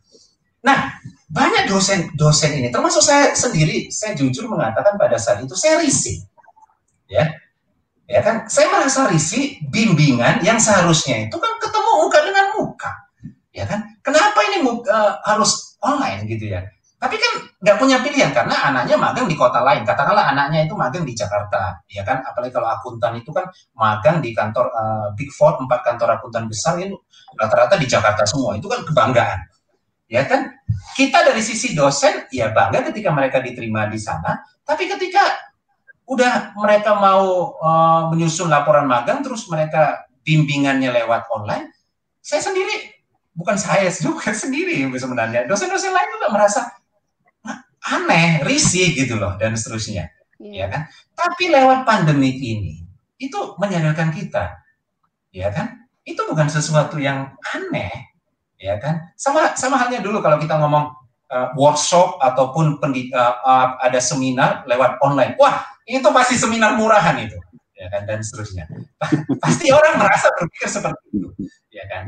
[0.65, 0.97] Nah,
[1.29, 6.25] banyak dosen-dosen ini termasuk saya sendiri, saya jujur mengatakan pada saat itu saya risih.
[7.05, 7.29] Ya.
[8.09, 12.91] Ya kan, saya merasa risih bimbingan yang seharusnya itu kan ketemu muka dengan muka.
[13.53, 13.85] Ya kan?
[14.01, 16.65] Kenapa ini uh, harus online gitu ya?
[16.99, 17.33] Tapi kan
[17.63, 19.87] nggak punya pilihan karena anaknya magang di kota lain.
[19.87, 22.19] Katakanlah anaknya itu magang di Jakarta, ya kan?
[22.27, 26.75] Apalagi kalau akuntan itu kan magang di kantor uh, Big Four, empat kantor akuntan besar
[26.75, 26.99] itu
[27.39, 28.59] rata-rata di Jakarta semua.
[28.59, 29.39] Itu kan kebanggaan,
[30.11, 30.51] ya kan?
[30.91, 34.35] Kita dari sisi dosen ya bangga ketika mereka diterima di sana.
[34.67, 35.23] Tapi ketika
[36.03, 41.71] udah mereka mau uh, menyusun laporan magang, terus mereka bimbingannya lewat online,
[42.19, 42.99] saya sendiri
[43.39, 46.78] bukan saya juga sendiri sebenarnya dosen-dosen lain juga merasa
[47.85, 50.11] aneh, risih gitu loh dan seterusnya.
[50.39, 50.65] Yeah.
[50.65, 50.81] Ya kan?
[51.15, 52.83] Tapi lewat pandemik ini
[53.19, 54.59] itu menyadarkan kita.
[55.35, 55.87] Ya kan?
[56.07, 57.91] Itu bukan sesuatu yang aneh,
[58.57, 59.13] ya kan?
[59.19, 60.89] Sama sama halnya dulu kalau kita ngomong
[61.29, 65.37] uh, workshop ataupun pendid, uh, uh, ada seminar lewat online.
[65.37, 67.37] Wah, itu pasti seminar murahan itu.
[67.77, 68.67] Ya kan dan seterusnya.
[69.43, 71.29] pasti orang merasa berpikir seperti itu,
[71.71, 72.03] ya kan?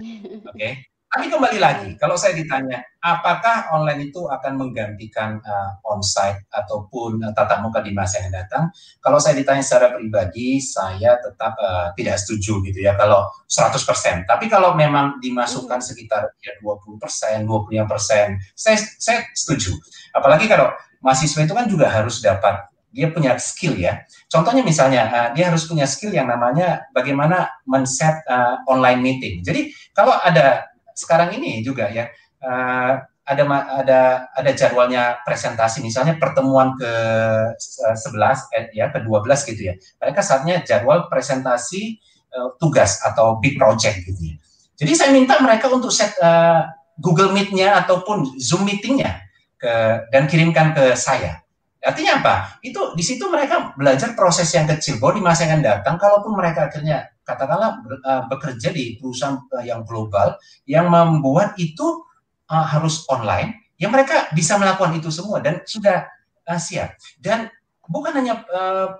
[0.51, 0.57] Oke.
[0.57, 0.73] Okay?
[1.11, 7.35] Tapi kembali lagi, kalau saya ditanya, apakah online itu akan menggantikan uh, onsite ataupun uh,
[7.35, 8.71] tatap muka di masa yang datang?
[9.03, 14.23] Kalau saya ditanya secara pribadi, saya tetap uh, tidak setuju gitu ya, kalau 100%.
[14.23, 17.03] Tapi kalau memang dimasukkan sekitar ya 20%,
[17.43, 19.75] 25%, saya, saya setuju.
[20.15, 20.71] Apalagi kalau
[21.03, 24.03] mahasiswa itu kan juga harus dapat dia punya skill ya.
[24.31, 29.43] Contohnya misalnya uh, dia harus punya skill yang namanya bagaimana men-set uh, online meeting.
[29.43, 32.09] Jadi kalau ada sekarang ini juga ya
[32.43, 33.43] uh, ada
[33.79, 33.99] ada
[34.33, 36.91] ada jadwalnya presentasi misalnya pertemuan ke
[37.55, 39.73] 11 eh, ya ke 12 gitu ya.
[40.01, 42.01] Mereka saatnya jadwal presentasi
[42.33, 44.35] uh, tugas atau big project gitu ya.
[44.75, 46.65] Jadi saya minta mereka untuk set uh,
[46.97, 49.21] Google Meet-nya ataupun Zoom meeting-nya
[49.55, 49.73] ke
[50.09, 51.45] dan kirimkan ke saya.
[51.81, 52.35] Artinya apa?
[52.65, 56.33] Itu di situ mereka belajar proses yang kecil bahwa di masa yang akan datang kalaupun
[56.33, 62.03] mereka akhirnya katakanlah uh, bekerja di perusahaan uh, yang global yang membuat itu
[62.49, 66.07] uh, harus online, ya mereka bisa melakukan itu semua dan sudah
[66.57, 66.97] siap.
[67.21, 67.47] Dan
[67.87, 68.43] bukan hanya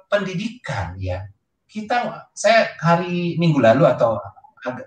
[0.07, 1.27] pendidikan ya.
[1.67, 4.19] Kita saya hari Minggu lalu atau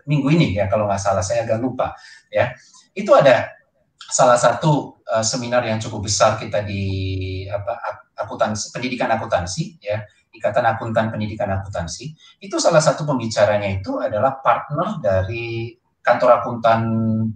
[0.07, 1.93] minggu ini ya kalau nggak salah saya agak lupa
[2.33, 2.55] ya.
[2.97, 3.53] Itu ada
[4.01, 7.77] salah satu seminar yang cukup besar kita di apa
[8.17, 12.11] akuntansi pendidikan akuntansi ya Ikatan Akuntan Pendidikan Akuntansi
[12.43, 15.73] itu salah satu pembicaranya itu adalah partner dari
[16.05, 16.81] kantor akuntan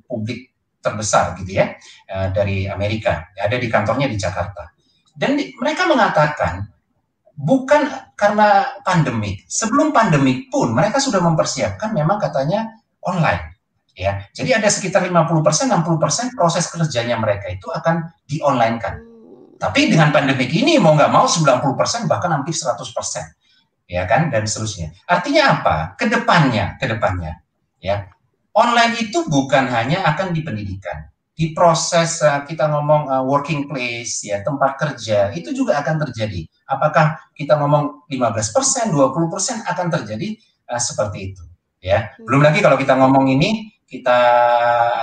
[0.04, 1.74] publik terbesar gitu ya
[2.12, 4.70] uh, dari Amerika ada di kantornya di Jakarta
[5.16, 6.68] dan di, mereka mengatakan
[7.38, 12.66] bukan karena pandemik sebelum pandemik pun mereka sudah mempersiapkan memang katanya
[13.06, 13.58] online
[13.98, 14.22] ya.
[14.30, 18.94] Jadi ada sekitar 50% 60% proses kerjanya mereka itu akan di online kan.
[19.58, 22.78] Tapi dengan pandemik ini mau nggak mau 90% bahkan hampir 100%.
[23.88, 24.94] Ya kan dan seterusnya.
[25.08, 25.76] Artinya apa?
[25.98, 27.42] Ke depannya, ke depannya
[27.82, 28.06] ya.
[28.54, 31.08] Online itu bukan hanya akan di pendidikan.
[31.38, 36.42] Di proses uh, kita ngomong uh, working place ya, tempat kerja itu juga akan terjadi.
[36.66, 40.34] Apakah kita ngomong 15%, 20% akan terjadi
[40.66, 41.42] uh, seperti itu
[41.82, 42.14] ya.
[42.22, 44.20] Belum lagi kalau kita ngomong ini kita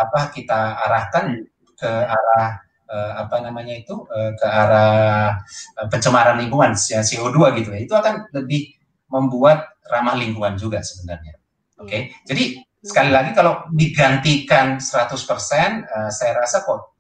[0.06, 1.42] apa kita arahkan
[1.76, 5.38] ke arah uh, apa namanya itu uh, ke arah
[5.80, 7.80] uh, pencemaran lingkungan CO2 gitu ya.
[7.82, 8.74] Itu akan lebih
[9.10, 11.38] membuat ramah lingkungan juga sebenarnya.
[11.82, 11.88] Oke?
[11.90, 12.02] Okay?
[12.02, 12.24] Iya.
[12.26, 12.44] jadi
[12.86, 16.94] sekali lagi kalau digantikan 100% uh, saya rasa kok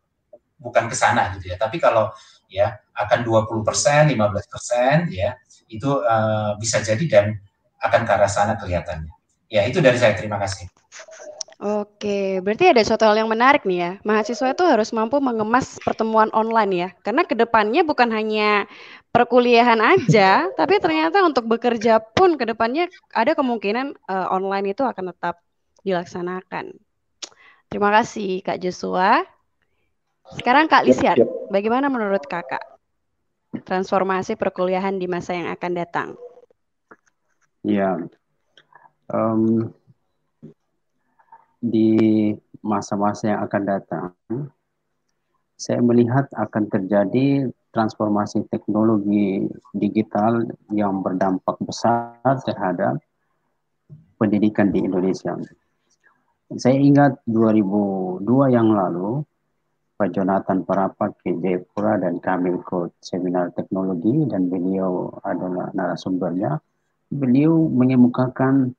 [0.57, 1.57] bukan ke sana gitu ya.
[1.61, 2.09] Tapi kalau
[2.49, 5.33] ya akan 20% 15% ya
[5.69, 7.25] itu uh, bisa jadi dan
[7.81, 9.13] akan ke arah sana kelihatannya.
[9.49, 10.17] Ya itu dari saya.
[10.17, 10.74] Terima kasih
[11.56, 13.91] Oke, berarti ada suatu hal yang menarik nih ya.
[14.03, 16.89] Mahasiswa itu harus mampu mengemas pertemuan online ya.
[16.99, 18.68] Karena ke depannya bukan hanya
[19.16, 25.16] perkuliahan aja, tapi ternyata untuk bekerja pun ke depannya ada kemungkinan uh, online itu akan
[25.16, 25.39] tetap
[25.88, 26.76] dilaksanakan.
[27.72, 29.24] Terima kasih Kak Joshua.
[30.36, 32.76] Sekarang Kak Lisian, bagaimana menurut Kakak
[33.64, 36.10] transformasi perkuliahan di masa yang akan datang?
[37.64, 37.95] Ya,
[39.08, 39.72] um,
[41.66, 41.89] di
[42.61, 44.13] masa-masa yang akan datang,
[45.55, 53.01] saya melihat akan terjadi transformasi teknologi digital yang berdampak besar terhadap
[54.16, 55.36] pendidikan di Indonesia.
[56.55, 59.26] Saya ingat 2002 yang lalu,
[59.95, 66.59] Pak Jonathan Parapat ke Jayapura dan kami ikut seminar teknologi dan beliau adalah narasumbernya.
[67.11, 68.76] Beliau mengemukakan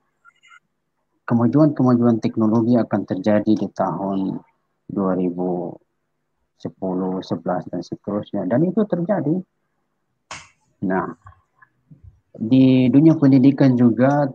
[1.27, 4.39] kemajuan-kemajuan teknologi akan terjadi di tahun
[4.87, 5.74] 2010,
[6.62, 9.35] 11 dan seterusnya dan itu terjadi.
[10.87, 11.11] Nah,
[12.37, 14.31] di dunia pendidikan juga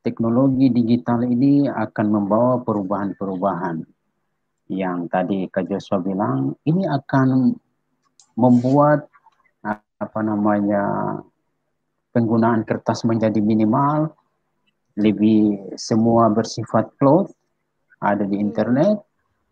[0.00, 3.82] teknologi digital ini akan membawa perubahan-perubahan
[4.70, 7.50] yang tadi Kak Joshua bilang ini akan
[8.38, 9.10] membuat
[10.00, 11.18] apa namanya
[12.14, 14.14] penggunaan kertas menjadi minimal
[14.98, 17.30] lebih semua bersifat cloud
[18.00, 18.98] ada di internet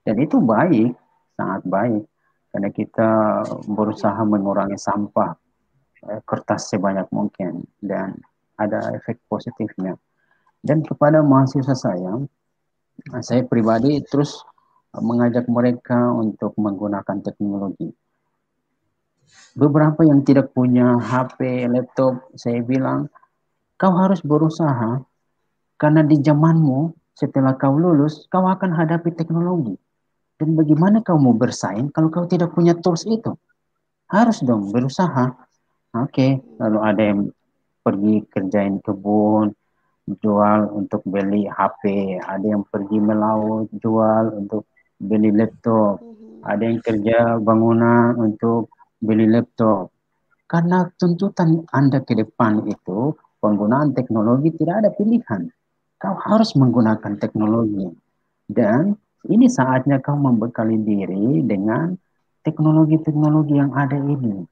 [0.03, 0.97] dan itu baik
[1.37, 2.05] sangat baik.
[2.49, 3.11] Karena kita
[3.69, 5.37] berusaha mengurangi sampah
[6.09, 8.17] eh, kertas sebanyak mungkin dan
[8.59, 9.95] ada efek positifnya.
[10.59, 12.19] Dan kepada mahasiswa saya
[13.23, 14.43] saya pribadi terus
[14.99, 17.95] mengajak mereka untuk menggunakan teknologi.
[19.55, 23.07] Beberapa yang tidak punya HP laptop saya bilang
[23.79, 25.05] kau harus berusaha
[25.79, 29.79] karena di zamanmu, setelah kau lulus, kau akan hadapi teknologi.
[30.39, 33.35] Dan bagaimana kau mau bersaing kalau kau tidak punya tools itu?
[34.11, 35.35] Harus dong berusaha.
[35.95, 36.31] Oke, okay.
[36.59, 37.21] lalu ada yang
[37.83, 39.55] pergi kerjain kebun,
[40.21, 44.69] jual untuk beli HP, ada yang pergi melaut, jual untuk
[44.99, 46.45] beli laptop, mhm.
[46.45, 49.95] ada yang kerja bangunan untuk beli laptop.
[50.49, 55.53] Karena tuntutan Anda ke depan itu, penggunaan teknologi tidak ada pilihan.
[55.99, 57.91] Kau harus menggunakan teknologi.
[58.47, 58.95] Dan
[59.27, 61.93] ini saatnya kau membekali diri dengan
[62.47, 64.47] teknologi-teknologi yang ada ini.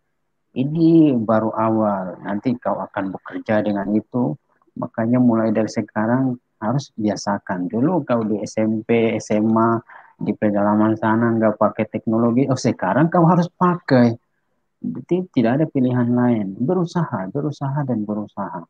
[0.57, 2.19] Ini baru awal.
[2.27, 4.35] Nanti kau akan bekerja dengan itu.
[4.77, 7.71] Makanya mulai dari sekarang harus biasakan.
[7.71, 9.81] Dulu kau di SMP, SMA,
[10.17, 12.49] di pedalaman sana nggak pakai teknologi.
[12.49, 14.17] Oh sekarang kau harus pakai.
[14.81, 16.57] Jadi tidak ada pilihan lain.
[16.59, 18.65] Berusaha, berusaha dan berusaha.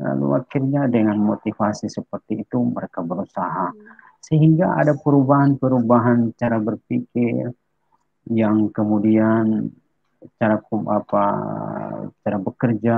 [0.00, 3.68] Lalu akhirnya dengan motivasi seperti itu mereka berusaha.
[4.24, 7.52] Sehingga ada perubahan-perubahan cara berpikir
[8.32, 9.68] yang kemudian
[10.36, 10.60] cara
[10.92, 11.24] apa
[12.20, 12.96] cara bekerja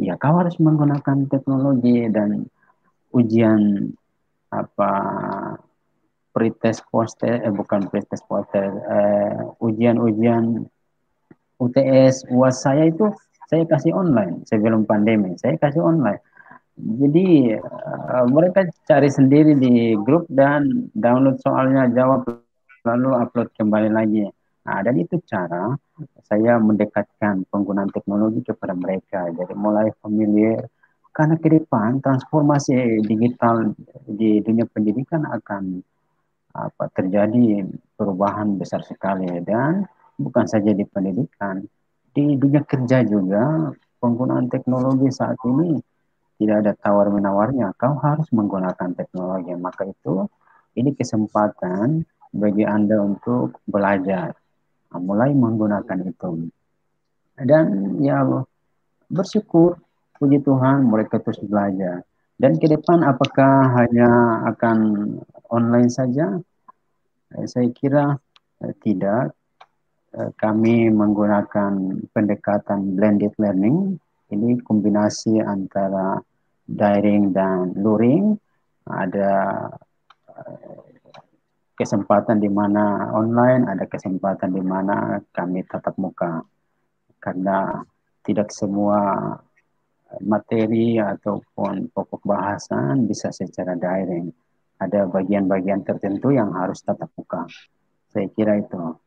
[0.00, 2.42] ya kau harus menggunakan teknologi dan
[3.14, 3.92] ujian
[4.50, 4.92] apa
[6.34, 10.66] pretest poster eh bukan pretest poster eh, ujian-ujian
[11.62, 13.06] UTS UAS saya itu
[13.52, 15.36] saya kasih online sebelum pandemi.
[15.36, 16.24] Saya kasih online.
[16.72, 22.24] Jadi uh, mereka cari sendiri di grup dan download soalnya jawab
[22.88, 24.24] lalu upload kembali lagi.
[24.64, 25.76] Nah dan itu cara
[26.24, 29.28] saya mendekatkan penggunaan teknologi kepada mereka.
[29.28, 30.64] Jadi mulai familiar.
[31.12, 33.76] Karena ke depan transformasi digital
[34.08, 35.84] di dunia pendidikan akan
[36.56, 37.68] apa terjadi
[38.00, 39.28] perubahan besar sekali.
[39.44, 39.84] Dan
[40.16, 41.60] bukan saja di pendidikan
[42.12, 45.80] di dunia kerja juga penggunaan teknologi saat ini
[46.42, 47.70] tidak ada tawar menawarnya.
[47.78, 49.54] Kau harus menggunakan teknologi.
[49.54, 50.26] Maka itu
[50.74, 52.02] ini kesempatan
[52.34, 54.34] bagi Anda untuk belajar.
[54.92, 56.50] Mulai menggunakan itu.
[57.38, 58.26] Dan ya
[59.08, 59.80] bersyukur
[60.18, 62.04] puji Tuhan mereka terus belajar.
[62.36, 64.78] Dan ke depan apakah hanya akan
[65.46, 66.42] online saja?
[67.38, 68.18] Eh, saya kira
[68.66, 69.32] eh, tidak
[70.12, 71.72] kami menggunakan
[72.12, 73.96] pendekatan blended learning.
[74.28, 76.20] Ini kombinasi antara
[76.68, 78.36] daring dan luring.
[78.84, 79.32] Ada
[80.36, 80.80] eh,
[81.76, 86.44] kesempatan di mana online, ada kesempatan di mana kami tatap muka.
[87.16, 87.80] Karena
[88.20, 89.32] tidak semua
[90.20, 94.28] materi ataupun pokok bahasan bisa secara daring.
[94.76, 97.48] Ada bagian-bagian tertentu yang harus tatap muka.
[98.12, 98.98] Saya kira itu.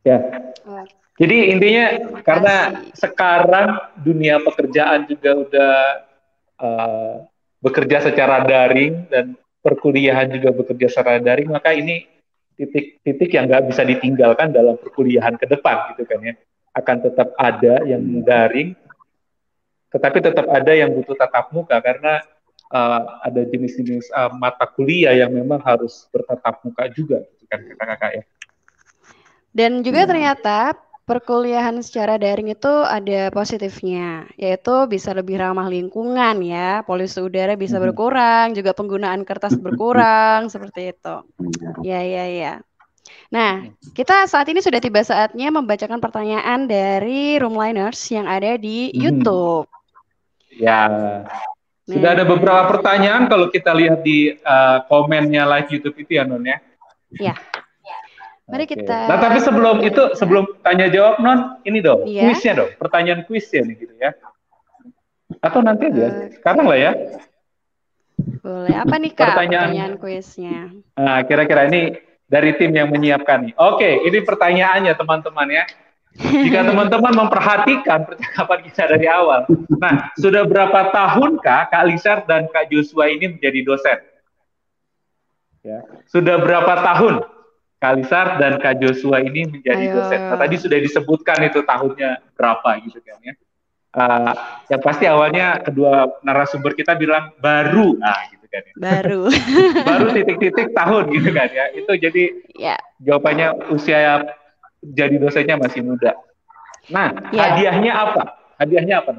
[0.00, 0.18] Ya.
[1.20, 1.86] Jadi intinya
[2.24, 2.56] karena
[2.96, 5.74] sekarang dunia pekerjaan juga udah
[6.56, 7.14] uh,
[7.60, 12.08] bekerja secara daring dan perkuliahan juga bekerja secara daring, maka ini
[12.56, 16.34] titik-titik yang nggak bisa ditinggalkan dalam perkuliahan ke depan gitu kan ya.
[16.72, 18.72] Akan tetap ada yang daring,
[19.92, 22.24] tetapi tetap ada yang butuh tatap muka karena
[22.72, 28.12] uh, ada jenis-jenis uh, mata kuliah yang memang harus bertatap muka juga gitu kan kakak-kakak
[28.16, 28.24] ya.
[29.50, 30.10] Dan juga hmm.
[30.14, 30.58] ternyata
[31.10, 37.82] perkuliahan secara daring itu ada positifnya, yaitu bisa lebih ramah lingkungan ya, polusi udara bisa
[37.82, 37.84] hmm.
[37.90, 41.16] berkurang, juga penggunaan kertas berkurang seperti itu.
[41.82, 42.54] Ya ya ya.
[43.30, 49.66] Nah, kita saat ini sudah tiba saatnya membacakan pertanyaan dari Roomliners yang ada di YouTube.
[50.54, 50.86] Ya.
[51.90, 56.46] Sudah ada beberapa pertanyaan kalau kita lihat di uh, komennya live YouTube itu ya Non
[56.46, 56.62] ya.
[57.18, 57.34] Ya.
[58.50, 62.28] Mari kita Nah, tapi sebelum itu sebelum tanya jawab Non, ini dong, Iya.
[62.28, 64.10] kuisnya dong, pertanyaan kuisnya nih gitu ya.
[65.38, 66.36] Atau nanti aja, Oke.
[66.36, 66.92] sekarang lah ya.
[68.20, 70.56] boleh apa nih Kak Pertanyaan- pertanyaan kuisnya?
[70.92, 71.96] Nah, kira-kira ini
[72.26, 73.54] dari tim yang menyiapkan nih.
[73.56, 75.64] Oke, ini pertanyaannya teman-teman ya.
[76.20, 79.46] Jika teman-teman memperhatikan percakapan kita dari awal.
[79.72, 83.98] Nah, sudah berapa tahun Kak Lisar dan Kak Joshua ini menjadi dosen?
[85.62, 85.80] Ya.
[86.04, 87.24] Sudah berapa tahun
[87.80, 89.94] Kak Lisar dan Kak Joshua ini menjadi Ayo.
[89.96, 90.20] dosen?
[90.20, 93.34] Nah, tadi sudah disebutkan itu tahunnya berapa gitu kan ya.
[93.90, 94.32] Eh,
[94.68, 98.74] yang pasti awalnya kedua narasumber kita bilang baru, nah gitu kan ya.
[98.76, 99.26] Baru.
[99.88, 101.72] Baru titik-titik tahun gitu kan ya.
[101.72, 102.76] Itu jadi ya.
[103.00, 104.28] jawabannya usia
[104.84, 106.12] jadi dosennya masih muda.
[106.92, 107.56] Nah, Ya.
[107.56, 108.22] hadiahnya apa?
[108.60, 109.12] Hadiahnya apa?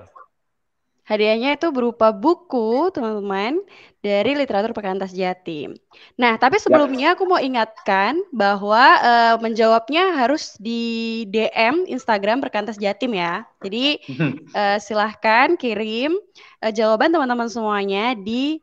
[1.01, 3.57] Hadiahnya itu berupa buku, teman-teman,
[4.01, 5.77] dari literatur Perkantas Jatim.
[6.17, 13.17] Nah, tapi sebelumnya aku mau ingatkan bahwa eh, menjawabnya harus di DM Instagram Perkantas Jatim
[13.17, 13.45] ya.
[13.61, 13.97] Jadi
[14.61, 16.17] eh, silahkan kirim
[16.61, 18.61] eh, jawaban teman-teman semuanya di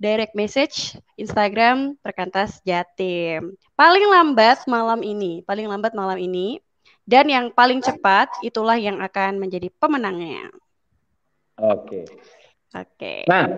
[0.00, 3.56] direct message Instagram Perkantas Jatim.
[3.76, 6.60] Paling lambat malam ini, paling lambat malam ini.
[7.04, 10.46] Dan yang paling cepat itulah yang akan menjadi pemenangnya.
[11.60, 12.08] Oke.
[12.72, 13.28] Oke.
[13.28, 13.52] Nah,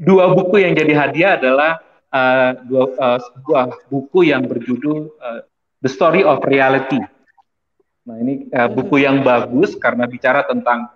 [0.00, 5.40] dua buku yang jadi hadiah adalah uh, dua uh, sebuah buku yang berjudul uh,
[5.84, 7.02] The Story of Reality.
[8.08, 10.88] Nah, ini uh, buku yang bagus karena bicara tentang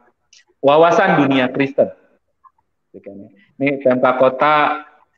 [0.65, 1.93] wawasan dunia Kristen.
[2.95, 3.31] Gitu kan ya.
[3.59, 4.55] Ini Pemka Kota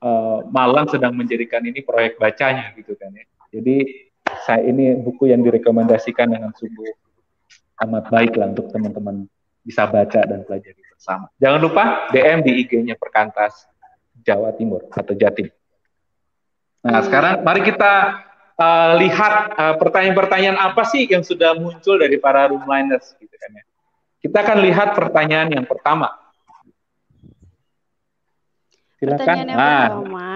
[0.00, 3.24] uh, Malang sedang menjadikan ini proyek bacanya gitu kan ya.
[3.54, 4.08] Jadi
[4.46, 6.90] saya ini buku yang direkomendasikan dengan sungguh
[7.86, 9.26] amat baik lah untuk teman-teman
[9.64, 11.32] bisa baca dan pelajari bersama.
[11.40, 13.64] Jangan lupa DM di IG-nya Perkantas
[14.20, 15.48] Jawa Timur atau Jatim.
[16.84, 18.20] Nah, sekarang mari kita
[18.60, 23.64] uh, lihat uh, pertanyaan-pertanyaan apa sih yang sudah muncul dari para roomliners gitu kan ya.
[24.20, 26.12] Kita akan lihat pertanyaan yang pertama.
[29.00, 29.16] Silakan.
[29.16, 30.28] Pertanyaan yang Nah, pertama,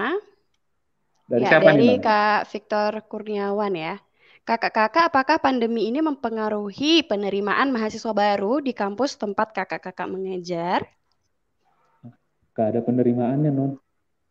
[1.29, 1.89] dari ya siapa dari nih?
[1.93, 2.01] Bang?
[2.01, 3.95] Kak Victor Kurniawan ya.
[4.45, 10.85] Kakak-kakak, apakah pandemi ini mempengaruhi penerimaan mahasiswa baru di kampus tempat kakak-kakak mengajar?
[12.53, 13.81] Gak ada penerimaannya, Non.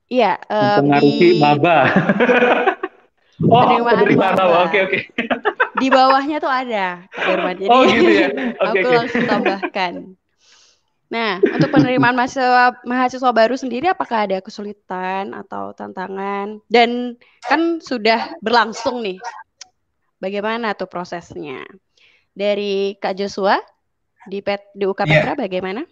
[0.06, 1.78] Iya, em, Mempengaruhi di, maba.
[3.50, 4.56] oh, Penerimaan penerimaan maba.
[4.70, 4.98] Oke, oke.
[5.82, 7.54] di bawahnya tuh ada, Kak Irman.
[7.58, 8.28] Jadi Oh, gitu ya.
[8.70, 8.94] Oke, aku oke.
[9.02, 9.92] langsung tambahkan.
[11.10, 16.62] Nah, untuk penerimaan mahasiswa mahasiswa baru sendiri apakah ada kesulitan atau tantangan?
[16.70, 19.18] Dan kan sudah berlangsung nih.
[20.24, 21.60] Bagaimana tuh prosesnya?
[22.32, 23.60] Dari Kak Joshua
[24.24, 25.04] di Pet di UK.
[25.04, 25.84] Petra bagaimana?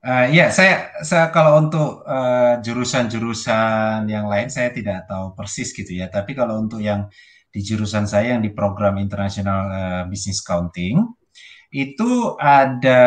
[0.00, 5.90] Eh, ya, saya, saya kalau untuk eh, jurusan-jurusan yang lain saya tidak tahu persis gitu
[5.90, 6.06] ya.
[6.06, 7.10] Tapi kalau untuk yang
[7.50, 11.02] di jurusan saya yang di program internasional eh, business counting
[11.74, 13.02] itu ada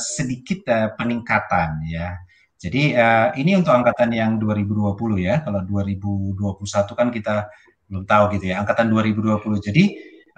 [0.00, 2.16] sedikit eh, peningkatan ya.
[2.56, 5.44] Jadi eh, ini untuk angkatan yang 2020 ya.
[5.44, 7.36] Kalau 2021 kan kita
[7.90, 8.62] belum tahu gitu ya.
[8.62, 9.42] Angkatan 2020.
[9.58, 9.84] Jadi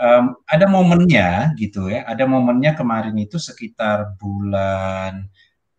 [0.01, 2.09] em, ada momennya gitu ya.
[2.09, 5.29] Ada momennya kemarin itu sekitar bulan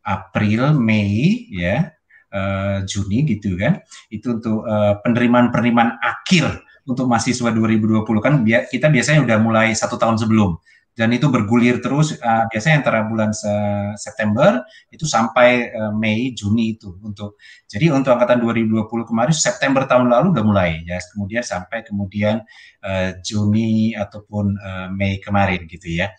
[0.05, 1.89] April, Mei, ya,
[2.29, 3.81] eh, Juni gitu kan.
[4.13, 10.19] Itu untuk eh, penerimaan-penerimaan akhir untuk mahasiswa 2020 kan kita biasanya udah mulai satu tahun
[10.19, 10.59] sebelum
[10.93, 14.61] dan itu bergulir terus eh, biasanya antara bulan se- September
[14.93, 20.37] itu sampai eh, Mei Juni itu untuk jadi untuk angkatan 2020 kemarin September tahun lalu
[20.37, 21.01] udah mulai ya.
[21.01, 22.45] Kemudian sampai kemudian
[22.85, 26.13] eh, Juni ataupun eh, Mei kemarin gitu ya.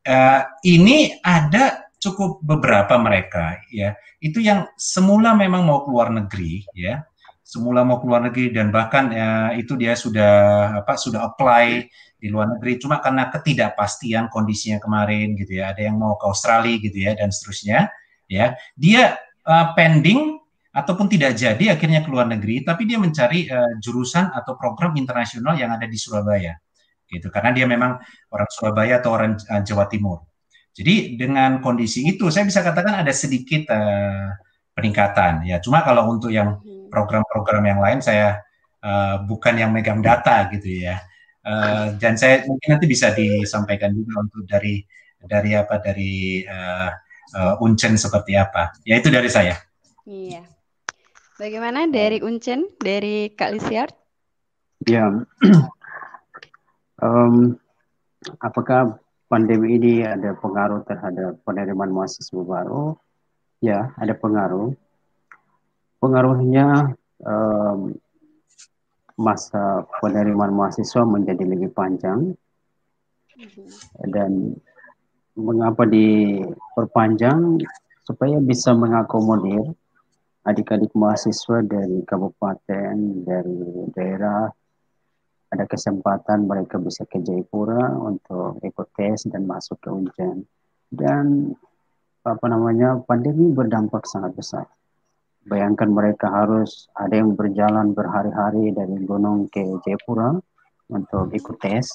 [0.00, 3.92] Eh, ini ada cukup beberapa mereka ya.
[4.16, 7.04] Itu yang semula memang mau keluar negeri ya.
[7.46, 10.34] Semula mau keluar negeri dan bahkan ya, itu dia sudah
[10.82, 11.86] apa sudah apply
[12.26, 16.74] di luar negeri cuma karena ketidakpastian kondisinya kemarin gitu ya ada yang mau ke Australia
[16.82, 17.86] gitu ya dan seterusnya
[18.26, 19.14] ya dia
[19.46, 20.42] uh, pending
[20.74, 25.54] ataupun tidak jadi akhirnya ke luar negeri tapi dia mencari uh, jurusan atau program internasional
[25.54, 26.58] yang ada di Surabaya
[27.06, 28.02] gitu karena dia memang
[28.34, 30.26] orang Surabaya atau orang uh, Jawa Timur
[30.74, 34.28] jadi dengan kondisi itu saya bisa katakan ada sedikit uh,
[34.76, 35.56] peningkatan ya.
[35.64, 36.92] Cuma kalau untuk yang Hmm.
[36.94, 38.38] program-program yang lain saya
[38.78, 41.02] uh, bukan yang megang data gitu ya.
[41.46, 44.82] Uh, dan saya mungkin nanti bisa disampaikan juga untuk dari
[45.22, 46.90] dari apa dari uh,
[47.38, 48.74] uh, Uncen seperti apa.
[48.82, 49.54] Ya itu dari saya.
[50.02, 50.42] Iya.
[51.38, 53.92] Bagaimana dari Uncen, dari Kak Lisiar?
[54.88, 55.06] Ya,
[56.96, 57.60] Em,
[58.40, 58.96] apakah
[59.28, 62.96] pandemi ini ada pengaruh terhadap penerimaan mahasiswa baru?
[63.60, 64.72] Ya, ada pengaruh.
[66.00, 67.92] Pengaruhnya um,
[69.16, 72.36] masa penerimaan mahasiswa menjadi lebih panjang
[74.12, 74.56] dan
[75.36, 77.60] mengapa diperpanjang
[78.04, 79.76] supaya bisa mengakomodir
[80.46, 82.94] adik-adik mahasiswa dari kabupaten,
[83.26, 83.58] dari
[83.90, 84.46] daerah,
[85.50, 90.46] ada kesempatan mereka bisa ke Jayapura untuk ikut tes dan masuk ke ujian.
[90.86, 91.50] Dan
[92.22, 94.66] apa namanya pandemi berdampak sangat besar.
[95.46, 100.34] Bayangkan mereka harus ada yang berjalan berhari-hari dari gunung ke Jayapura
[100.90, 101.86] untuk ikut tes.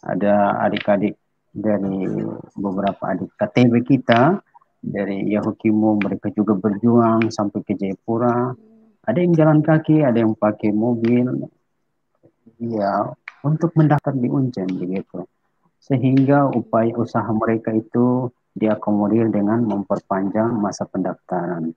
[0.00, 1.20] Ada adik-adik
[1.52, 2.08] dari
[2.56, 4.40] beberapa adik KTB kita
[4.82, 8.56] dari Yahukimo mereka juga berjuang sampai ke Jayapura.
[9.04, 11.44] Ada yang jalan kaki, ada yang pakai mobil.
[12.56, 13.12] Ya,
[13.44, 15.28] untuk mendaftar di Unjen begitu.
[15.76, 21.74] Sehingga upaya usaha mereka itu diakomodir dengan memperpanjang masa pendaftaran.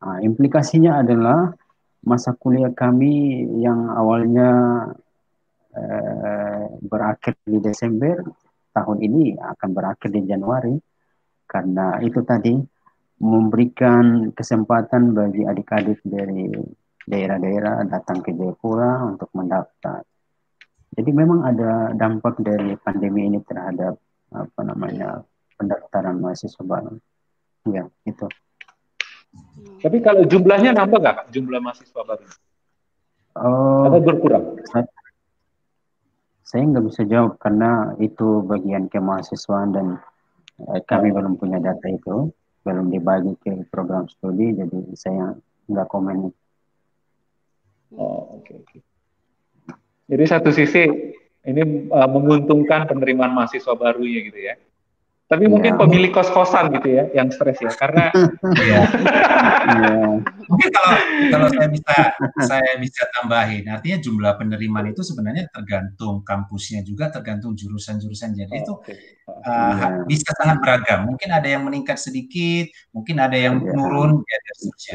[0.00, 1.52] Nah, implikasinya adalah
[2.00, 4.50] masa kuliah kami yang awalnya
[5.76, 8.24] eh, berakhir di Desember
[8.72, 10.74] tahun ini akan berakhir di Januari
[11.44, 12.56] karena itu tadi
[13.20, 16.48] memberikan kesempatan bagi adik-adik dari
[17.04, 20.00] daerah-daerah datang ke Jayapura untuk mendaftar.
[20.90, 24.00] Jadi memang ada dampak dari pandemi ini terhadap
[24.32, 25.20] apa namanya
[25.60, 26.96] pendaftaran mahasiswa baru.
[27.68, 28.26] Ya, itu.
[29.80, 32.24] Tapi kalau jumlahnya nambah nggak jumlah mahasiswa baru?
[33.38, 34.60] Oh, Atau berkurang?
[34.68, 34.84] Saya,
[36.44, 39.86] saya nggak bisa jawab karena itu bagian kemahasiswaan dan
[40.74, 42.28] eh, kami belum punya data itu,
[42.66, 45.32] belum dibagi ke program studi, jadi saya
[45.70, 46.28] nggak komen.
[47.96, 48.66] Oh, oke okay, oke.
[48.68, 48.80] Okay.
[50.10, 50.82] Jadi satu sisi
[51.46, 54.54] ini uh, menguntungkan penerimaan mahasiswa baru ya gitu ya.
[55.30, 55.50] Tapi ya.
[55.54, 58.10] mungkin pemilik kos-kosan gitu ya, yang stres ya, karena
[58.66, 58.82] ya.
[58.82, 58.82] ya.
[60.50, 60.92] mungkin kalau
[61.30, 61.96] kalau saya bisa
[62.50, 68.34] saya bisa tambahin, artinya jumlah penerimaan itu sebenarnya tergantung kampusnya juga, tergantung jurusan-jurusan.
[68.34, 68.74] Jadi itu
[69.30, 70.02] uh, ya.
[70.02, 71.06] bisa sangat beragam.
[71.06, 73.70] Mungkin ada yang meningkat sedikit, mungkin ada yang ya.
[73.70, 74.38] menurun, ya,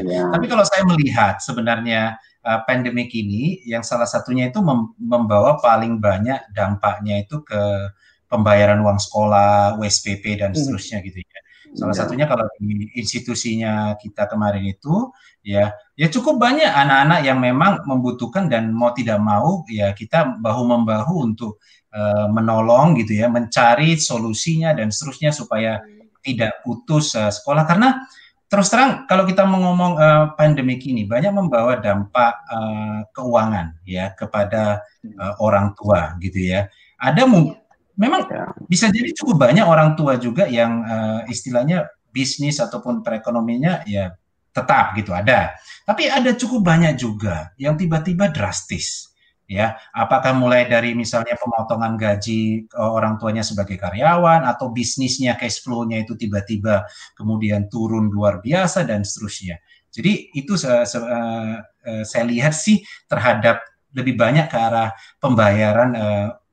[0.04, 0.20] ya.
[0.36, 5.96] Tapi kalau saya melihat sebenarnya uh, pandemik ini, yang salah satunya itu mem membawa paling
[5.96, 7.88] banyak dampaknya itu ke
[8.26, 10.58] pembayaran uang sekolah, USPP dan hmm.
[10.58, 11.40] seterusnya gitu ya.
[11.74, 12.00] Salah ya.
[12.06, 15.10] satunya kalau di institusinya kita kemarin itu
[15.42, 20.62] ya ya cukup banyak anak-anak yang memang membutuhkan dan mau tidak mau ya kita bahu
[20.66, 21.62] membahu untuk
[21.94, 26.22] uh, menolong gitu ya, mencari solusinya dan seterusnya supaya hmm.
[26.22, 28.06] tidak putus uh, sekolah karena
[28.46, 34.86] terus terang kalau kita mengomong uh, pandemik ini banyak membawa dampak uh, keuangan ya kepada
[35.18, 36.70] uh, orang tua gitu ya.
[36.96, 37.65] Ada mungkin
[37.96, 38.52] memang ya.
[38.68, 44.16] bisa jadi cukup banyak orang tua juga yang uh, istilahnya bisnis ataupun perekonomiannya ya
[44.56, 45.52] tetap gitu ada.
[45.84, 49.12] Tapi ada cukup banyak juga yang tiba-tiba drastis
[49.44, 49.76] ya.
[49.92, 56.16] Apakah mulai dari misalnya pemotongan gaji orang tuanya sebagai karyawan atau bisnisnya cash flow-nya itu
[56.16, 59.60] tiba-tiba kemudian turun luar biasa dan seterusnya.
[59.92, 61.56] Jadi itu saya, uh,
[62.04, 63.60] saya lihat sih terhadap
[63.96, 65.96] lebih banyak ke arah pembayaran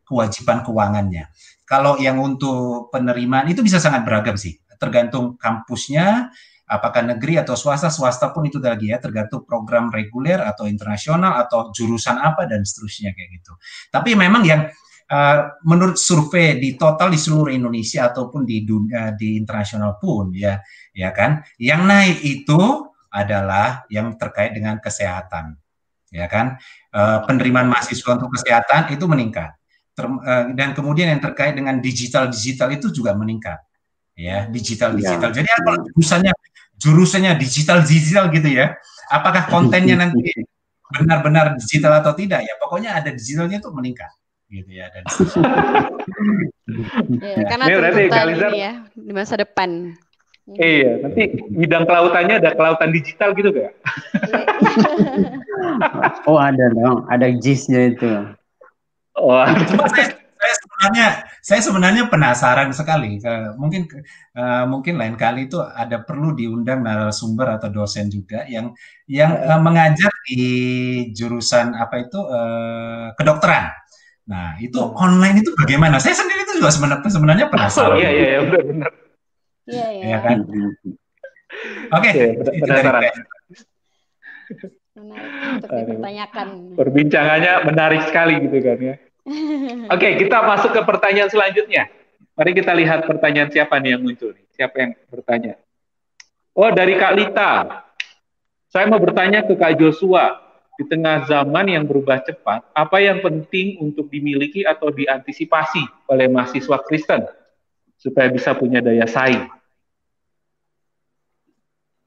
[0.07, 1.31] kewajiban keuangannya.
[1.63, 6.29] Kalau yang untuk penerimaan itu bisa sangat beragam sih, tergantung kampusnya,
[6.67, 11.71] apakah negeri atau swasta, swasta pun itu lagi ya, tergantung program reguler atau internasional atau
[11.71, 13.53] jurusan apa dan seterusnya kayak gitu.
[13.89, 14.61] Tapi memang yang
[15.07, 20.59] uh, menurut survei di total di seluruh Indonesia ataupun di dunia di internasional pun ya,
[20.91, 25.55] ya kan, yang naik itu adalah yang terkait dengan kesehatan,
[26.09, 26.59] ya kan,
[26.91, 29.53] uh, penerimaan mahasiswa untuk kesehatan itu meningkat
[29.93, 33.61] ter, uh, dan kemudian yang terkait dengan digital digital itu juga meningkat
[34.13, 35.41] ya digital digital ya.
[35.41, 36.33] jadi kalau jurusannya
[36.77, 38.77] jurusannya digital digital gitu ya
[39.09, 40.33] apakah kontennya nanti
[40.93, 44.11] benar-benar digital atau tidak ya pokoknya ada digitalnya itu meningkat
[44.53, 45.03] gitu ya dan
[47.25, 49.97] ya, karena ini berarti ini ya di masa depan
[50.43, 53.79] Iya, nanti bidang kelautannya ada kelautan digital gitu gak?
[56.27, 58.11] oh ada dong, ada JIS-nya itu.
[59.17, 59.45] Oh.
[59.69, 61.07] Cuma saya, saya sebenarnya
[61.39, 63.21] saya sebenarnya penasaran sekali.
[63.55, 63.87] Mungkin
[64.35, 68.73] uh, mungkin lain kali itu ada perlu diundang narasumber atau dosen juga yang
[69.07, 70.43] yang uh, mengajar di
[71.13, 73.71] jurusan apa itu uh, kedokteran.
[74.23, 74.95] Nah, itu oh.
[74.97, 75.99] online itu bagaimana?
[75.99, 77.95] Saya sendiri itu juga sebenarnya sebenarnya penasaran.
[77.95, 78.91] Oh, iya iya benar benar.
[79.63, 80.05] Iya iya.
[80.07, 80.37] Ya kan?
[81.93, 83.03] Oke, okay, ya, penasaran.
[84.93, 86.47] Menarik untuk dipertanyakan.
[86.77, 88.95] Perbincangannya menarik sekali gitu kan ya.
[89.93, 91.89] Oke, okay, kita masuk ke pertanyaan selanjutnya.
[92.37, 94.45] Mari kita lihat pertanyaan siapa nih yang muncul nih.
[94.53, 95.53] Siapa yang bertanya?
[96.53, 97.51] Oh, dari Kak Lita.
[98.69, 100.43] Saya mau bertanya ke Kak Joshua,
[100.73, 106.77] di tengah zaman yang berubah cepat, apa yang penting untuk dimiliki atau diantisipasi oleh mahasiswa
[106.81, 107.21] Kristen
[107.97, 109.45] supaya bisa punya daya saing?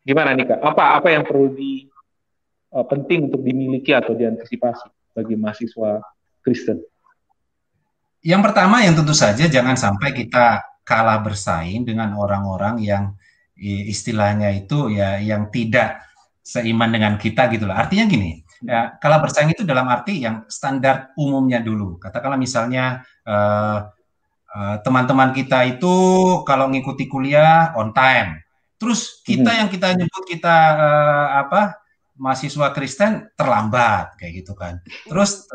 [0.02, 0.60] Gimana nih Kak?
[0.62, 1.86] Apa apa yang perlu di
[2.76, 6.04] uh, penting untuk dimiliki atau diantisipasi bagi mahasiswa
[6.44, 6.84] Kristen?
[8.20, 13.16] Yang pertama yang tentu saja jangan sampai kita kalah bersaing dengan orang-orang yang
[13.58, 16.04] istilahnya itu ya yang tidak
[16.44, 17.74] seiman dengan kita gitu loh.
[17.74, 21.96] Artinya gini, ya, kalah bersaing itu dalam arti yang standar umumnya dulu.
[21.98, 23.88] Katakanlah misalnya uh,
[24.52, 25.94] uh, teman-teman kita itu
[26.44, 28.44] kalau ngikuti kuliah on time,
[28.78, 29.58] terus kita hmm.
[29.64, 31.85] yang kita nyebut kita uh, apa
[32.16, 34.80] mahasiswa Kristen terlambat kayak gitu kan.
[35.06, 35.46] Terus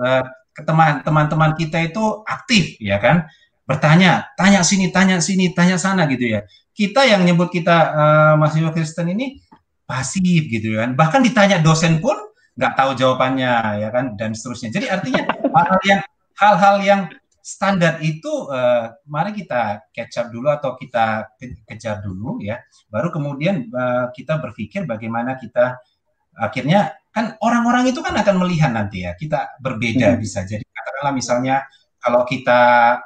[0.52, 3.28] ke teman-teman kita itu aktif ya kan.
[3.66, 6.42] Bertanya tanya sini tanya sini tanya sana gitu ya.
[6.72, 9.40] Kita yang nyebut kita uh, mahasiswa Kristen ini
[9.88, 10.96] pasif gitu kan.
[10.96, 12.16] Bahkan ditanya dosen pun
[12.56, 14.76] nggak tahu jawabannya ya kan dan seterusnya.
[14.76, 15.22] Jadi artinya
[15.56, 16.02] hal-hal yang
[16.84, 17.02] yang
[17.42, 21.26] standar itu uh, mari kita catch up dulu atau kita
[21.66, 22.62] kejar dulu ya.
[22.88, 25.82] Baru kemudian uh, kita berpikir bagaimana kita
[26.38, 30.20] akhirnya kan orang-orang itu kan akan melihat nanti ya kita berbeda hmm.
[30.20, 31.56] bisa jadi katakanlah misalnya
[32.02, 32.62] kalau kita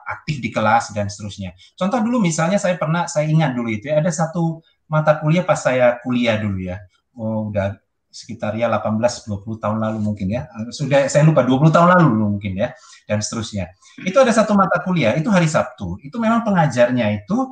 [0.08, 1.52] aktif di kelas dan seterusnya.
[1.76, 5.60] Contoh dulu misalnya saya pernah saya ingat dulu itu ya ada satu mata kuliah pas
[5.60, 6.80] saya kuliah dulu ya.
[7.12, 7.76] Oh, udah
[8.08, 10.48] sekitar ya 18 20 tahun lalu mungkin ya.
[10.72, 12.08] Sudah saya lupa 20 tahun lalu
[12.40, 12.72] mungkin ya
[13.04, 13.76] dan seterusnya.
[14.00, 16.00] Itu ada satu mata kuliah itu hari Sabtu.
[16.00, 17.52] Itu memang pengajarnya itu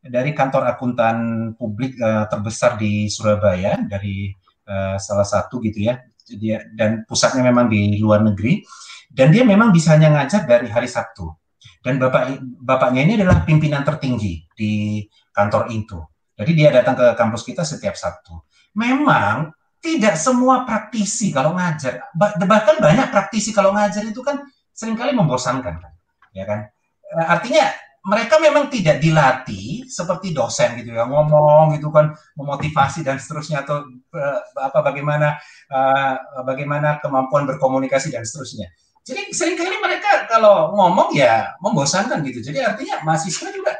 [0.00, 1.16] dari kantor akuntan
[1.60, 4.32] publik uh, terbesar di Surabaya dari
[4.68, 5.96] Eh, salah satu gitu ya.
[6.28, 8.60] Dia dan pusatnya memang di luar negeri.
[9.08, 11.24] Dan dia memang bisa hanya ngajar dari hari Sabtu.
[11.80, 15.00] Dan bapak bapaknya ini adalah pimpinan tertinggi di
[15.32, 15.96] kantor itu.
[16.36, 18.36] Jadi dia datang ke kampus kita setiap Sabtu.
[18.76, 19.48] Memang
[19.80, 22.12] tidak semua praktisi kalau ngajar.
[22.20, 24.44] Bahkan banyak praktisi kalau ngajar itu kan
[24.76, 25.92] sering kali membosankan kan?
[26.36, 26.68] Ya kan?
[27.08, 27.72] Eh, artinya
[28.08, 33.84] mereka memang tidak dilatih seperti dosen gitu ya ngomong gitu kan memotivasi dan seterusnya atau
[34.16, 35.36] uh, apa bagaimana
[35.68, 38.72] uh, bagaimana kemampuan berkomunikasi dan seterusnya.
[39.08, 42.44] Jadi sering kali mereka kalau ngomong ya membosankan gitu.
[42.44, 43.72] Jadi artinya mahasiswa juga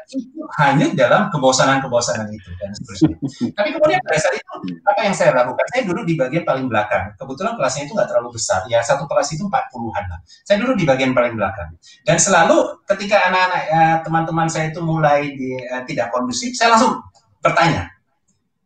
[0.57, 3.15] hanya dalam kebosanan-kebosanan itu dan seterusnya.
[3.53, 4.49] Tapi kemudian pada saat itu
[4.81, 5.65] apa yang saya lakukan?
[5.69, 7.13] Saya duduk di bagian paling belakang.
[7.13, 8.65] Kebetulan kelasnya itu nggak terlalu besar.
[8.73, 10.19] Ya satu kelas itu 40-an lah.
[10.25, 11.69] Saya duduk di bagian paling belakang.
[12.01, 16.97] Dan selalu ketika anak-anak ya, teman-teman saya itu mulai di, uh, tidak kondusif, saya langsung
[17.45, 17.98] bertanya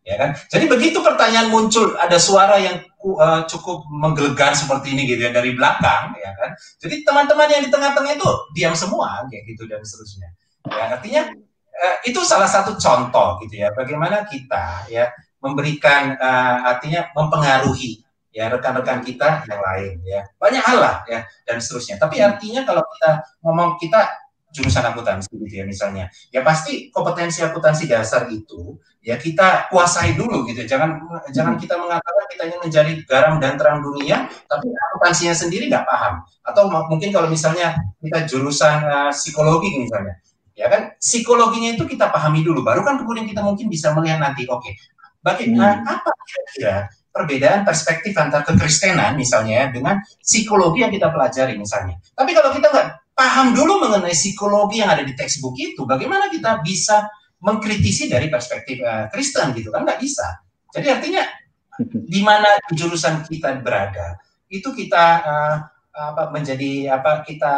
[0.03, 0.29] ya kan?
[0.51, 5.55] Jadi begitu pertanyaan muncul, ada suara yang uh, cukup menggelegar seperti ini gitu ya dari
[5.55, 6.51] belakang, ya kan?
[6.83, 10.29] Jadi teman-teman yang di tengah-tengah itu diam semua, kayak gitu dan seterusnya.
[10.67, 11.21] Ya, artinya
[11.75, 15.11] uh, itu salah satu contoh gitu ya, bagaimana kita ya
[15.43, 18.03] memberikan uh, artinya mempengaruhi
[18.33, 22.81] ya rekan-rekan kita yang lain ya banyak hal lah ya dan seterusnya tapi artinya kalau
[22.97, 24.09] kita ngomong kita
[24.53, 26.05] jurusan akuntansi gitu ya misalnya.
[26.29, 30.95] Ya pasti kompetensi akuntansi dasar itu ya kita kuasai dulu gitu jangan
[31.35, 36.21] jangan kita mengatakan kita ingin menjadi garam dan terang dunia tapi akuntansinya sendiri nggak paham.
[36.45, 40.21] Atau mungkin kalau misalnya kita jurusan uh, psikologi misalnya
[40.53, 40.93] ya kan?
[41.01, 44.77] Psikologinya itu kita pahami dulu baru kan kemudian kita mungkin bisa melihat nanti oke okay,
[45.25, 45.93] bagaimana hmm.
[45.97, 46.77] apa kira-kira
[47.13, 52.01] perbedaan perspektif antara kekristenan misalnya ya, dengan psikologi yang kita pelajari misalnya.
[52.17, 56.61] Tapi kalau kita nggak paham dulu mengenai psikologi yang ada di textbook itu, bagaimana kita
[56.65, 57.09] bisa
[57.43, 60.41] mengkritisi dari perspektif uh, Kristen gitu kan nggak bisa.
[60.73, 61.23] Jadi artinya
[61.91, 64.17] di mana jurusan kita berada
[64.49, 65.57] itu kita uh,
[65.93, 67.53] apa menjadi apa kita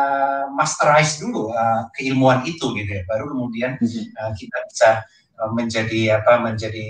[0.51, 4.89] masterize dulu uh, keilmuan itu gitu ya baru kemudian uh, kita bisa
[5.51, 6.87] menjadi apa menjadi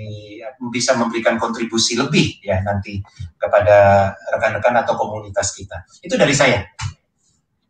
[0.69, 3.01] bisa memberikan kontribusi lebih ya nanti
[3.41, 6.61] kepada rekan-rekan atau komunitas kita itu dari saya.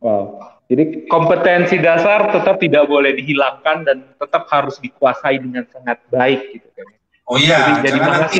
[0.03, 0.54] Wow.
[0.65, 6.69] Jadi kompetensi dasar tetap tidak boleh dihilangkan dan tetap harus dikuasai dengan sangat baik gitu
[6.73, 6.85] kan.
[7.29, 8.37] Oh iya, jadi, jangan nanti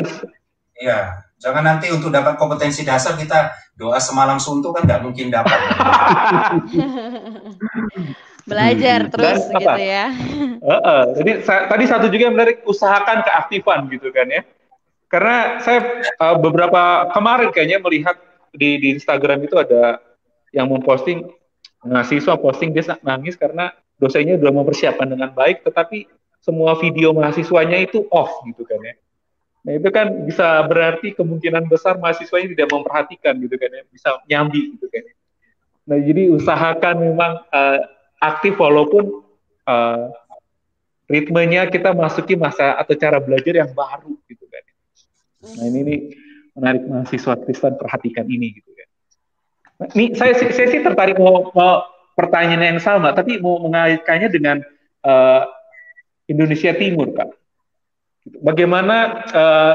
[0.82, 0.98] iya,
[1.38, 5.54] jangan nanti untuk dapat kompetensi dasar kita doa semalam suntuk kan nggak mungkin dapat.
[8.50, 9.10] Belajar hmm.
[9.14, 9.82] terus dan, gitu apa?
[9.82, 10.06] ya.
[10.66, 14.42] Uh, uh, jadi sa tadi satu juga yang menarik usahakan keaktifan gitu kan ya.
[15.06, 18.18] Karena saya uh, beberapa kemarin kayaknya melihat
[18.50, 20.02] di, di Instagram itu ada
[20.50, 21.30] yang memposting
[21.84, 26.08] mahasiswa posting dia nangis karena dosennya sudah mempersiapkan dengan baik, tetapi
[26.40, 28.94] semua video mahasiswanya itu off gitu kan ya.
[29.66, 34.78] Nah itu kan bisa berarti kemungkinan besar mahasiswanya tidak memperhatikan gitu kan ya, bisa nyambi
[34.78, 35.14] gitu kan ya.
[35.90, 37.80] Nah jadi usahakan memang uh,
[38.22, 39.26] aktif walaupun
[39.66, 40.06] uh,
[41.10, 44.62] ritmenya kita masuki masa atau cara belajar yang baru gitu kan.
[44.62, 44.74] Ya.
[45.56, 45.98] Nah ini nih
[46.54, 48.70] menarik mahasiswa Kristen perhatikan ini gitu
[49.92, 51.84] ini saya, saya sih tertarik mau, mau
[52.16, 54.64] pertanyaan yang sama, tapi mau mengaitkannya dengan
[55.04, 55.44] uh,
[56.26, 57.28] Indonesia Timur, kak.
[58.40, 58.96] Bagaimana
[59.30, 59.74] uh,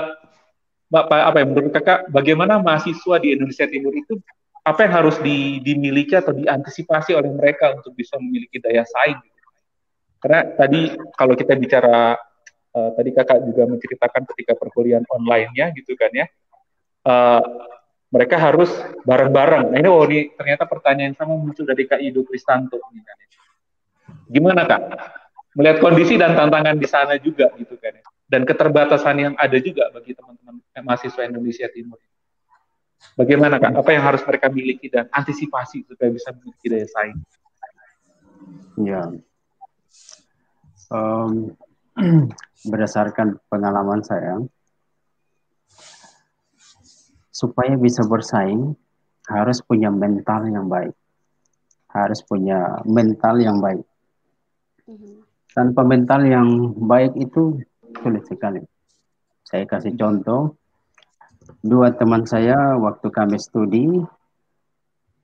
[0.91, 4.19] apa ya menurut kakak bagaimana mahasiswa di Indonesia Timur itu
[4.67, 9.21] apa yang harus di, dimiliki atau diantisipasi oleh mereka untuk bisa memiliki daya saing?
[10.19, 12.19] Karena tadi kalau kita bicara
[12.75, 16.27] uh, tadi kakak juga menceritakan ketika perkuliahan online-nya gitu kan ya,
[17.07, 17.41] uh,
[18.11, 18.69] mereka harus
[19.07, 19.71] bareng-bareng.
[19.71, 22.77] Nah ini oh ini ternyata pertanyaan sama muncul dari Kak Ido Kristanto.
[24.27, 24.81] Gimana kak?
[25.55, 29.91] Melihat kondisi dan tantangan di sana juga gitu kan ya dan keterbatasan yang ada juga
[29.91, 31.99] bagi teman-teman mahasiswa Indonesia Timur.
[33.19, 33.75] Bagaimana kak?
[33.75, 37.19] Apa yang harus mereka miliki dan antisipasi supaya bisa memiliki daya saing?
[38.79, 39.03] Ya,
[40.95, 41.51] um,
[42.71, 44.39] berdasarkan pengalaman saya,
[47.41, 48.77] supaya bisa bersaing
[49.25, 50.93] harus punya mental yang baik,
[51.89, 53.81] harus punya mental yang baik.
[54.85, 55.25] Mhm.
[55.57, 57.57] Tanpa mental yang baik itu
[57.97, 58.61] sulit sekali.
[59.41, 60.53] Saya kasih contoh,
[61.65, 63.89] dua teman saya waktu kami studi,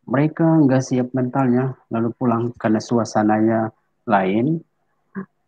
[0.10, 3.69] mereka nggak siap mentalnya, lalu pulang karena suasananya
[4.10, 4.65] lain.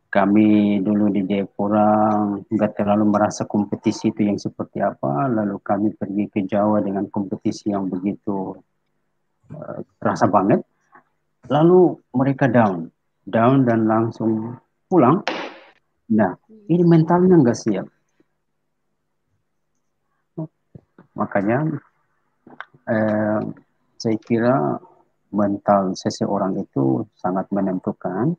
[0.10, 2.18] Kami dulu di Jayapura
[2.50, 7.70] nggak terlalu merasa kompetisi itu yang seperti apa, lalu kami pergi ke Jawa dengan kompetisi
[7.70, 8.58] yang begitu
[9.54, 10.66] uh, terasa banget.
[11.46, 12.90] Lalu mereka down,
[13.22, 14.58] down dan langsung
[14.90, 15.22] pulang.
[16.10, 17.86] Nah, ini mentalnya nggak siap.
[21.20, 21.68] Makanya
[22.88, 23.42] eh,
[24.00, 24.80] saya kira
[25.30, 28.34] mental seseorang itu sangat menentukan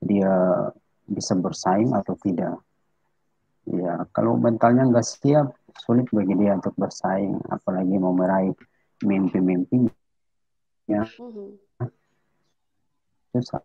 [0.00, 0.30] dia
[1.10, 2.62] bisa bersaing atau tidak.
[3.68, 8.54] Ya, kalau mentalnya nggak siap, sulit bagi dia untuk bersaing, apalagi mau meraih
[9.04, 9.90] mimpi-mimpinya.
[10.88, 11.50] Mm-hmm.
[13.36, 13.62] Susah.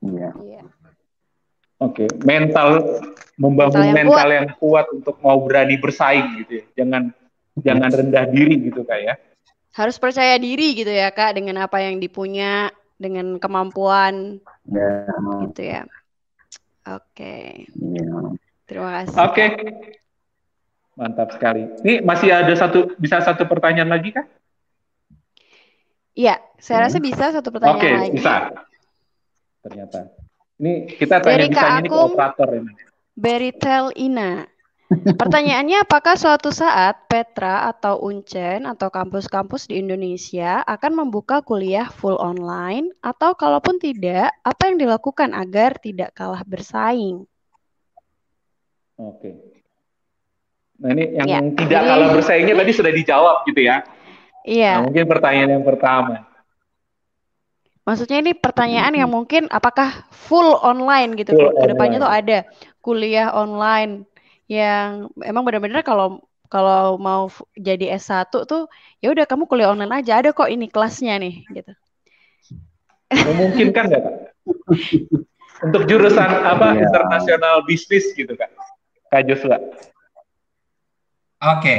[0.00, 0.32] Iya.
[0.40, 0.62] iya.
[1.80, 2.08] Oke, okay.
[2.24, 2.84] mental
[3.40, 4.36] membangun mental, yang, mental kuat.
[4.36, 6.64] yang kuat untuk mau berani bersaing gitu ya.
[6.84, 7.12] Jangan
[7.60, 9.14] jangan rendah diri gitu kak ya.
[9.76, 12.68] Harus percaya diri gitu ya kak dengan apa yang dipunya,
[13.00, 15.08] dengan kemampuan yeah.
[15.48, 15.82] gitu ya.
[16.84, 17.08] Oke.
[17.16, 17.40] Okay.
[17.80, 18.04] Ya.
[18.04, 18.36] Yeah.
[18.68, 19.16] Terima kasih.
[19.16, 19.34] Oke.
[19.34, 19.50] Okay.
[21.00, 21.64] Mantap sekali.
[21.80, 24.28] Ini masih ada satu bisa satu pertanyaan lagi kak?
[26.12, 26.86] Iya, saya hmm.
[26.86, 28.04] rasa bisa satu pertanyaan okay, lagi.
[28.12, 28.34] Oke, bisa
[29.64, 29.98] ternyata.
[30.60, 32.72] Ini kita tanya bisa ini ke operator ini.
[33.16, 34.44] Beritel Ina.
[34.90, 42.18] Pertanyaannya apakah suatu saat Petra atau Uncen atau kampus-kampus di Indonesia akan membuka kuliah full
[42.18, 47.22] online atau kalaupun tidak, apa yang dilakukan agar tidak kalah bersaing?
[48.98, 49.30] Oke.
[50.82, 53.86] Nah ini yang ya, tidak kalah bersaingnya tadi sudah dijawab gitu ya.
[54.42, 54.82] Iya.
[54.82, 56.26] Nah, mungkin pertanyaan yang pertama.
[57.86, 62.38] Maksudnya ini pertanyaan yang mungkin apakah full online gitu full ke depannya tuh ada
[62.82, 64.09] kuliah online
[64.50, 68.66] yang emang benar-benar kalau kalau mau jadi S1 tuh
[68.98, 71.72] ya udah kamu kuliah online aja ada kok ini kelasnya nih gitu.
[73.14, 74.16] Memungkinkan nggak kak?
[75.70, 76.82] Untuk jurusan apa yeah.
[76.82, 78.50] internasional bisnis gitu kak?
[79.14, 79.62] Kak Joshua.
[81.40, 81.78] Oke, okay.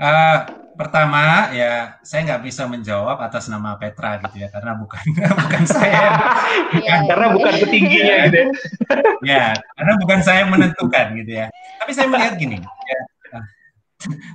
[0.00, 0.36] Uh, eh,
[0.80, 5.04] pertama ya saya nggak bisa menjawab atas nama Petra gitu ya karena bukan
[5.44, 6.16] bukan saya
[6.88, 8.48] ya, karena bukan petingginya gitu ya.
[9.36, 9.46] ya
[9.76, 11.46] karena bukan saya menentukan gitu ya.
[11.52, 13.00] Tapi saya melihat gini ya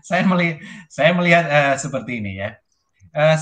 [0.05, 0.57] saya melihat
[0.93, 2.53] saya melihat uh, seperti ini ya.
[3.09, 3.33] Uh,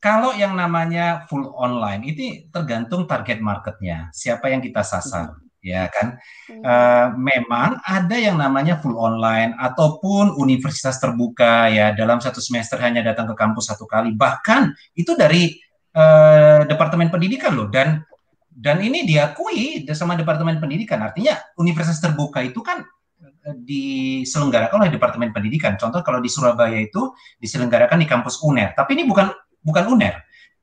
[0.00, 6.14] kalau yang namanya full online itu tergantung target marketnya siapa yang kita sasar ya kan.
[6.46, 6.62] Hmm.
[6.62, 13.02] Uh, memang ada yang namanya full online ataupun universitas terbuka ya dalam satu semester hanya
[13.02, 14.14] datang ke kampus satu kali.
[14.14, 15.58] Bahkan itu dari
[15.98, 17.66] uh, departemen pendidikan loh.
[17.66, 18.06] Dan
[18.46, 21.02] dan ini diakui sama departemen pendidikan.
[21.02, 22.86] Artinya universitas terbuka itu kan
[23.20, 25.74] eh, diselenggarakan oleh departemen pendidikan.
[25.74, 27.10] Contoh kalau di Surabaya itu
[27.42, 28.72] diselenggarakan di kampus UNER.
[28.78, 29.28] Tapi ini bukan
[29.66, 30.14] bukan UNER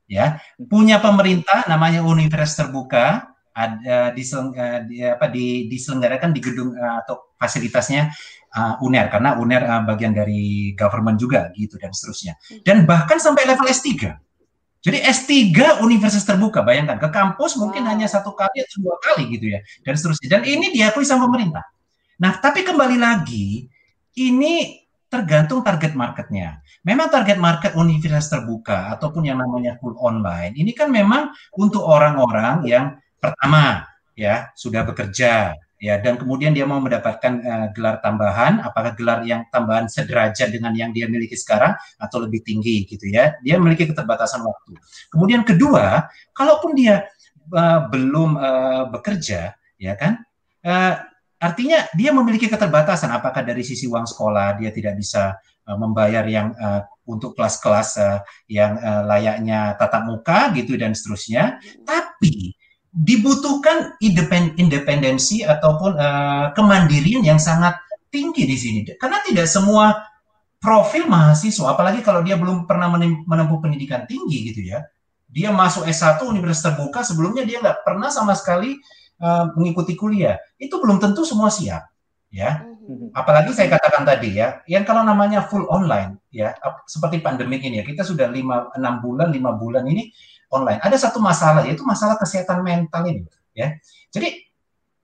[0.07, 0.39] ya.
[0.57, 7.05] Punya pemerintah namanya universitas terbuka ada diseleng, uh, di, apa, di, diselenggarakan di gedung uh,
[7.05, 8.09] atau fasilitasnya
[8.57, 12.33] uh, UNER karena UNER uh, bagian dari government juga gitu dan seterusnya.
[12.65, 14.17] Dan bahkan sampai level S3.
[14.83, 15.31] Jadi S3
[15.79, 17.95] universitas terbuka, bayangkan ke kampus mungkin wow.
[17.95, 20.27] hanya satu kali atau dua kali gitu ya dan seterusnya.
[20.27, 21.63] Dan ini diakui sama pemerintah.
[22.19, 23.63] Nah, tapi kembali lagi
[24.19, 26.59] ini tergantung target marketnya.
[26.83, 32.67] Memang target market universitas terbuka ataupun yang namanya full online ini kan memang untuk orang-orang
[32.67, 33.87] yang pertama
[34.19, 38.59] ya sudah bekerja ya dan kemudian dia mau mendapatkan uh, gelar tambahan.
[38.63, 43.35] Apakah gelar yang tambahan sederajat dengan yang dia miliki sekarang atau lebih tinggi gitu ya?
[43.43, 44.75] Dia memiliki keterbatasan waktu.
[45.11, 47.07] Kemudian kedua kalaupun dia
[47.51, 50.23] uh, belum uh, bekerja ya kan
[50.63, 50.95] uh,
[51.39, 53.11] artinya dia memiliki keterbatasan.
[53.11, 55.35] Apakah dari sisi uang sekolah dia tidak bisa
[55.67, 61.59] uh, membayar yang uh, untuk kelas-kelas uh, yang uh, layaknya tatap muka gitu dan seterusnya.
[61.83, 62.55] Tapi
[62.93, 63.97] dibutuhkan
[64.55, 67.81] independensi ataupun uh, kemandirian yang sangat
[68.13, 68.79] tinggi di sini.
[69.01, 69.97] Karena tidak semua
[70.61, 72.87] profil mahasiswa apalagi kalau dia belum pernah
[73.27, 74.79] menempuh pendidikan tinggi gitu ya
[75.27, 78.77] dia masuk S1 universitas terbuka sebelumnya dia nggak pernah sama sekali
[79.17, 80.37] uh, mengikuti kuliah.
[80.61, 81.89] Itu belum tentu semua siap
[82.29, 82.69] ya.
[82.83, 83.15] Mhm.
[83.15, 86.51] apalagi saya katakan tadi ya yang kalau namanya full online ya
[86.83, 90.11] seperti pandemik ini ya kita sudah lima enam bulan lima bulan ini
[90.53, 90.79] online.
[90.85, 93.25] Ada satu masalah yaitu masalah kesehatan mental ini,
[93.57, 93.73] ya.
[94.13, 94.53] Jadi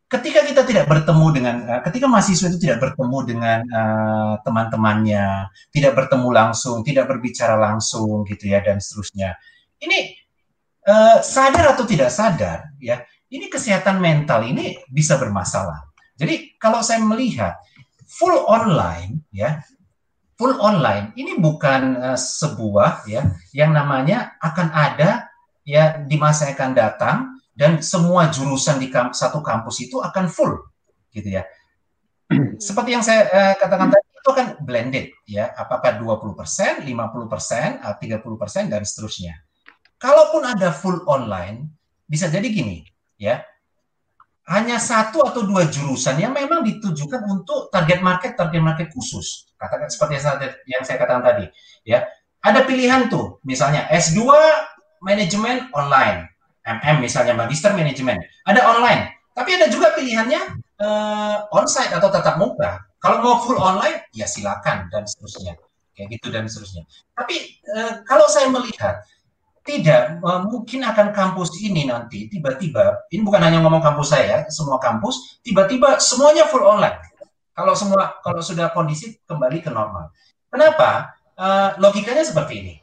[0.10, 5.94] ketika kita tidak bertemu dengan uh, ketika mahasiswa itu tidak bertemu dengan uh, teman-temannya, tidak
[5.94, 9.38] bertemu langsung, tidak berbicara langsung gitu ya dan seterusnya.
[9.78, 10.00] Ini
[10.90, 15.86] uh, sadar atau tidak sadar ya, ini kesehatan mental ini bisa bermasalah.
[16.18, 17.62] Jadi kalau saya melihat
[18.10, 19.62] full online ya,
[20.42, 25.29] full online ini bukan uh, sebuah ya yang namanya akan ada
[25.70, 27.18] ya di masa yang akan datang
[27.54, 30.58] dan semua jurusan di kamp satu kampus itu akan full
[31.14, 31.46] gitu ya.
[32.58, 38.82] Seperti yang saya uh, katakan tadi itu kan blended ya, apakah 20%, 50%, 30% dan
[38.82, 39.34] seterusnya.
[40.02, 41.70] Kalaupun ada full online
[42.10, 42.82] bisa jadi gini
[43.20, 43.46] ya.
[44.50, 49.46] Hanya satu atau dua jurusan yang memang ditujukan untuk target market target market khusus.
[49.54, 50.18] Katakan seperti
[50.66, 51.46] yang saya katakan tadi
[51.86, 52.10] ya.
[52.40, 54.26] Ada pilihan tuh, misalnya S2
[55.02, 56.30] manajemen online.
[56.70, 58.20] MM misalnya magister manajemen.
[58.46, 59.02] Ada online,
[59.34, 60.42] tapi ada juga pilihannya
[60.84, 62.84] uh, onsite atau tatap muka.
[63.00, 65.56] Kalau mau full online, ya silakan dan seterusnya.
[65.96, 66.84] Kayak gitu dan seterusnya.
[67.16, 69.02] Tapi uh, kalau saya melihat
[69.64, 74.78] tidak uh, mungkin akan kampus ini nanti tiba-tiba ini bukan hanya ngomong kampus saya, semua
[74.78, 77.00] kampus tiba-tiba semuanya full online.
[77.56, 80.12] Kalau semua kalau sudah kondisi kembali ke normal.
[80.52, 81.16] Kenapa?
[81.40, 82.76] Uh, logikanya seperti ini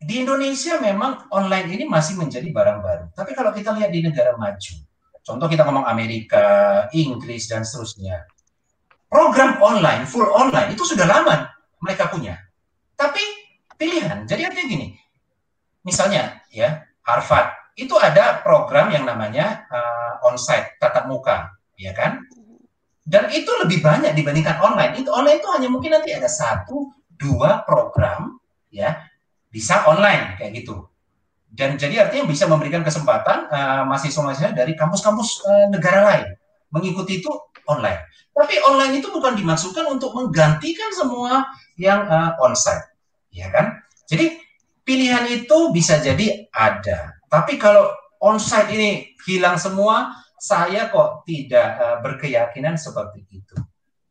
[0.00, 3.06] di Indonesia memang online ini masih menjadi barang baru.
[3.12, 4.74] Tapi kalau kita lihat di negara maju,
[5.20, 8.24] contoh kita ngomong Amerika, Inggris, dan seterusnya,
[9.12, 11.52] program online, full online, itu sudah lama
[11.84, 12.40] mereka punya.
[12.96, 13.20] Tapi
[13.76, 14.88] pilihan, jadi artinya gini,
[15.84, 22.24] misalnya ya Harvard, itu ada program yang namanya uh, onsite, tatap muka, ya kan?
[23.04, 24.96] Dan itu lebih banyak dibandingkan online.
[24.96, 26.88] Itu online itu hanya mungkin nanti ada satu,
[27.20, 28.40] dua program,
[28.72, 29.09] ya
[29.50, 30.86] bisa online kayak gitu.
[31.50, 36.26] Dan jadi artinya bisa memberikan kesempatan uh, mahasiswa-mahasiswa dari kampus-kampus uh, negara lain
[36.70, 37.30] mengikuti itu
[37.66, 38.06] online.
[38.30, 42.94] Tapi online itu bukan dimaksudkan untuk menggantikan semua yang uh, onsite,
[43.34, 43.82] ya kan?
[44.06, 44.38] Jadi
[44.86, 47.18] pilihan itu bisa jadi ada.
[47.26, 47.90] Tapi kalau
[48.22, 53.58] onsite ini hilang semua, saya kok tidak uh, berkeyakinan seperti itu,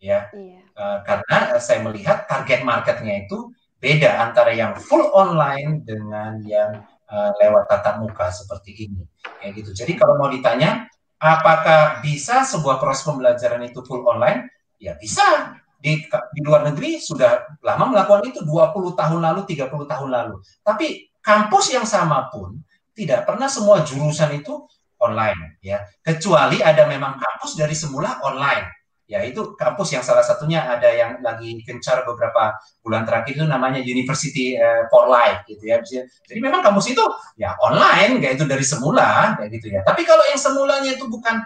[0.03, 0.27] ya.
[0.35, 0.59] Iya.
[0.75, 7.31] Uh, karena saya melihat target marketnya itu beda antara yang full online dengan yang uh,
[7.39, 9.03] lewat tatap muka seperti ini.
[9.39, 9.71] Kayak gitu.
[9.83, 10.85] Jadi kalau mau ditanya,
[11.19, 14.51] apakah bisa sebuah proses pembelajaran itu full online?
[14.77, 15.55] Ya bisa.
[15.79, 15.95] Di,
[16.35, 20.35] di luar negeri sudah lama melakukan itu 20 tahun lalu, 30 tahun lalu.
[20.59, 22.59] Tapi kampus yang sama pun
[22.91, 24.67] tidak pernah semua jurusan itu
[24.99, 25.79] online ya.
[26.03, 28.78] Kecuali ada memang kampus dari semula online
[29.09, 32.53] ya itu kampus yang salah satunya ada yang lagi kencar beberapa
[32.85, 35.81] bulan terakhir itu namanya University uh, for Life gitu ya.
[35.81, 37.01] Jadi memang kampus itu
[37.33, 39.81] ya online kayak itu dari semula kayak gitu ya.
[39.81, 41.41] Tapi kalau yang semulanya itu bukan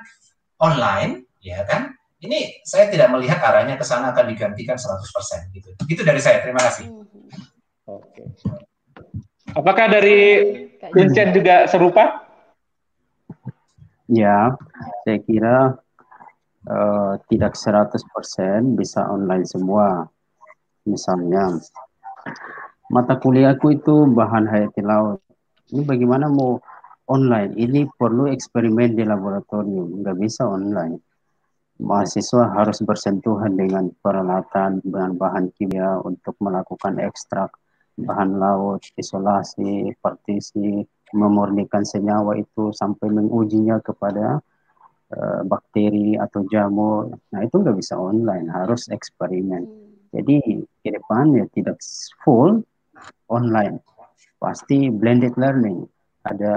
[0.59, 5.71] online ya kan ini saya tidak melihat arahnya ke sana akan digantikan 100% gitu.
[5.87, 6.91] Itu dari saya terima kasih.
[7.87, 8.27] Oke.
[9.55, 10.19] Apakah dari
[10.91, 12.27] Vincent juga serupa?
[14.11, 14.51] Ya
[15.07, 15.82] saya kira
[16.67, 17.99] uh, tidak 100%
[18.77, 20.07] bisa online semua.
[20.83, 21.59] Misalnya,
[22.91, 25.23] mata kuliahku itu bahan hayati laut.
[25.71, 26.59] Ini bagaimana mau
[27.07, 27.55] online?
[27.55, 30.99] Ini perlu eksperimen di laboratorium, nggak bisa online.
[31.79, 37.49] Mahasiswa harus bersentuhan dengan peralatan, dengan bahan kimia untuk melakukan ekstrak
[37.97, 40.81] bahan laut, isolasi, partisi,
[41.13, 44.41] memurnikan senyawa itu sampai mengujinya kepada
[45.13, 47.13] Eh, bakteri atau jamur.
[47.29, 49.61] Nah itu nggak bisa online, harus eksperimen.
[49.61, 50.09] Hmm.
[50.09, 51.77] Jadi ke depan ya tidak
[52.25, 52.65] full
[53.29, 53.77] online,
[54.41, 55.85] pasti blended learning.
[56.25, 56.53] Ada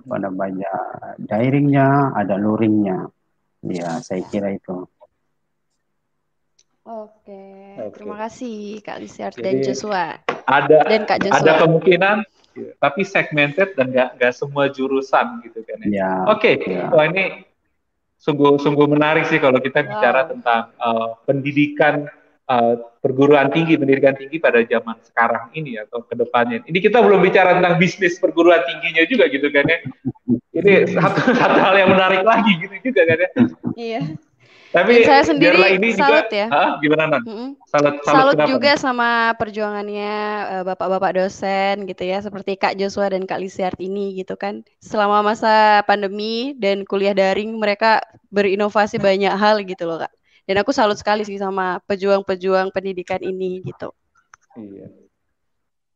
[0.00, 0.72] apa namanya
[1.16, 3.08] dairingnya, ada luringnya.
[3.64, 4.84] Ya, saya kira itu.
[6.82, 7.46] Oke,
[7.78, 7.94] Oke.
[7.94, 10.04] terima kasih Kak Lisiart Jadi, dan Joshua
[10.50, 11.38] Ada dan Kak Joshua.
[11.38, 12.16] ada kemungkinan
[12.82, 16.02] tapi segmented dan nggak semua jurusan gitu kan ya.
[16.02, 16.12] Ya.
[16.26, 16.90] Oke, ya.
[16.90, 17.51] wah ini
[18.22, 19.90] sungguh sungguh menarik sih kalau kita Wow.
[19.98, 22.06] bicara tentang uh, pendidikan
[22.46, 26.62] uh, perguruan tinggi, pendidikan tinggi pada zaman sekarang ini atau ke depannya.
[26.62, 29.78] Ini kita belum bicara tentang bisnis perguruan tingginya juga gitu kan ya.
[30.54, 33.28] Ini satu satu hal yang menarik lagi gitu juga kan ya.
[33.74, 34.02] Iya.
[34.72, 36.46] Tapi Dan saya sendiri ini salut juga, ya.
[36.48, 37.22] Hah, gimana Nan?
[37.28, 37.50] Mm-mm.
[37.68, 38.80] Salut, salut, Salut kenapa, juga Nan?
[38.80, 40.14] sama perjuangannya
[40.48, 44.64] eh, bapak-bapak dosen gitu ya, seperti Kak Joshua dan Kak Lisiart ini gitu kan.
[44.80, 48.00] Selama masa pandemi dan kuliah daring mereka
[48.32, 50.12] berinovasi banyak hal gitu loh Kak.
[50.48, 53.92] Dan aku salut sekali sih sama pejuang-pejuang pendidikan ini gitu.
[54.56, 54.88] Iya.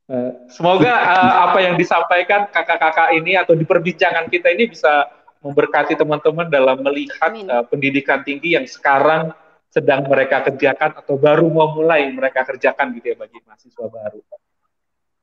[0.06, 5.08] Eh, semoga eh, apa yang disampaikan kakak-kakak ini atau di perbincangan kita ini bisa
[5.40, 7.46] memberkati teman-teman dalam melihat Amin.
[7.48, 9.32] eh, pendidikan tinggi yang sekarang
[9.70, 14.20] sedang mereka kerjakan atau baru mau mulai mereka kerjakan gitu ya bagi mahasiswa baru.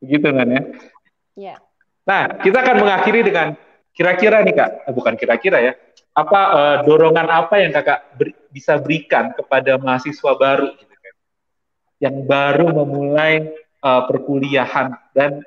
[0.04, 0.62] Begitu kan ya?
[2.04, 3.56] Nah, kita akan mengakhiri dengan
[3.96, 5.74] kira-kira nih kak, eh, bukan kira-kira ya,
[6.14, 11.16] apa eh, dorongan apa yang kakak beri- bisa berikan kepada mahasiswa baru gitu kan,
[12.04, 15.42] yang baru memulai eh, perkuliahan dan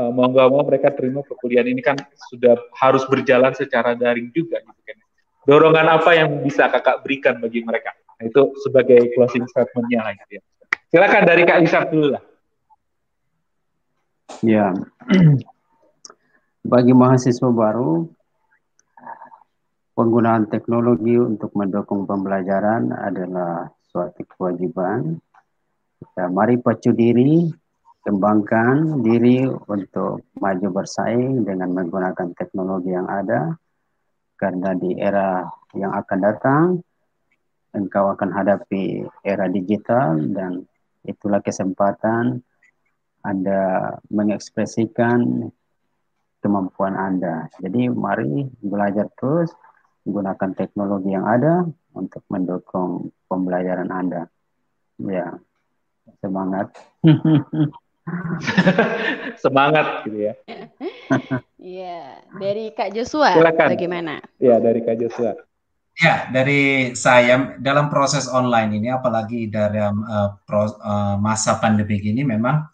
[0.00, 2.00] eh, mau nggak mau mereka terima perkuliahan ini kan
[2.32, 4.96] sudah harus berjalan secara daring juga gitu kan.
[5.44, 7.92] Dorongan apa yang bisa kakak berikan bagi mereka?
[8.20, 10.42] Nah, itu sebagai closing statementnya lah gitu ya.
[10.90, 12.22] Silakan dari kak Isak dulu lah.
[14.40, 14.72] Ya,
[16.72, 18.08] bagi mahasiswa baru,
[19.96, 25.20] penggunaan teknologi untuk mendukung pembelajaran adalah suatu kewajiban.
[26.16, 27.52] Ya, mari pacu diri,
[28.00, 33.54] kembangkan diri untuk maju bersaing dengan menggunakan teknologi yang ada,
[34.40, 35.44] karena di era
[35.76, 36.64] yang akan datang,
[37.76, 40.64] engkau akan hadapi era digital dan
[41.04, 42.40] itulah kesempatan
[43.20, 45.52] anda mengekspresikan
[46.40, 47.52] kemampuan Anda.
[47.60, 49.52] Jadi mari belajar terus
[50.08, 54.24] menggunakan teknologi yang ada untuk mendukung pembelajaran Anda.
[55.00, 55.36] Ya,
[56.24, 56.72] semangat.
[59.42, 60.34] Semangat gitu ya.
[61.60, 63.68] Iya, dari Kak Joshua Silakan.
[63.76, 64.14] bagaimana?
[64.40, 65.36] Ya dari kak Joshua.
[66.00, 72.24] Ya, dari saya dalam proses online ini, apalagi dalam uh, pro- uh, masa pandemi ini,
[72.24, 72.64] memang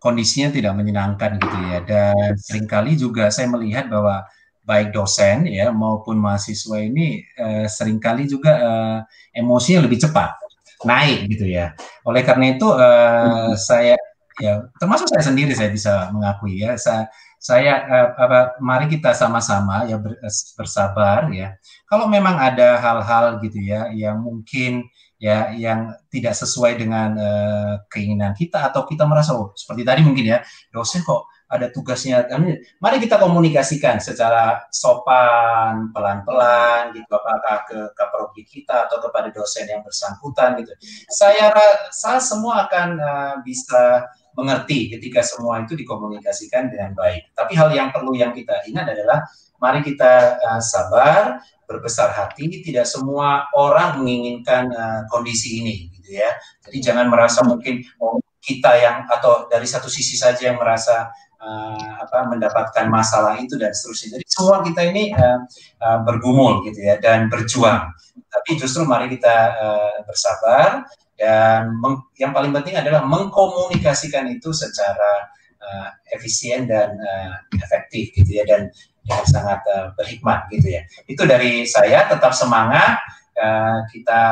[0.00, 1.78] kondisinya tidak menyenangkan gitu ya.
[1.84, 4.24] Dan sering kali juga saya melihat bahwa
[4.64, 8.98] baik dosen ya maupun mahasiswa ini uh, sering kali juga uh,
[9.36, 10.40] emosinya lebih cepat
[10.88, 11.76] naik gitu ya.
[12.08, 13.99] Oleh karena itu uh, saya
[14.40, 16.74] ya termasuk saya sendiri saya bisa mengakui ya.
[16.80, 20.20] Saya saya uh, apa, mari kita sama-sama ya ber-
[20.56, 21.56] bersabar ya.
[21.88, 24.84] Kalau memang ada hal-hal gitu ya yang mungkin
[25.20, 30.36] ya yang tidak sesuai dengan uh, keinginan kita atau kita merasa oh, seperti tadi mungkin
[30.36, 30.38] ya
[30.72, 32.24] dosen kok ada tugasnya.
[32.30, 32.46] Kan,
[32.78, 39.82] mari kita komunikasikan secara sopan pelan-pelan gitu apakah ke kaprodi kita atau kepada dosen yang
[39.82, 40.72] bersangkutan gitu.
[41.10, 44.06] Saya rasa semua akan uh, bisa
[44.38, 47.34] mengerti ketika semua itu dikomunikasikan dengan baik.
[47.34, 49.26] Tapi hal yang perlu yang kita ingat adalah
[49.58, 52.62] mari kita uh, sabar berbesar hati.
[52.62, 56.30] Tidak semua orang menginginkan uh, kondisi ini gitu ya.
[56.66, 61.90] Jadi jangan merasa mungkin oh, kita yang atau dari satu sisi saja yang merasa uh,
[62.00, 64.20] apa mendapatkan masalah itu dan seterusnya.
[64.20, 65.38] Jadi semua kita ini uh,
[65.80, 67.92] uh, bergumul gitu ya dan berjuang.
[68.30, 70.86] Tapi justru mari kita uh, bersabar
[71.20, 71.76] dan
[72.16, 75.28] yang paling penting adalah mengkomunikasikan itu secara
[75.60, 78.72] uh, efisien dan uh, efektif gitu ya dan
[79.04, 80.82] dengan sangat uh, berhikmat gitu ya.
[81.04, 82.96] Itu dari saya tetap semangat
[83.36, 84.22] uh, kita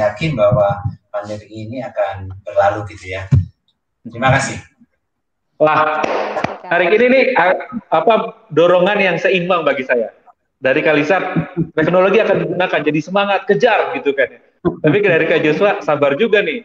[0.00, 0.80] yakin bahwa
[1.12, 3.28] pandemi ini akan berlalu gitu ya.
[4.08, 4.56] Terima kasih.
[5.60, 6.00] Wah,
[6.64, 7.24] hari ini nih
[7.92, 10.08] apa dorongan yang seimbang bagi saya.
[10.60, 14.40] Dari Kalisar, teknologi akan digunakan jadi semangat kejar gitu kan.
[14.60, 16.60] Tapi dari Kak Joshua sabar juga nih.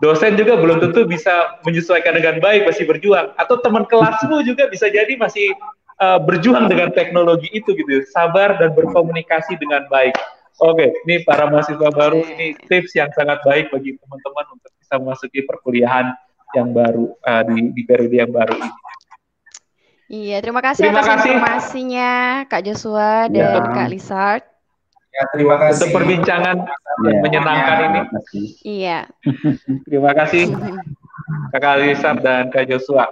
[0.00, 4.88] Dosen juga belum tentu bisa menyesuaikan dengan baik masih berjuang atau teman kelasmu juga bisa
[4.88, 5.52] jadi masih
[6.00, 10.16] uh, berjuang dengan teknologi itu gitu, sabar dan berkomunikasi dengan baik.
[10.60, 15.40] Oke, ini para mahasiswa baru ini tips yang sangat baik bagi teman-teman untuk bisa memasuki
[15.44, 16.16] perkuliahan
[16.56, 18.70] yang baru uh, di, di periode yang baru ini.
[20.10, 21.30] Iya, terima kasih terima atas kasih.
[21.38, 22.10] informasinya
[22.50, 23.68] Kak Joshua dan Ya.
[23.68, 24.49] Kak Lizard.
[25.10, 25.76] Ya, terima kasih.
[25.82, 26.56] Untuk perbincangan
[27.00, 27.16] Ya.
[27.24, 28.00] menyenangkan ini.
[28.00, 28.44] Terima kasih.
[28.62, 28.98] Iya.
[29.88, 30.42] Terima kasih
[31.54, 33.06] Kakak Alisar dan Kak Joshua.